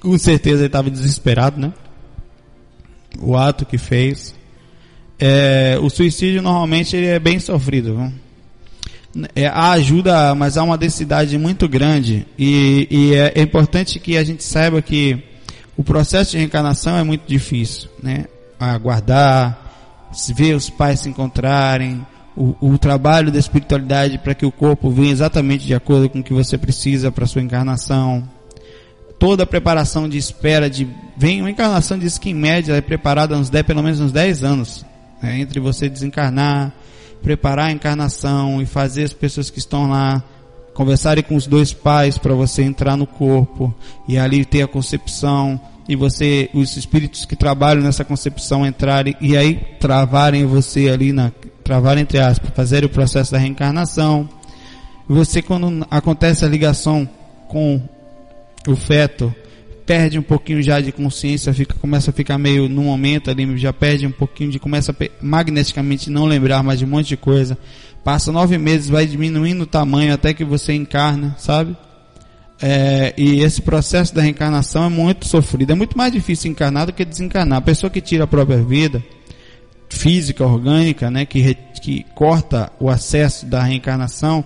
Com 0.00 0.16
certeza 0.16 0.60
ele 0.60 0.66
estava 0.66 0.90
desesperado, 0.90 1.60
né? 1.60 1.70
O 3.20 3.36
ato 3.36 3.64
que 3.64 3.78
fez. 3.78 4.34
É, 5.18 5.78
o 5.80 5.88
suicídio 5.88 6.42
normalmente 6.42 6.96
ele 6.96 7.06
é 7.06 7.18
bem 7.18 7.38
sofrido. 7.38 7.96
Viu? 7.96 8.12
É, 9.34 9.46
há 9.46 9.72
ajuda, 9.72 10.34
mas 10.34 10.56
há 10.56 10.62
uma 10.62 10.76
densidade 10.76 11.38
muito 11.38 11.68
grande 11.68 12.26
e, 12.36 12.88
e 12.90 13.14
é, 13.14 13.32
é, 13.36 13.42
importante 13.42 14.00
que 14.00 14.16
a 14.16 14.24
gente 14.24 14.42
saiba 14.42 14.82
que 14.82 15.22
o 15.76 15.84
processo 15.84 16.32
de 16.32 16.38
reencarnação 16.38 16.96
é 16.98 17.04
muito 17.04 17.22
difícil, 17.26 17.88
né? 18.02 18.26
Aguardar, 18.58 19.56
ver 20.34 20.54
os 20.54 20.68
pais 20.68 21.00
se 21.00 21.08
encontrarem, 21.08 22.04
o, 22.36 22.56
o 22.60 22.78
trabalho 22.78 23.30
da 23.30 23.38
espiritualidade 23.38 24.18
para 24.18 24.34
que 24.34 24.44
o 24.46 24.50
corpo 24.50 24.90
venha 24.90 25.12
exatamente 25.12 25.64
de 25.64 25.74
acordo 25.74 26.08
com 26.08 26.18
o 26.18 26.22
que 26.22 26.32
você 26.32 26.58
precisa 26.58 27.12
para 27.12 27.26
sua 27.26 27.42
encarnação, 27.42 28.28
toda 29.24 29.44
a 29.44 29.46
preparação 29.46 30.06
de 30.06 30.18
espera 30.18 30.68
de 30.68 30.86
vem 31.16 31.40
uma 31.40 31.50
encarnação 31.50 31.98
diz 31.98 32.18
que 32.18 32.28
em 32.28 32.34
média 32.34 32.74
é 32.74 32.82
preparada 32.82 33.34
uns 33.34 33.48
10, 33.48 33.64
pelo 33.64 33.82
menos 33.82 33.98
uns 33.98 34.12
10 34.12 34.44
anos 34.44 34.84
né, 35.22 35.40
entre 35.40 35.58
você 35.60 35.88
desencarnar 35.88 36.70
preparar 37.22 37.68
a 37.68 37.72
encarnação 37.72 38.60
e 38.60 38.66
fazer 38.66 39.04
as 39.04 39.14
pessoas 39.14 39.48
que 39.48 39.58
estão 39.58 39.88
lá 39.88 40.22
conversarem 40.74 41.24
com 41.24 41.36
os 41.36 41.46
dois 41.46 41.72
pais 41.72 42.18
para 42.18 42.34
você 42.34 42.64
entrar 42.64 42.98
no 42.98 43.06
corpo 43.06 43.74
e 44.06 44.18
ali 44.18 44.44
ter 44.44 44.60
a 44.60 44.68
concepção 44.68 45.58
e 45.88 45.96
você 45.96 46.50
os 46.52 46.76
espíritos 46.76 47.24
que 47.24 47.34
trabalham 47.34 47.82
nessa 47.82 48.04
concepção 48.04 48.66
entrarem 48.66 49.16
e 49.22 49.38
aí 49.38 49.54
travarem 49.80 50.44
você 50.44 50.90
ali 50.90 51.14
na 51.14 51.32
travar 51.64 51.96
entre 51.96 52.18
aspas 52.18 52.50
fazerem 52.54 52.90
o 52.90 52.92
processo 52.92 53.32
da 53.32 53.38
reencarnação. 53.38 54.28
Você 55.08 55.40
quando 55.40 55.86
acontece 55.90 56.44
a 56.44 56.48
ligação 56.48 57.08
com 57.48 57.80
o 58.66 58.76
feto 58.76 59.34
perde 59.86 60.18
um 60.18 60.22
pouquinho 60.22 60.62
já 60.62 60.80
de 60.80 60.92
consciência, 60.92 61.52
fica, 61.52 61.74
começa 61.74 62.10
a 62.10 62.14
ficar 62.14 62.38
meio 62.38 62.68
no 62.68 62.82
momento 62.82 63.30
ali, 63.30 63.56
já 63.58 63.72
perde 63.72 64.06
um 64.06 64.10
pouquinho 64.10 64.50
de, 64.50 64.58
começa 64.58 64.92
a 64.92 64.94
magneticamente 65.20 66.10
não 66.10 66.24
lembrar 66.24 66.62
mais 66.62 66.78
de 66.78 66.84
um 66.84 66.88
monte 66.88 67.08
de 67.08 67.16
coisa. 67.16 67.58
Passa 68.02 68.32
nove 68.32 68.58
meses, 68.58 68.88
vai 68.88 69.06
diminuindo 69.06 69.62
o 69.62 69.66
tamanho 69.66 70.12
até 70.12 70.34
que 70.34 70.44
você 70.44 70.72
encarna, 70.74 71.34
sabe? 71.38 71.76
É, 72.60 73.14
e 73.16 73.40
esse 73.40 73.60
processo 73.60 74.14
da 74.14 74.22
reencarnação 74.22 74.84
é 74.84 74.88
muito 74.88 75.26
sofrido. 75.26 75.72
É 75.72 75.74
muito 75.74 75.96
mais 75.96 76.12
difícil 76.12 76.50
encarnar 76.50 76.86
do 76.86 76.92
que 76.92 77.04
desencarnar. 77.04 77.58
A 77.58 77.62
pessoa 77.62 77.90
que 77.90 78.00
tira 78.00 78.24
a 78.24 78.26
própria 78.26 78.62
vida, 78.62 79.02
física, 79.88 80.44
orgânica, 80.44 81.10
né, 81.10 81.24
que, 81.24 81.54
que 81.82 82.04
corta 82.14 82.70
o 82.78 82.88
acesso 82.88 83.46
da 83.46 83.62
reencarnação, 83.62 84.44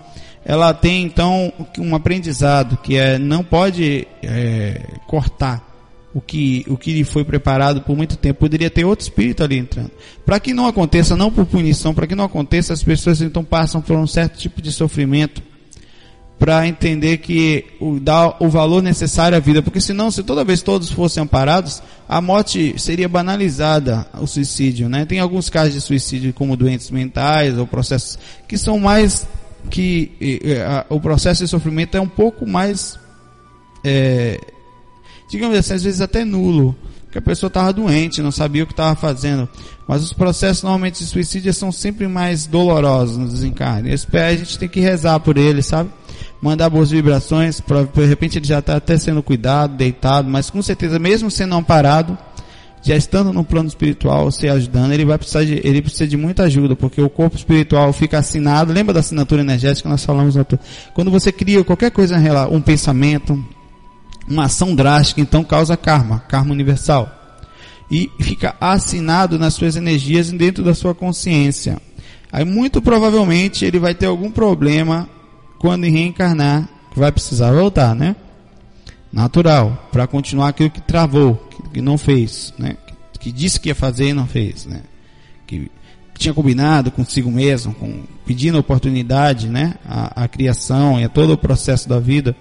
ela 0.49 0.73
tem 0.73 1.05
então 1.05 1.53
um 1.79 1.95
aprendizado 1.95 2.79
que 2.79 2.97
é 2.97 3.19
não 3.19 3.45
pode 3.45 4.09
é, 4.23 4.81
cortar 5.07 5.63
o 6.15 6.23
que 6.23 6.65
o 6.67 6.75
que 6.75 6.91
lhe 6.95 7.05
foi 7.05 7.23
preparado 7.23 7.83
por 7.83 7.95
muito 7.95 8.17
tempo. 8.17 8.41
Poderia 8.41 8.71
ter 8.71 8.87
outro 8.87 9.03
espírito 9.03 9.45
ali 9.45 9.59
entrando. 9.59 9.91
Para 10.25 10.41
que 10.41 10.55
não 10.55 10.67
aconteça 10.67 11.15
não 11.15 11.31
por 11.31 11.45
punição 11.45 11.93
para 11.93 12.07
que 12.07 12.15
não 12.15 12.25
aconteça 12.25 12.73
as 12.73 12.83
pessoas 12.83 13.21
então 13.21 13.45
passam 13.45 13.83
por 13.83 13.95
um 13.95 14.07
certo 14.07 14.39
tipo 14.39 14.63
de 14.63 14.73
sofrimento 14.73 15.43
para 16.39 16.67
entender 16.67 17.19
que 17.19 17.67
o 17.79 18.01
dá 18.01 18.35
o 18.41 18.49
valor 18.49 18.83
necessário 18.83 19.37
à 19.37 19.41
vida. 19.41 19.61
Porque 19.61 19.83
senão 19.83 20.11
se 20.11 20.23
toda 20.23 20.45
vez 20.45 20.63
todos 20.63 20.91
fossem 20.91 21.25
amparados 21.25 21.83
a 22.09 22.23
morte 22.23 22.75
seria 22.79 23.07
banalizada 23.07 24.07
o 24.19 24.27
suicídio 24.27 24.89
né? 24.89 25.05
Tem 25.05 25.19
alguns 25.19 25.51
casos 25.51 25.75
de 25.75 25.83
suicídio 25.83 26.33
como 26.33 26.57
doentes 26.57 26.91
mentais 26.91 27.59
ou 27.59 27.67
processos 27.67 28.19
que 28.49 28.57
são 28.57 28.79
mais 28.81 29.27
que 29.71 30.41
a, 30.67 30.87
o 30.89 31.01
processo 31.01 31.43
de 31.45 31.49
sofrimento 31.49 31.97
é 31.97 32.01
um 32.01 32.09
pouco 32.09 32.47
mais, 32.47 32.99
é, 33.85 34.41
digamos 35.31 35.57
assim, 35.57 35.75
às 35.75 35.83
vezes 35.83 36.01
até 36.01 36.25
nulo. 36.25 36.77
Que 37.11 37.17
a 37.17 37.23
pessoa 37.23 37.49
estava 37.49 37.73
doente, 37.73 38.21
não 38.21 38.31
sabia 38.31 38.65
o 38.65 38.67
que 38.67 38.73
estava 38.75 38.95
fazendo. 38.95 39.49
Mas 39.87 40.03
os 40.03 40.13
processos 40.13 40.63
normalmente 40.63 40.99
de 40.99 41.07
suicídio 41.07 41.55
são 41.55 41.73
sempre 41.73 42.07
mais 42.07 42.47
dolorosos 42.47 43.17
no 43.17 43.27
desencarne. 43.27 43.91
Esse 43.91 44.07
a 44.15 44.37
gente 44.37 44.59
tem 44.59 44.69
que 44.69 44.81
rezar 44.81 45.19
por 45.21 45.39
ele, 45.39 45.63
sabe? 45.63 45.89
Mandar 46.43 46.69
boas 46.69 46.91
vibrações, 46.91 47.61
pra, 47.61 47.83
de 47.83 48.05
repente 48.05 48.39
ele 48.39 48.47
já 48.47 48.59
está 48.59 48.77
até 48.77 48.99
sendo 48.99 49.23
cuidado, 49.23 49.75
deitado, 49.75 50.29
mas 50.29 50.51
com 50.51 50.61
certeza, 50.61 50.99
mesmo 50.99 51.31
sendo 51.31 51.55
amparado, 51.55 52.17
já 52.89 52.97
estando 52.97 53.35
no 53.35 53.45
plano 53.45 53.69
espiritual, 53.69 54.31
se 54.33 54.49
ajudando, 54.49 54.93
ele 54.93 55.05
vai 55.05 55.19
precisar 55.19 55.45
de, 55.45 55.61
ele 55.63 55.83
precisa 55.83 56.07
de 56.07 56.17
muita 56.17 56.45
ajuda, 56.45 56.75
porque 56.75 57.03
o 57.03 57.11
corpo 57.11 57.37
espiritual 57.37 57.93
fica 57.93 58.19
assinado, 58.19 58.73
lembra 58.73 58.95
da 58.95 59.01
assinatura 59.01 59.43
energética 59.43 59.83
que 59.83 59.89
nós 59.91 60.03
falamos 60.03 60.35
no 60.35 60.47
Quando 60.95 61.11
você 61.11 61.31
cria 61.31 61.63
qualquer 61.63 61.91
coisa, 61.91 62.17
um 62.51 62.63
pensamento, 62.63 63.45
uma 64.27 64.45
ação 64.45 64.75
drástica, 64.75 65.21
então 65.21 65.45
causa 65.45 65.77
karma, 65.77 66.21
karma 66.21 66.51
universal. 66.51 67.15
E 67.91 68.11
fica 68.21 68.57
assinado 68.59 69.39
nas 69.39 69.53
suas 69.53 69.77
energias 69.77 70.31
dentro 70.31 70.65
da 70.65 70.75
sua 70.75 70.95
consciência. 70.95 71.77
Aí 72.33 72.45
muito 72.47 72.81
provavelmente 72.81 73.67
ele 73.67 73.79
vai 73.79 73.95
ter 73.95 74.07
algum 74.07 74.31
problema 74.31 75.07
quando 75.59 75.85
reencarnar, 75.85 76.67
que 76.91 76.99
vai 76.99 77.13
precisar 77.13 77.53
voltar, 77.53 77.95
né? 77.95 78.17
Natural, 79.13 79.89
para 79.93 80.07
continuar 80.07 80.49
aquilo 80.49 80.71
que 80.71 80.81
travou, 80.81 81.48
que, 81.79 81.83
não 81.83 81.97
fez, 81.97 82.53
né? 82.59 82.77
Que, 83.21 83.31
disse 83.31 83.61
que 83.61 83.69
ia 83.69 83.75
fazer 83.75 84.09
e 84.09 84.13
não 84.13 84.27
fez, 84.27 84.67
né? 84.67 84.83
Que, 85.47 85.71
tinha 86.19 86.35
combinado 86.35 86.91
consigo 86.91 87.31
mesmo, 87.31 87.73
com, 87.73 88.03
pedindo 88.27 88.59
oportunidade, 88.59 89.49
né? 89.49 89.75
A 89.87 90.27
criação 90.27 91.01
e 91.01 91.05
a 91.05 91.09
todo 91.09 91.33
o 91.33 91.39
processo 91.39 91.89
da 91.89 92.01
vida. 92.01 92.35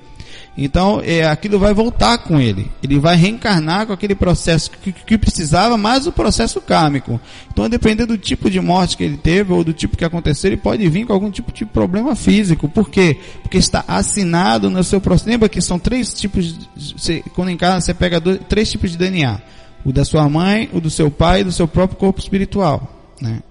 Então, 0.58 0.99
é, 1.05 1.24
aquilo 1.24 1.60
vai 1.60 1.72
voltar 1.72 2.18
com 2.18 2.39
ele. 2.39 2.72
Ele 2.82 2.97
vai 2.97 3.16
reencarnar 3.16 3.86
com 3.86 3.93
aquele 3.93 4.16
processo 4.16 4.72
que, 4.72 4.91
que, 4.91 5.16
precisava, 5.16 5.78
mais 5.78 6.08
o 6.08 6.12
processo 6.12 6.60
kármico. 6.60 7.22
Então, 7.53 7.70
dependendo 7.70 8.18
do 8.18 8.18
tipo 8.18 8.49
de 8.49 8.60
morte 8.60 8.97
que 8.97 9.03
ele 9.03 9.18
teve 9.18 9.53
ou 9.53 9.64
do 9.64 9.72
tipo 9.72 9.95
que 9.95 10.03
aconteceu, 10.03 10.49
ele 10.49 10.58
pode 10.58 10.89
vir 10.89 11.05
com 11.05 11.14
algum 11.14 11.30
tipo 11.30 11.51
de 11.51 11.64
problema 11.64 12.16
físico. 12.16 12.68
Por 12.68 12.89
quê? 12.89 13.20
Porque 13.43 13.60
está 13.60 13.86
assinado 13.88 14.68
no 14.68 14.84
seu 14.84 14.99
processo. 14.99 15.30
Lembra 15.30 15.47
que 15.47 15.62
são 15.62 15.78
três 15.78 16.12
tipos, 16.12 16.58
de, 16.58 16.68
você, 16.76 17.24
quando 17.36 17.51
encarna, 17.51 17.80
você 17.80 17.93
pega 17.93 18.20
dois, 18.20 18.39
três 18.49 18.72
tipos 18.72 18.89
de 18.89 18.97
DNA. 18.97 19.39
O 19.86 19.93
da 19.93 20.03
sua 20.03 20.28
mãe, 20.28 20.72
o 20.74 20.82
do 20.82 20.89
seu 20.89 21.12
pai 21.12 21.41
e 21.41 21.43
do 21.43 21.51
seu 21.51 21.68
próprio 21.68 21.99
corpo 21.99 22.20
espiritual. 22.20 23.14
Né? 23.22 23.43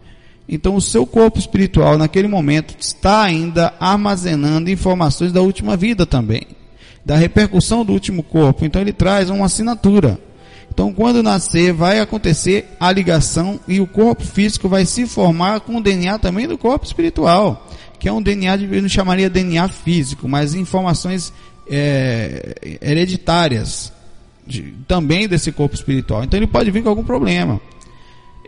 Então, 0.49 0.75
o 0.75 0.81
seu 0.81 1.07
corpo 1.07 1.39
espiritual, 1.39 1.97
naquele 1.97 2.27
momento, 2.27 2.75
está 2.81 3.23
ainda 3.23 3.73
armazenando 3.79 4.69
informações 4.69 5.31
da 5.31 5.41
última 5.41 5.77
vida 5.77 6.05
também 6.05 6.49
da 7.07 7.15
repercussão 7.15 7.85
do 7.85 7.93
último 7.93 8.25
corpo. 8.25 8.65
Então 8.65 8.83
ele 8.83 8.93
traz 8.93 9.31
uma 9.31 9.47
assinatura. 9.47 10.19
Então 10.69 10.93
quando 10.93 11.23
nascer 11.23 11.73
vai 11.73 12.01
acontecer 12.01 12.67
a 12.81 12.91
ligação 12.91 13.61
e 13.69 13.81
o 13.81 13.87
corpo 13.87 14.25
físico 14.25 14.69
vai 14.69 14.85
se 14.85 15.07
formar 15.07 15.61
com 15.61 15.77
o 15.77 15.81
DNA 15.81 16.19
também 16.19 16.49
do 16.49 16.59
corpo 16.59 16.85
espiritual, 16.85 17.69
que 18.01 18.09
é 18.09 18.13
um 18.13 18.21
DNA, 18.21 18.57
eu 18.57 18.83
não 18.83 18.89
chamaria 18.89 19.31
DNA 19.31 19.69
físico, 19.69 20.29
mas 20.29 20.53
informações 20.53 21.33
é, 21.71 22.79
hereditárias 22.83 23.93
de, 24.45 24.75
também 24.89 25.29
desse 25.29 25.53
corpo 25.53 25.77
espiritual. 25.77 26.25
Então 26.25 26.37
ele 26.37 26.49
pode 26.49 26.73
vir 26.73 26.83
com 26.83 26.89
algum 26.89 27.05
problema. 27.05 27.61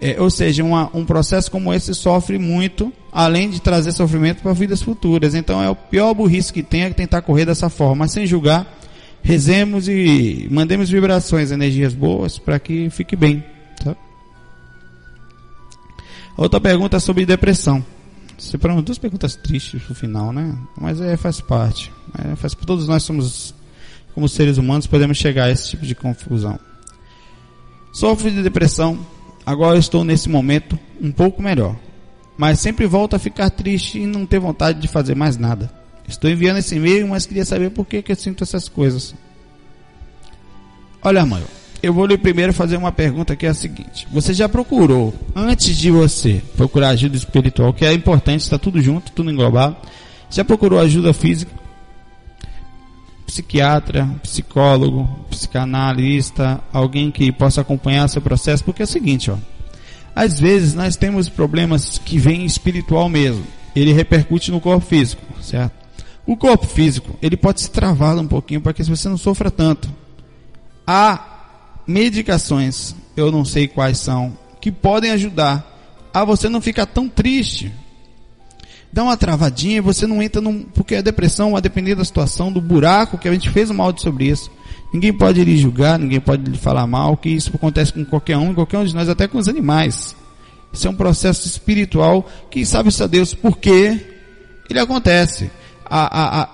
É, 0.00 0.20
ou 0.20 0.30
seja, 0.30 0.62
uma, 0.62 0.90
um 0.94 1.04
processo 1.04 1.50
como 1.50 1.74
esse 1.74 1.92
sofre 1.94 2.38
muito, 2.38 2.92
além 3.12 3.50
de 3.50 3.60
trazer 3.60 3.92
sofrimento 3.92 4.42
para 4.42 4.52
vidas 4.52 4.80
futuras. 4.80 5.34
Então 5.34 5.62
é 5.62 5.68
o 5.68 5.74
pior 5.74 6.14
burrice 6.14 6.52
que 6.52 6.62
tem 6.62 6.82
é 6.82 6.90
tentar 6.90 7.22
correr 7.22 7.44
dessa 7.44 7.68
forma, 7.68 7.96
mas 7.96 8.12
sem 8.12 8.26
julgar, 8.26 8.78
rezemos 9.22 9.88
e 9.88 10.46
mandemos 10.50 10.88
vibrações, 10.88 11.50
energias 11.50 11.94
boas 11.94 12.38
para 12.38 12.58
que 12.58 12.88
fique 12.90 13.16
bem. 13.16 13.44
Tá? 13.82 13.96
Outra 16.36 16.60
pergunta 16.60 16.96
é 16.96 17.00
sobre 17.00 17.26
depressão. 17.26 17.84
Separamos 18.38 18.84
duas 18.84 18.98
perguntas 18.98 19.34
tristes 19.34 19.82
no 19.88 19.94
final, 19.96 20.32
né? 20.32 20.56
Mas 20.80 21.00
é, 21.00 21.16
faz 21.16 21.40
parte. 21.40 21.92
É, 22.16 22.36
faz, 22.36 22.54
todos 22.54 22.86
nós 22.86 23.02
somos, 23.02 23.52
como 24.14 24.28
seres 24.28 24.58
humanos, 24.58 24.86
podemos 24.86 25.18
chegar 25.18 25.46
a 25.46 25.50
esse 25.50 25.70
tipo 25.70 25.84
de 25.84 25.96
confusão. 25.96 26.56
Sofre 27.92 28.30
de 28.30 28.44
depressão, 28.44 29.04
Agora 29.48 29.78
estou 29.78 30.04
nesse 30.04 30.28
momento 30.28 30.78
um 31.00 31.10
pouco 31.10 31.40
melhor. 31.40 31.74
Mas 32.36 32.60
sempre 32.60 32.84
volto 32.84 33.16
a 33.16 33.18
ficar 33.18 33.48
triste 33.48 33.98
e 33.98 34.04
não 34.04 34.26
ter 34.26 34.38
vontade 34.38 34.78
de 34.78 34.86
fazer 34.86 35.16
mais 35.16 35.38
nada. 35.38 35.72
Estou 36.06 36.28
enviando 36.28 36.58
esse 36.58 36.76
e-mail, 36.76 37.08
mas 37.08 37.24
queria 37.24 37.46
saber 37.46 37.70
por 37.70 37.86
que, 37.86 38.02
que 38.02 38.12
eu 38.12 38.16
sinto 38.16 38.44
essas 38.44 38.68
coisas. 38.68 39.14
Olha, 41.00 41.24
mãe, 41.24 41.42
eu 41.82 41.94
vou 41.94 42.04
lhe 42.04 42.18
primeiro 42.18 42.52
fazer 42.52 42.76
uma 42.76 42.92
pergunta 42.92 43.34
que 43.34 43.46
é 43.46 43.48
a 43.48 43.54
seguinte. 43.54 44.06
Você 44.12 44.34
já 44.34 44.50
procurou, 44.50 45.14
antes 45.34 45.78
de 45.78 45.90
você 45.90 46.42
procurar 46.54 46.90
ajuda 46.90 47.16
espiritual, 47.16 47.72
que 47.72 47.86
é 47.86 47.92
importante, 47.94 48.42
está 48.42 48.58
tudo 48.58 48.82
junto, 48.82 49.12
tudo 49.12 49.30
englobado. 49.30 49.78
Já 50.28 50.44
procurou 50.44 50.78
ajuda 50.78 51.14
física? 51.14 51.50
Psiquiatra, 53.38 54.08
psicólogo, 54.22 55.08
psicanalista, 55.30 56.60
alguém 56.72 57.10
que 57.10 57.30
possa 57.30 57.60
acompanhar 57.60 58.08
seu 58.08 58.20
processo, 58.20 58.64
porque 58.64 58.82
é 58.82 58.84
o 58.84 58.88
seguinte, 58.88 59.30
ó. 59.30 59.36
Às 60.14 60.40
vezes 60.40 60.74
nós 60.74 60.96
temos 60.96 61.28
problemas 61.28 61.98
que 61.98 62.18
vêm 62.18 62.44
espiritual 62.44 63.08
mesmo. 63.08 63.44
Ele 63.76 63.92
repercute 63.92 64.50
no 64.50 64.60
corpo 64.60 64.84
físico, 64.84 65.22
certo? 65.40 65.72
O 66.26 66.36
corpo 66.36 66.66
físico, 66.66 67.16
ele 67.22 67.36
pode 67.36 67.60
se 67.60 67.70
travar 67.70 68.18
um 68.18 68.26
pouquinho 68.26 68.60
para 68.60 68.72
que 68.72 68.82
você 68.82 69.08
não 69.08 69.16
sofra 69.16 69.50
tanto. 69.50 69.88
Há 70.84 71.82
medicações, 71.86 72.96
eu 73.16 73.30
não 73.30 73.44
sei 73.44 73.68
quais 73.68 73.98
são, 73.98 74.36
que 74.60 74.72
podem 74.72 75.12
ajudar 75.12 75.64
a 76.12 76.24
você 76.24 76.48
não 76.48 76.60
ficar 76.60 76.86
tão 76.86 77.08
triste 77.08 77.72
dá 78.92 79.02
uma 79.02 79.16
travadinha 79.16 79.76
e 79.76 79.80
você 79.80 80.06
não 80.06 80.22
entra 80.22 80.40
num. 80.40 80.62
Porque 80.62 80.94
a 80.94 81.02
depressão, 81.02 81.56
a 81.56 81.60
depender 81.60 81.94
da 81.94 82.04
situação, 82.04 82.52
do 82.52 82.60
buraco, 82.60 83.18
que 83.18 83.28
a 83.28 83.32
gente 83.32 83.50
fez 83.50 83.70
um 83.70 83.80
áudio 83.80 84.02
sobre 84.02 84.26
isso. 84.26 84.50
Ninguém 84.92 85.12
pode 85.12 85.44
lhe 85.44 85.58
julgar, 85.58 85.98
ninguém 85.98 86.20
pode 86.20 86.50
lhe 86.50 86.56
falar 86.56 86.86
mal, 86.86 87.16
que 87.16 87.28
isso 87.28 87.50
acontece 87.54 87.92
com 87.92 88.04
qualquer 88.04 88.38
um, 88.38 88.54
qualquer 88.54 88.78
um 88.78 88.84
de 88.84 88.94
nós, 88.94 89.08
até 89.08 89.28
com 89.28 89.38
os 89.38 89.48
animais. 89.48 90.16
Isso 90.72 90.86
é 90.86 90.90
um 90.90 90.94
processo 90.94 91.46
espiritual 91.46 92.26
que 92.50 92.64
sabe 92.64 92.90
a 93.00 93.06
Deus 93.06 93.34
por 93.34 93.58
que 93.58 94.00
ele 94.68 94.78
acontece. 94.78 95.50
A, 95.84 96.40
a, 96.40 96.42
a, 96.42 96.48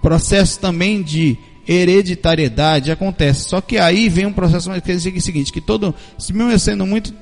processo 0.00 0.58
também 0.58 1.02
de 1.02 1.38
hereditariedade 1.66 2.90
acontece. 2.90 3.48
Só 3.48 3.60
que 3.60 3.78
aí 3.78 4.08
vem 4.08 4.26
um 4.26 4.32
processo 4.32 4.68
mais 4.68 4.82
que 4.82 4.92
dizer 4.92 5.12
o 5.16 5.20
seguinte, 5.20 5.52
que 5.52 5.60
todo, 5.60 5.94
se 6.18 6.32
mesmo 6.32 6.50
eu 6.50 6.58
sendo 6.58 6.86
muito 6.86 7.14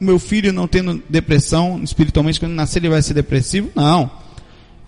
meu 0.00 0.18
filho 0.18 0.52
não 0.52 0.66
tendo 0.66 1.02
depressão, 1.08 1.80
espiritualmente, 1.82 2.40
quando 2.40 2.52
nascer 2.52 2.78
ele 2.78 2.88
vai 2.88 3.02
ser 3.02 3.14
depressivo? 3.14 3.70
Não. 3.74 4.10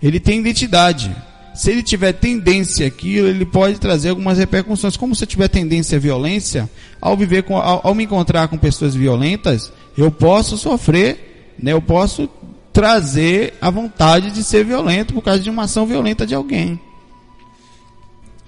Ele 0.01 0.19
tem 0.19 0.39
identidade. 0.39 1.15
Se 1.53 1.69
ele 1.69 1.83
tiver 1.83 2.13
tendência 2.13 2.87
àquilo, 2.87 3.27
ele 3.27 3.45
pode 3.45 3.79
trazer 3.79 4.09
algumas 4.09 4.37
repercussões. 4.39 4.97
Como 4.97 5.15
se 5.15 5.23
eu 5.23 5.27
tiver 5.27 5.47
tendência 5.47 5.97
à 5.97 6.01
violência, 6.01 6.69
ao 6.99 7.15
viver 7.15 7.43
com, 7.43 7.57
ao, 7.57 7.85
ao 7.87 7.93
me 7.93 8.03
encontrar 8.03 8.47
com 8.47 8.57
pessoas 8.57 8.95
violentas, 8.95 9.71
eu 9.95 10.11
posso 10.11 10.57
sofrer, 10.57 11.53
né? 11.61 11.71
Eu 11.71 11.81
posso 11.81 12.27
trazer 12.73 13.53
a 13.61 13.69
vontade 13.69 14.31
de 14.31 14.43
ser 14.43 14.65
violento 14.65 15.13
por 15.13 15.21
causa 15.21 15.39
de 15.39 15.49
uma 15.49 15.63
ação 15.63 15.85
violenta 15.85 16.25
de 16.25 16.33
alguém. 16.33 16.79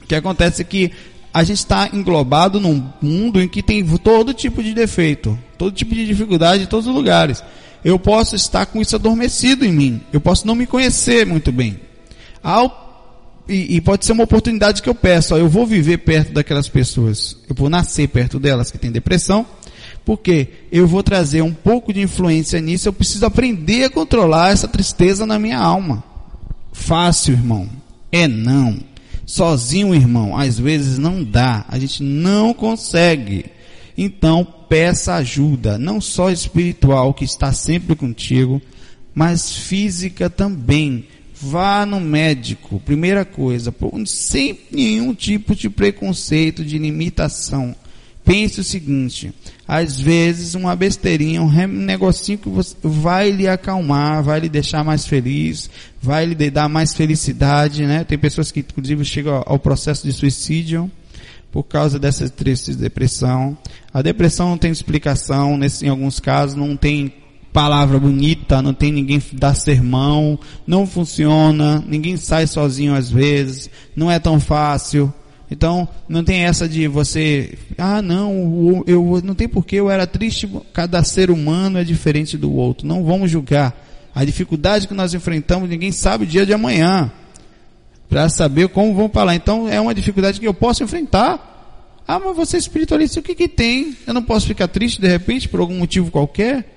O 0.01 0.07
que 0.07 0.15
acontece 0.15 0.63
é 0.63 0.65
que 0.65 0.91
a 1.35 1.43
gente 1.43 1.57
está 1.57 1.89
englobado 1.91 2.61
num 2.61 2.81
mundo 3.01 3.41
em 3.41 3.47
que 3.49 3.61
tem 3.61 3.85
todo 3.97 4.33
tipo 4.33 4.63
de 4.63 4.73
defeito, 4.73 5.37
todo 5.57 5.75
tipo 5.75 5.93
de 5.93 6.05
dificuldade 6.05 6.63
em 6.63 6.65
todos 6.65 6.87
os 6.87 6.95
lugares. 6.95 7.43
Eu 7.83 7.99
posso 7.99 8.37
estar 8.37 8.65
com 8.65 8.81
isso 8.81 8.95
adormecido 8.95 9.65
em 9.65 9.73
mim. 9.73 10.01
Eu 10.13 10.21
posso 10.21 10.47
não 10.47 10.55
me 10.55 10.65
conhecer 10.65 11.25
muito 11.25 11.51
bem. 11.51 11.77
Ao, 12.41 13.43
e, 13.49 13.75
e, 13.75 13.81
pode 13.81 14.05
ser 14.05 14.13
uma 14.13 14.23
oportunidade 14.23 14.81
que 14.81 14.87
eu 14.87 14.95
peço. 14.95 15.35
Ó, 15.35 15.37
eu 15.37 15.49
vou 15.49 15.67
viver 15.67 15.97
perto 15.97 16.31
daquelas 16.31 16.69
pessoas. 16.69 17.35
Eu 17.49 17.53
vou 17.53 17.69
nascer 17.69 18.07
perto 18.07 18.39
delas 18.39 18.71
que 18.71 18.77
têm 18.77 18.89
depressão. 18.89 19.45
Porque 20.05 20.47
eu 20.71 20.87
vou 20.87 21.03
trazer 21.03 21.41
um 21.41 21.53
pouco 21.53 21.91
de 21.91 21.99
influência 21.99 22.61
nisso. 22.61 22.87
Eu 22.87 22.93
preciso 22.93 23.25
aprender 23.25 23.83
a 23.83 23.89
controlar 23.89 24.53
essa 24.53 24.69
tristeza 24.69 25.25
na 25.25 25.37
minha 25.37 25.59
alma. 25.59 26.01
Fácil, 26.71 27.33
irmão. 27.33 27.69
É 28.09 28.25
não. 28.25 28.94
Sozinho, 29.25 29.95
irmão, 29.95 30.37
às 30.37 30.59
vezes 30.59 30.97
não 30.97 31.23
dá, 31.23 31.65
a 31.67 31.79
gente 31.79 32.03
não 32.03 32.53
consegue. 32.53 33.45
Então, 33.97 34.45
peça 34.69 35.15
ajuda, 35.15 35.77
não 35.77 35.99
só 35.99 36.29
espiritual, 36.29 37.13
que 37.13 37.23
está 37.23 37.51
sempre 37.51 37.95
contigo, 37.95 38.61
mas 39.13 39.51
física 39.51 40.29
também. 40.29 41.05
Vá 41.33 41.85
no 41.85 41.99
médico, 41.99 42.79
primeira 42.79 43.25
coisa, 43.25 43.73
sem 44.05 44.59
nenhum 44.71 45.13
tipo 45.13 45.55
de 45.55 45.69
preconceito, 45.69 46.63
de 46.63 46.77
limitação. 46.77 47.75
Pense 48.23 48.59
o 48.59 48.63
seguinte, 48.63 49.31
às 49.67 49.99
vezes 49.99 50.55
uma 50.55 50.75
besteirinha, 50.75 51.43
um 51.43 51.67
negocinho 51.67 52.39
que 52.39 52.49
vai 52.81 53.29
lhe 53.29 53.47
acalmar, 53.47 54.23
vai 54.23 54.39
lhe 54.39 54.49
deixar 54.49 54.83
mais 54.83 55.05
feliz, 55.05 55.69
vai 56.05 56.25
lhe 56.25 56.49
dar 56.49 56.69
mais 56.69 56.93
felicidade, 56.93 57.85
né? 57.85 58.03
Tem 58.03 58.17
pessoas 58.17 58.51
que 58.51 58.59
inclusive 58.59 59.03
chegam 59.03 59.43
ao 59.45 59.59
processo 59.59 60.05
de 60.07 60.13
suicídio 60.13 60.89
por 61.51 61.63
causa 61.63 61.97
dessa 61.97 62.29
triste 62.29 62.75
depressão. 62.75 63.57
A 63.93 64.01
depressão 64.01 64.49
não 64.49 64.57
tem 64.57 64.71
explicação, 64.71 65.57
nesse, 65.57 65.85
em 65.85 65.89
alguns 65.89 66.19
casos 66.19 66.55
não 66.55 66.77
tem 66.77 67.13
palavra 67.51 67.97
bonita, 67.97 68.61
não 68.61 68.73
tem 68.73 68.91
ninguém 68.91 69.21
dar 69.33 69.55
sermão, 69.55 70.37
não 70.67 70.85
funciona, 70.85 71.83
ninguém 71.87 72.17
sai 72.17 72.45
sozinho 72.47 72.93
às 72.93 73.09
vezes, 73.09 73.69
não 73.95 74.11
é 74.11 74.19
tão 74.19 74.39
fácil 74.41 75.13
Então, 75.49 75.87
não 76.09 76.23
tem 76.23 76.43
essa 76.43 76.67
de 76.67 76.87
você, 76.87 77.57
ah, 77.77 78.01
não, 78.01 78.83
eu 78.85 79.21
não 79.23 79.35
tem 79.35 79.47
porquê 79.47 79.77
eu 79.77 79.89
era 79.89 80.05
triste, 80.05 80.49
cada 80.73 81.01
ser 81.03 81.31
humano 81.31 81.77
é 81.77 81.83
diferente 81.83 82.37
do 82.37 82.51
outro. 82.51 82.85
Não 82.85 83.03
vamos 83.03 83.31
julgar. 83.31 83.84
A 84.15 84.23
dificuldade 84.23 84.87
que 84.87 84.93
nós 84.93 85.13
enfrentamos, 85.13 85.69
ninguém 85.69 85.91
sabe 85.91 86.23
o 86.23 86.27
dia 86.27 86.45
de 86.45 86.53
amanhã. 86.53 87.11
Para 88.07 88.29
saber 88.29 88.69
como 88.69 88.95
vão 88.95 89.09
para 89.09 89.25
lá. 89.25 89.35
Então, 89.35 89.67
é 89.67 89.79
uma 89.81 89.93
dificuldade 89.93 90.39
que 90.39 90.47
eu 90.47 90.53
posso 90.53 90.81
enfrentar. 90.83 92.03
Ah, 92.07 92.17
mas 92.17 92.35
você 92.35 92.55
é 92.55 92.59
espiritualista, 92.59 93.19
o 93.19 93.23
que 93.23 93.35
que 93.35 93.47
tem? 93.47 93.97
Eu 94.07 94.13
não 94.13 94.23
posso 94.23 94.47
ficar 94.47 94.69
triste 94.69 95.01
de 95.01 95.07
repente 95.07 95.49
por 95.49 95.59
algum 95.59 95.77
motivo 95.77 96.09
qualquer? 96.09 96.71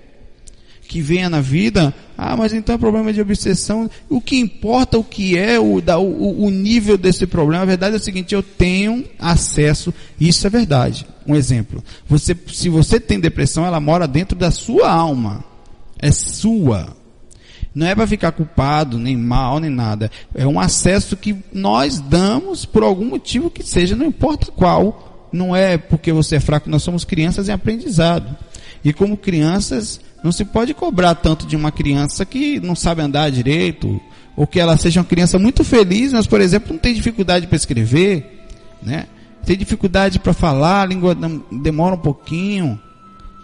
que 0.89 1.03
venha 1.03 1.29
na 1.29 1.41
vida, 1.43 1.95
ah, 2.17 2.35
mas 2.35 2.55
então 2.55 2.75
é 2.75 2.79
problema 2.79 3.13
de 3.13 3.21
obsessão. 3.21 3.91
O 4.09 4.23
que 4.23 4.39
importa, 4.41 4.99
o 4.99 5.05
que 5.05 5.37
é 5.37 5.61
o, 5.61 5.81
o, 5.81 6.47
o 6.47 6.51
nível 6.51 6.97
desse 6.97 7.27
problema, 7.27 7.63
a 7.63 7.67
verdade 7.67 7.95
é 7.95 7.99
o 7.99 8.03
seguinte, 8.03 8.35
eu 8.35 8.43
tenho 8.43 9.05
acesso, 9.19 9.93
isso 10.19 10.47
é 10.47 10.51
verdade. 10.51 11.07
Um 11.27 11.37
exemplo, 11.37 11.85
você, 12.09 12.35
se 12.51 12.71
você 12.71 12.99
tem 12.99 13.21
depressão, 13.21 13.67
ela 13.67 13.79
mora 13.79 14.09
dentro 14.09 14.37
da 14.37 14.51
sua 14.51 14.91
alma. 14.91 15.45
É 16.01 16.11
sua. 16.11 16.97
Não 17.79 17.87
é 17.87 17.95
para 17.95 18.09
ficar 18.09 18.33
culpado, 18.33 18.99
nem 18.99 19.17
mal, 19.17 19.61
nem 19.61 19.71
nada. 19.71 20.11
É 20.35 20.45
um 20.45 20.59
acesso 20.59 21.17
que 21.17 21.37
nós 21.53 22.01
damos 22.01 22.65
por 22.65 22.83
algum 22.83 23.05
motivo 23.05 23.49
que 23.49 23.63
seja, 23.63 23.95
não 23.95 24.07
importa 24.07 24.51
qual. 24.51 25.29
Não 25.33 25.55
é 25.55 25.79
porque 25.79 26.11
você 26.13 26.37
é 26.37 26.41
fraco, 26.41 26.69
nós 26.69 26.83
somos 26.83 27.05
crianças 27.05 27.49
em 27.49 27.53
aprendizado. 27.53 28.37
E 28.85 28.93
como 28.93 29.17
crianças, 29.17 30.01
não 30.25 30.33
se 30.33 30.45
pode 30.45 30.75
cobrar 30.75 31.15
tanto 31.15 31.47
de 31.47 31.55
uma 31.55 31.71
criança 31.71 32.25
que 32.25 32.59
não 32.59 32.75
sabe 32.75 33.01
andar 33.01 33.31
direito, 33.31 34.01
ou 34.37 34.45
que 34.45 34.59
ela 34.59 34.77
seja 34.77 34.99
uma 34.99 35.07
criança 35.07 35.39
muito 35.39 35.63
feliz, 35.63 36.13
mas, 36.13 36.27
por 36.27 36.41
exemplo, 36.41 36.73
não 36.73 36.81
tem 36.81 36.93
dificuldade 36.93 37.47
para 37.47 37.55
escrever, 37.55 38.45
né? 38.83 39.07
Tem 39.47 39.57
dificuldade 39.57 40.19
para 40.19 40.33
falar, 40.33 40.83
a 40.83 40.87
língua 40.87 41.17
demora 41.53 41.95
um 41.95 42.01
pouquinho, 42.01 42.77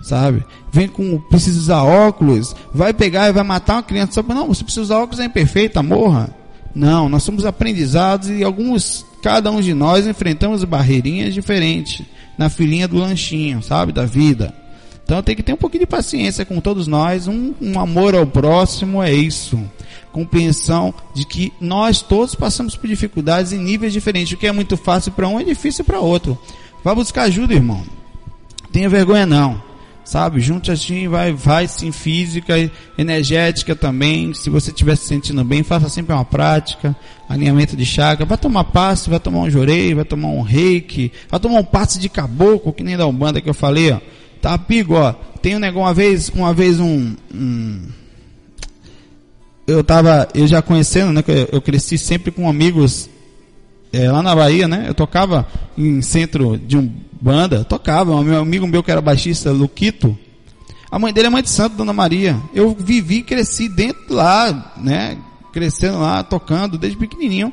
sabe? 0.05 0.45
Vem 0.71 0.87
com, 0.87 1.19
precisa 1.19 1.59
usar 1.59 1.83
óculos, 1.83 2.55
vai 2.73 2.93
pegar 2.93 3.29
e 3.29 3.33
vai 3.33 3.43
matar 3.43 3.77
uma 3.77 3.83
criança 3.83 4.23
para, 4.23 4.35
não, 4.35 4.49
você 4.49 4.63
precisa 4.63 4.83
usar 4.83 4.99
óculos, 4.99 5.21
é 5.21 5.25
imperfeita, 5.25 5.83
morra. 5.83 6.31
Não, 6.75 7.09
nós 7.09 7.23
somos 7.23 7.47
aprendizados 7.47 8.29
e 8.29 8.45
alguns, 8.45 9.07
cada 9.23 9.51
um 9.51 9.61
de 9.61 9.73
nós 9.73 10.07
enfrentamos 10.07 10.63
barreirinhas 10.65 11.33
diferentes 11.33 12.05
na 12.37 12.51
filinha 12.51 12.87
do 12.87 12.99
lanchinho, 12.99 13.63
sabe? 13.63 13.93
Da 13.93 14.05
vida. 14.05 14.53
Então 15.05 15.23
tem 15.23 15.37
que 15.37 15.43
ter 15.43 15.53
um 15.53 15.57
pouquinho 15.57 15.83
de 15.83 15.87
paciência 15.87 16.45
com 16.45 16.61
todos 16.61 16.87
nós, 16.87 17.29
um, 17.29 17.55
um 17.61 17.79
amor 17.79 18.15
ao 18.15 18.27
próximo 18.27 19.03
é 19.03 19.13
isso. 19.13 19.61
Compreensão 20.13 20.95
de 21.15 21.27
que 21.27 21.53
nós 21.61 22.01
todos 22.01 22.35
passamos 22.35 22.77
por 22.77 22.87
dificuldades 22.87 23.53
em 23.53 23.59
níveis 23.59 23.93
diferentes. 23.93 24.33
O 24.33 24.37
que 24.37 24.47
é 24.47 24.53
muito 24.53 24.77
fácil 24.77 25.13
para 25.13 25.29
um 25.29 25.39
é 25.39 25.45
difícil 25.45 25.85
para 25.85 26.01
outro. 26.01 26.39
Vá 26.83 26.95
buscar 26.95 27.23
ajuda, 27.23 27.55
irmão. 27.55 27.83
Tenha 28.73 28.89
vergonha 28.89 29.27
não. 29.27 29.63
Sabe, 30.05 30.39
junte 30.41 30.71
assim, 30.71 31.09
vai, 31.09 31.33
vai 31.33 31.67
sim, 31.67 31.91
física, 31.91 32.55
energética 32.99 33.75
também. 33.75 34.35
Se 34.35 34.51
você 34.51 34.71
estiver 34.71 34.97
se 34.97 35.07
sentindo 35.07 35.43
bem, 35.43 35.63
faça 35.63 35.89
sempre 35.89 36.15
uma 36.15 36.25
prática, 36.25 36.95
alinhamento 37.29 37.77
de 37.77 37.87
chakra. 37.87 38.27
Vai 38.27 38.37
tomar 38.37 38.65
passe, 38.65 39.09
vai 39.09 39.19
tomar 39.19 39.41
um 39.41 39.51
jorei, 39.51 39.95
vai 39.95 40.05
tomar 40.05 40.29
um 40.29 40.43
reiki, 40.43 41.11
vai 41.31 41.41
tomar 41.41 41.61
um 41.61 41.65
passe 41.65 41.99
de 41.99 42.09
caboclo, 42.09 42.73
que 42.73 42.85
nem 42.85 42.97
da 42.97 43.07
Umbanda 43.07 43.41
que 43.41 43.49
eu 43.49 43.55
falei, 43.55 43.93
ó 43.93 44.01
Tá, 44.45 44.59
Pigo, 44.59 44.93
ó. 44.93 45.15
Tem 45.41 45.57
um 45.57 45.59
negócio, 45.59 45.87
uma 45.87 45.95
vez, 45.95 46.29
uma 46.29 46.53
vez 46.53 46.79
um, 46.79 47.17
um 47.35 47.81
eu 49.67 49.83
tava, 49.83 50.29
eu 50.35 50.47
já 50.47 50.61
conhecendo, 50.61 51.15
né, 51.15 51.25
eu, 51.27 51.49
eu 51.53 51.63
cresci 51.63 51.97
sempre 51.97 52.31
com 52.31 52.47
amigos 52.47 53.09
é, 53.95 54.11
lá 54.11 54.23
na 54.23 54.35
Bahia, 54.35 54.69
né? 54.69 54.85
Eu 54.89 54.95
tocava 54.95 55.47
em 55.77 56.03
centro 56.03 56.59
de 56.59 56.77
um 56.77 56.91
banda, 57.21 57.65
tocava, 57.65 58.15
um 58.15 58.23
meu 58.23 58.41
amigo 58.41 58.67
meu 58.67 58.83
que 58.83 58.91
era 58.91 59.01
baixista, 59.01 59.51
Luquito. 59.51 60.17
A 60.91 60.99
mãe 60.99 61.13
dele 61.13 61.27
é 61.27 61.31
mãe 61.31 61.43
de 61.43 61.51
santo, 61.51 61.77
Dona 61.77 61.93
Maria. 61.93 62.37
Eu 62.55 62.75
vivi, 62.79 63.23
cresci 63.23 63.69
dentro 63.69 64.15
lá, 64.15 64.73
né? 64.77 65.19
Crescendo 65.53 65.99
lá, 66.01 66.23
tocando 66.23 66.79
desde 66.79 66.99
pequenininho. 66.99 67.53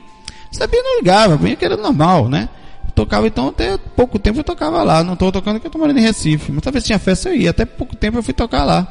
Sabia, 0.52 0.84
não 0.84 0.98
ligava, 0.98 1.38
bem 1.38 1.56
que 1.56 1.64
era 1.64 1.78
normal, 1.78 2.28
né? 2.28 2.50
tocava 2.92 3.26
então 3.26 3.48
até 3.48 3.78
pouco 3.78 4.20
tempo 4.20 4.40
eu 4.40 4.44
tocava 4.44 4.84
lá. 4.84 5.04
Não 5.04 5.14
estou 5.14 5.32
tocando 5.32 5.56
porque 5.56 5.68
eu 5.68 5.70
estou 5.70 5.82
morando 5.82 5.98
em 5.98 6.04
Recife. 6.04 6.52
Mas 6.52 6.62
talvez 6.62 6.84
tinha 6.84 7.00
festa 7.00 7.30
eu 7.30 7.36
ia. 7.36 7.50
Até 7.50 7.66
pouco 7.66 7.96
tempo 7.96 8.18
eu 8.18 8.24
fui 8.24 8.34
tocar 8.34 8.64
lá. 8.64 8.88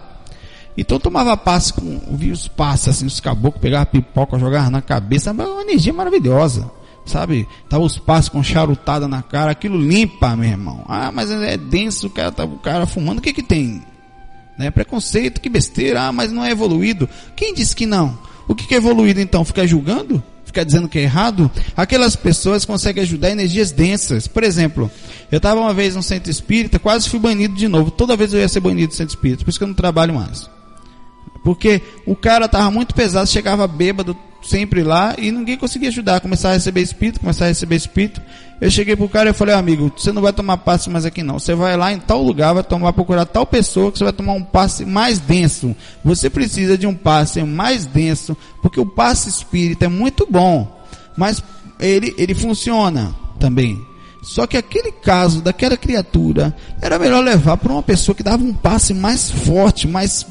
Então 0.77 0.97
eu 0.97 1.01
tomava 1.01 1.37
passe 1.37 1.73
com, 1.73 2.01
vi 2.13 2.31
os 2.31 2.49
passes 2.49 2.89
assim, 2.89 3.07
os 3.07 3.21
caboclos, 3.21 3.61
pegava 3.61 3.87
pipoca, 3.87 4.39
jogava 4.39 4.71
na 4.71 4.81
cabeça, 4.81 5.33
uma 5.33 5.63
energia 5.63 5.93
maravilhosa. 5.93 6.71
Sabe? 7.05 7.49
Tava 7.69 7.83
os 7.83 7.99
passes 7.99 8.29
com 8.29 8.43
charutada 8.43 9.09
na 9.09 9.23
cara, 9.23 9.51
aquilo 9.51 9.79
limpa, 9.79 10.37
meu 10.37 10.51
irmão. 10.51 10.85
Ah, 10.89 11.11
mas 11.13 11.31
é 11.31 11.57
denso, 11.57 12.07
o 12.07 12.11
cara, 12.11 12.31
tá, 12.31 12.45
o 12.45 12.59
cara 12.59 12.87
fumando, 12.87 13.19
o 13.19 13.23
que 13.23 13.33
que 13.33 13.43
tem? 13.43 13.83
Né? 14.59 14.71
Preconceito, 14.71 15.41
que 15.41 15.49
besteira, 15.49 16.03
ah, 16.03 16.13
mas 16.13 16.31
não 16.31 16.45
é 16.45 16.51
evoluído. 16.51 17.09
Quem 17.35 17.55
disse 17.55 17.75
que 17.75 17.87
não? 17.87 18.19
O 18.47 18.55
que, 18.55 18.67
que 18.67 18.75
é 18.75 18.79
evoluído 18.79 19.21
então? 19.21 19.45
Ficar 19.45 19.67
julgando? 19.67 20.23
ficar 20.51 20.65
dizendo 20.65 20.89
que 20.89 20.99
é 20.99 21.03
errado, 21.03 21.51
aquelas 21.77 22.17
pessoas 22.17 22.65
conseguem 22.65 23.03
ajudar 23.03 23.31
energias 23.31 23.71
densas. 23.71 24.27
Por 24.27 24.43
exemplo, 24.43 24.91
eu 25.31 25.37
estava 25.37 25.61
uma 25.61 25.73
vez 25.73 25.95
no 25.95 26.03
centro 26.03 26.31
espírita, 26.31 26.79
quase 26.79 27.09
fui 27.09 27.21
banido 27.21 27.55
de 27.55 27.69
novo. 27.69 27.91
Toda 27.91 28.17
vez 28.17 28.35
eu 28.35 28.41
ia 28.41 28.49
ser 28.49 28.61
banido 28.61 28.89
do 28.89 28.95
centro 28.95 29.15
espírita, 29.15 29.45
por 29.45 29.51
isso 29.51 29.59
que 29.59 29.63
eu 29.63 29.69
não 29.69 29.75
trabalho 29.75 30.15
mais. 30.15 30.51
Porque 31.43 31.83
o 32.07 32.15
cara 32.15 32.47
estava 32.47 32.71
muito 32.71 32.95
pesado, 32.95 33.29
chegava 33.29 33.67
bêbado 33.67 34.17
sempre 34.43 34.83
lá 34.83 35.15
e 35.19 35.31
ninguém 35.31 35.57
conseguia 35.57 35.89
ajudar. 35.89 36.21
Começar 36.21 36.51
a 36.51 36.53
receber 36.55 36.81
espírito, 36.81 37.21
começar 37.21 37.47
a 37.47 37.49
receber 37.49 37.77
espírito. 37.77 38.21
Eu 38.61 38.71
cheguei 38.71 38.95
pro 38.95 39.09
cara 39.09 39.31
e 39.31 39.33
falei, 39.33 39.55
amigo, 39.55 39.91
você 39.97 40.13
não 40.13 40.21
vai 40.21 40.33
tomar 40.33 40.59
passe 40.59 40.91
mais 40.91 41.07
aqui 41.07 41.23
não. 41.23 41.39
Você 41.39 41.55
vai 41.55 41.77
lá 41.77 41.93
em 41.93 41.99
tal 41.99 42.23
lugar, 42.23 42.53
vai 42.53 42.63
tomar, 42.63 42.93
procurar 42.93 43.25
tal 43.25 43.47
pessoa 43.47 43.91
que 43.91 43.99
você 43.99 44.05
vai 44.05 44.13
tomar 44.13 44.35
um 44.35 44.43
passe 44.43 44.85
mais 44.85 45.19
denso. 45.19 45.75
Você 46.05 46.29
precisa 46.29 46.77
de 46.77 46.87
um 46.87 46.95
passe 46.95 47.43
mais 47.43 47.87
denso, 47.87 48.37
porque 48.61 48.79
o 48.79 48.87
passe 48.87 49.29
espírita 49.29 49.87
é 49.87 49.89
muito 49.89 50.27
bom, 50.31 50.85
mas 51.17 51.43
ele, 51.79 52.15
ele 52.19 52.35
funciona 52.35 53.15
também. 53.39 53.81
Só 54.23 54.47
que 54.47 54.59
aquele 54.59 54.93
caso 54.93 55.41
daquela 55.41 55.79
criatura 55.79 56.55
era 56.83 56.99
melhor 56.99 57.25
levar 57.25 57.57
para 57.57 57.73
uma 57.73 57.83
pessoa 57.83 58.15
que 58.15 58.23
dava 58.23 58.45
um 58.45 58.53
passe 58.53 58.93
mais 58.93 59.31
forte, 59.31 59.89
mais 59.89 60.27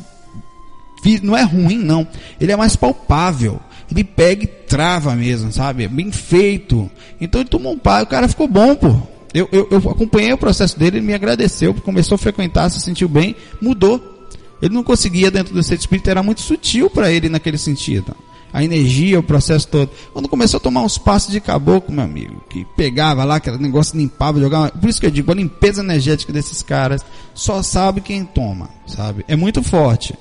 não 1.22 1.38
é 1.38 1.44
ruim 1.44 1.78
não, 1.78 2.06
ele 2.40 2.52
é 2.52 2.56
mais 2.56 2.76
palpável 2.76 3.60
ele 3.92 4.04
pega 4.04 4.44
e 4.44 4.48
trava 4.48 5.16
mesmo, 5.16 5.52
sabe? 5.52 5.88
Bem 5.88 6.12
feito. 6.12 6.90
Então 7.20 7.42
ele 7.42 7.50
tomou 7.50 7.74
um 7.74 7.78
pai, 7.78 8.04
o 8.04 8.08
cara 8.08 8.28
ficou 8.28 8.48
bom, 8.48 8.76
pô. 8.76 8.96
Eu, 9.34 9.48
eu, 9.52 9.68
eu 9.70 9.78
acompanhei 9.78 10.34
o 10.34 10.38
processo 10.38 10.78
dele, 10.78 10.98
ele 10.98 11.06
me 11.06 11.14
agradeceu, 11.14 11.74
começou 11.74 12.16
a 12.16 12.18
frequentar, 12.18 12.70
se 12.70 12.80
sentiu 12.80 13.08
bem, 13.08 13.36
mudou. 13.62 14.28
Ele 14.62 14.74
não 14.74 14.84
conseguia 14.84 15.32
dentro 15.32 15.54
do 15.54 15.64
centro 15.64 15.82
espírita, 15.82 16.12
era 16.12 16.24
muito 16.24 16.42
sutil 16.42 16.90
para 16.90 17.12
ele 17.12 17.30
naquele 17.30 17.58
sentido. 17.58 18.16
A 18.52 18.64
energia, 18.64 19.20
o 19.20 19.24
processo 19.24 19.68
todo. 19.68 19.92
Quando 20.12 20.28
começou 20.28 20.58
a 20.58 20.62
tomar 20.62 20.82
uns 20.82 20.98
passos 20.98 21.32
de 21.32 21.40
caboclo, 21.40 21.94
meu 21.94 22.04
amigo, 22.04 22.44
que 22.50 22.66
pegava 22.76 23.24
lá, 23.24 23.36
aquele 23.36 23.60
negócio 23.60 23.98
limpava, 23.98 24.40
jogava. 24.40 24.72
Por 24.72 24.90
isso 24.90 25.00
que 25.00 25.06
eu 25.06 25.12
digo, 25.12 25.32
a 25.32 25.36
limpeza 25.36 25.82
energética 25.82 26.34
desses 26.34 26.64
caras 26.64 27.06
só 27.34 27.62
sabe 27.62 28.02
quem 28.02 28.26
toma, 28.26 28.70
sabe? 28.88 29.24
É 29.28 29.36
muito 29.36 29.62
forte. 29.62 30.16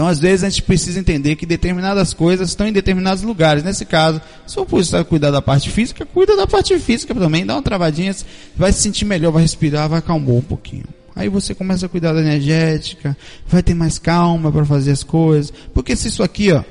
Então, 0.00 0.08
às 0.08 0.18
vezes, 0.18 0.44
a 0.44 0.48
gente 0.48 0.62
precisa 0.62 0.98
entender 0.98 1.36
que 1.36 1.44
determinadas 1.44 2.14
coisas 2.14 2.48
estão 2.48 2.66
em 2.66 2.72
determinados 2.72 3.22
lugares. 3.22 3.62
Nesse 3.62 3.84
caso, 3.84 4.18
se 4.46 4.54
for 4.54 4.64
precisar 4.64 5.04
cuidar 5.04 5.30
da 5.30 5.42
parte 5.42 5.68
física, 5.68 6.06
cuida 6.06 6.34
da 6.34 6.46
parte 6.46 6.78
física 6.78 7.14
também, 7.14 7.44
dá 7.44 7.52
uma 7.52 7.62
travadinha, 7.62 8.16
vai 8.56 8.72
se 8.72 8.80
sentir 8.80 9.04
melhor, 9.04 9.30
vai 9.30 9.42
respirar, 9.42 9.90
vai 9.90 9.98
acalmar 9.98 10.36
um 10.36 10.40
pouquinho. 10.40 10.86
Aí 11.14 11.28
você 11.28 11.54
começa 11.54 11.84
a 11.84 11.88
cuidar 11.90 12.14
da 12.14 12.20
energética, 12.22 13.14
vai 13.46 13.62
ter 13.62 13.74
mais 13.74 13.98
calma 13.98 14.50
para 14.50 14.64
fazer 14.64 14.90
as 14.90 15.02
coisas. 15.02 15.52
Porque 15.74 15.94
se 15.94 16.08
isso 16.08 16.22
aqui, 16.22 16.50
ó, 16.50 16.64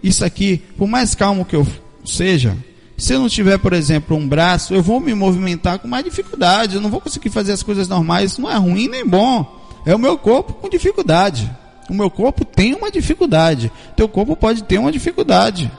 isso 0.00 0.24
aqui, 0.24 0.62
por 0.78 0.86
mais 0.86 1.12
calmo 1.12 1.44
que 1.44 1.56
eu 1.56 1.66
seja, 2.04 2.56
se 2.96 3.14
eu 3.14 3.18
não 3.18 3.28
tiver, 3.28 3.58
por 3.58 3.72
exemplo, 3.72 4.16
um 4.16 4.28
braço, 4.28 4.72
eu 4.72 4.80
vou 4.80 5.00
me 5.00 5.12
movimentar 5.12 5.80
com 5.80 5.88
mais 5.88 6.04
dificuldade, 6.04 6.76
eu 6.76 6.80
não 6.80 6.88
vou 6.88 7.00
conseguir 7.00 7.30
fazer 7.30 7.50
as 7.50 7.64
coisas 7.64 7.88
normais, 7.88 8.30
isso 8.30 8.40
não 8.40 8.48
é 8.48 8.56
ruim 8.56 8.86
nem 8.86 9.04
bom. 9.04 9.60
É 9.84 9.92
o 9.92 9.98
meu 9.98 10.16
corpo 10.16 10.52
com 10.52 10.68
dificuldade. 10.68 11.50
O 11.88 11.94
meu 11.94 12.10
corpo 12.10 12.44
tem 12.44 12.74
uma 12.74 12.90
dificuldade. 12.90 13.70
Teu 13.96 14.08
corpo 14.08 14.36
pode 14.36 14.64
ter 14.64 14.78
uma 14.78 14.90
dificuldade. 14.90 15.70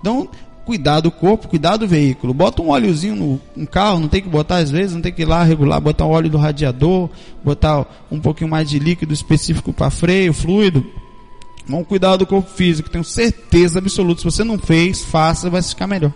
Então, 0.00 0.28
cuidar 0.64 1.00
do 1.00 1.10
corpo, 1.10 1.48
cuidar 1.48 1.76
do 1.76 1.86
veículo. 1.86 2.34
Bota 2.34 2.62
um 2.62 2.70
óleozinho 2.70 3.14
no 3.14 3.40
um 3.56 3.66
carro, 3.66 4.00
não 4.00 4.08
tem 4.08 4.20
que 4.20 4.28
botar 4.28 4.56
às 4.56 4.70
vezes, 4.70 4.94
não 4.94 5.00
tem 5.00 5.12
que 5.12 5.22
ir 5.22 5.26
lá 5.26 5.44
regular, 5.44 5.80
botar 5.80 6.06
o 6.06 6.10
óleo 6.10 6.30
do 6.30 6.38
radiador, 6.38 7.08
botar 7.44 7.86
um 8.10 8.20
pouquinho 8.20 8.50
mais 8.50 8.68
de 8.68 8.78
líquido 8.78 9.14
específico 9.14 9.72
para 9.72 9.90
freio, 9.90 10.32
fluido. 10.32 10.84
Vamos 11.66 11.86
cuidar 11.86 12.16
do 12.16 12.26
corpo 12.26 12.50
físico, 12.50 12.90
tenho 12.90 13.04
certeza 13.04 13.78
absoluta. 13.78 14.20
Se 14.20 14.24
você 14.24 14.44
não 14.44 14.58
fez, 14.58 15.02
faça, 15.02 15.48
vai 15.48 15.62
ficar 15.62 15.86
melhor. 15.86 16.12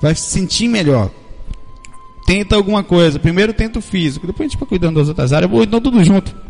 Vai 0.00 0.14
se 0.14 0.30
sentir 0.30 0.66
melhor. 0.66 1.10
Tenta 2.26 2.56
alguma 2.56 2.82
coisa. 2.82 3.18
Primeiro 3.18 3.52
tenta 3.52 3.78
o 3.78 3.82
físico, 3.82 4.26
depois 4.26 4.46
a 4.46 4.50
gente 4.50 4.58
vai 4.58 4.68
cuidando 4.68 4.98
das 4.98 5.08
outras 5.08 5.32
áreas. 5.32 5.50
Vou 5.50 5.62
então 5.62 5.80
tudo 5.80 6.02
junto 6.02 6.43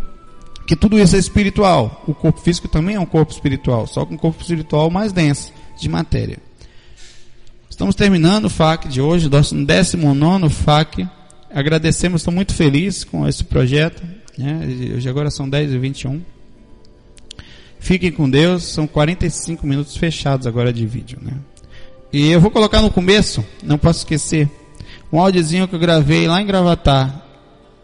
que 0.67 0.77
tudo 0.77 0.99
isso 0.99 1.17
é 1.17 1.19
espiritual. 1.19 2.03
O 2.07 2.15
corpo 2.15 2.41
físico 2.41 2.69
também 2.69 2.97
é 2.97 3.01
um 3.01 3.07
corpo 3.07 3.33
espiritual, 3.33 3.87
só 3.87 4.05
que 4.05 4.15
um 4.15 4.17
corpo 4.17 4.41
espiritual 4.41 4.91
mais 4.91 5.13
denso 5.13 5.53
de 5.79 5.89
matéria. 5.89 6.39
Estamos 7.69 7.95
terminando 7.95 8.45
o 8.45 8.51
FAC 8.51 8.89
de 8.89 9.01
hoje, 9.01 9.29
nosso 9.29 9.55
19 9.55 10.49
FAC. 10.49 11.09
Agradecemos, 11.53 12.21
estou 12.21 12.33
muito 12.33 12.55
feliz 12.55 13.05
com 13.05 13.27
esse 13.27 13.43
projeto. 13.43 14.03
Né? 14.39 14.95
Hoje 14.97 15.09
agora 15.09 15.31
são 15.31 15.49
10 15.49 15.73
e 15.73 15.79
21 15.79 16.23
Fiquem 17.85 18.11
com 18.11 18.31
Deus, 18.31 18.65
são 18.65 18.87
45 18.87 19.67
minutos 19.67 19.97
fechados 19.97 20.47
agora 20.47 20.73
de 20.73 20.87
vídeo. 20.87 21.19
Né? 21.21 21.33
E 22.11 22.31
eu 22.31 22.41
vou 22.41 22.51
colocar 22.51 22.81
no 22.81 22.91
começo, 22.91 23.45
não 23.63 23.77
posso 23.77 23.99
esquecer, 23.99 24.49
um 25.13 25.21
áudiozinho 25.21 25.69
que 25.69 25.75
eu 25.75 25.79
gravei 25.79 26.27
lá 26.27 26.41
em 26.41 26.47
Gravatar. 26.47 27.23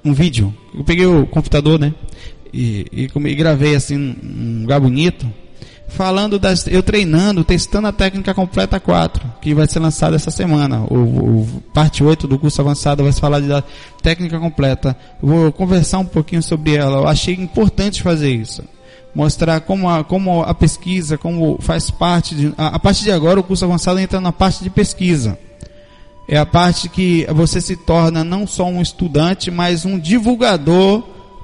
Um 0.03 0.14
vídeo. 0.14 0.55
Eu 0.74 0.83
peguei 0.83 1.05
o 1.05 1.26
computador, 1.26 1.78
né? 1.78 1.95
E, 2.53 2.86
e, 2.92 3.11
e 3.14 3.34
gravei 3.34 3.74
assim 3.74 3.96
um 3.96 4.62
lugar 4.62 4.80
bonito 4.80 5.26
falando 5.90 6.38
das, 6.38 6.66
eu 6.66 6.82
treinando, 6.82 7.44
testando 7.44 7.88
a 7.88 7.92
técnica 7.92 8.32
completa 8.32 8.80
4, 8.80 9.34
que 9.42 9.53
vai 9.53 9.66
ser 9.66 9.80
lançada 9.80 10.16
essa 10.16 10.30
semana. 10.30 10.80
O, 10.88 10.94
o 10.94 11.62
parte 11.74 12.03
8 12.03 12.26
do 12.26 12.38
curso 12.38 12.61
avançado 12.61 13.03
vai 13.03 13.12
falar 13.12 13.40
da 13.40 13.62
técnica 14.03 14.38
completa. 14.38 14.96
Vou 15.20 15.53
conversar 15.53 15.98
um 15.98 16.05
pouquinho 16.05 16.42
sobre 16.42 16.76
ela. 16.76 16.98
Eu 16.98 17.09
achei 17.09 17.34
importante 17.34 18.03
fazer 18.03 18.30
isso. 18.30 18.62
Mostrar 19.14 19.61
como 19.61 19.88
a, 19.88 20.05
como 20.05 20.42
a 20.42 20.55
pesquisa, 20.55 21.18
como 21.18 21.59
faz 21.61 21.90
parte 21.90 22.34
de, 22.34 22.55
a, 22.57 22.68
a 22.68 22.78
partir 22.78 23.05
de 23.05 23.11
agora 23.11 23.40
o 23.40 23.42
curso 23.42 23.64
avançado 23.64 23.98
entra 23.98 24.20
na 24.20 24.32
parte 24.32 24.62
de 24.62 24.70
pesquisa. 24.70 25.36
É 26.28 26.38
a 26.38 26.46
parte 26.46 26.88
que 26.88 27.26
você 27.34 27.61
se 27.61 27.74
torna 27.74 28.22
não 28.22 28.46
só 28.46 28.64
um 28.64 28.80
estudante, 28.80 29.51
mas 29.51 29.84
um 29.84 29.98
divulgador 29.98 31.03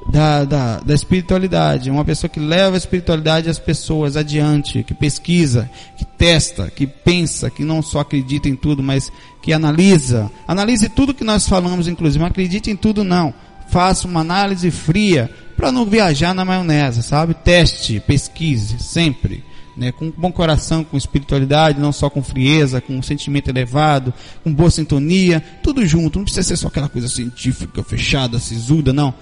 da, 0.09 0.45
da, 0.45 0.81
da 0.81 0.95
espiritualidade, 0.95 1.91
uma 1.91 2.05
pessoa 2.05 2.31
que 2.31 2.39
leva 2.39 2.77
a 2.77 2.79
espiritualidade 2.79 3.51
às 3.51 3.59
pessoas 3.59 4.17
adiante, 4.17 4.83
que 4.83 4.95
pesquisa, 4.95 5.69
que 5.97 6.05
testa, 6.05 6.71
que 6.71 6.87
pensa, 6.87 7.51
que 7.51 7.65
não 7.65 7.83
só 7.83 8.01
acredita 8.01 8.49
em 8.49 8.55
tudo, 8.55 8.83
mas 8.83 9.11
que 9.43 9.53
analisa. 9.53 10.31
Analise 10.47 10.89
tudo 10.89 11.15
que 11.15 11.25
nós 11.25 11.49
falamos, 11.49 11.89
inclusive. 11.89 12.21
Não 12.21 12.27
acredite 12.27 12.71
em 12.71 12.77
tudo, 12.77 13.03
não. 13.03 13.35
Faça 13.69 14.07
uma 14.07 14.21
análise 14.21 14.71
fria 14.71 15.31
para 15.57 15.73
não 15.73 15.85
viajar 15.85 16.35
na 16.35 16.45
maionese, 16.45 17.03
sabe? 17.03 17.35
Teste, 17.35 18.01
pesquise, 18.01 18.79
sempre. 18.79 19.45
Né, 19.77 19.93
com 19.93 20.11
bom 20.11 20.33
coração, 20.33 20.83
com 20.83 20.97
espiritualidade, 20.97 21.79
não 21.79 21.93
só 21.93 22.09
com 22.09 22.23
frieza, 22.23 22.81
com 22.81 22.97
um 22.97 23.03
sentimento 23.03 23.51
elevado, 23.51 24.15
com 24.43 24.51
boa 24.51 24.71
sintonia, 24.71 25.45
tudo 25.63 25.85
junto. 25.85 26.19
Não 26.19 26.25
precisa 26.25 26.49
ser 26.49 26.57
só 26.57 26.69
aquela 26.69 26.89
coisa 26.89 27.09
científica, 27.09 27.83
fechada, 27.83 28.39
sisuda, 28.39 28.91
não 28.91 29.13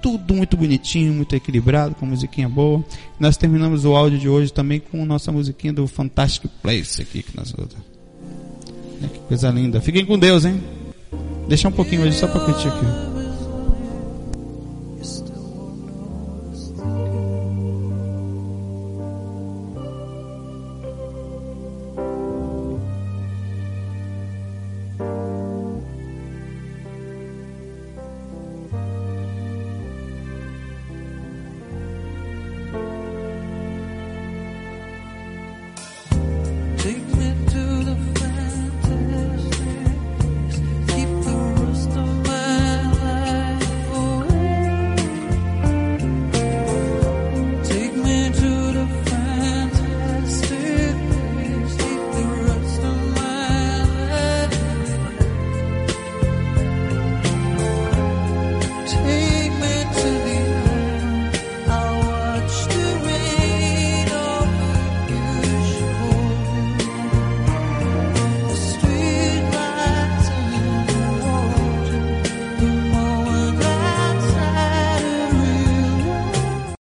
tudo 0.00 0.34
muito 0.34 0.56
bonitinho, 0.56 1.12
muito 1.12 1.34
equilibrado, 1.34 1.94
com 1.94 2.06
musiquinha 2.06 2.48
boa. 2.48 2.84
Nós 3.18 3.36
terminamos 3.36 3.84
o 3.84 3.94
áudio 3.94 4.18
de 4.18 4.28
hoje 4.28 4.52
também 4.52 4.80
com 4.80 5.04
nossa 5.04 5.30
musiquinha 5.30 5.72
do 5.72 5.86
Fantastic 5.86 6.50
Place 6.62 7.02
aqui 7.02 7.22
que 7.22 7.36
nós 7.36 7.52
que 9.08 9.18
coisa 9.20 9.50
linda. 9.50 9.80
Fiquem 9.80 10.04
com 10.04 10.18
Deus, 10.18 10.44
hein? 10.44 10.60
Deixa 11.48 11.68
um 11.68 11.72
pouquinho 11.72 12.02
hoje 12.02 12.18
só 12.18 12.28
para 12.28 12.40
curtir 12.40 12.68
aqui. 12.68 13.09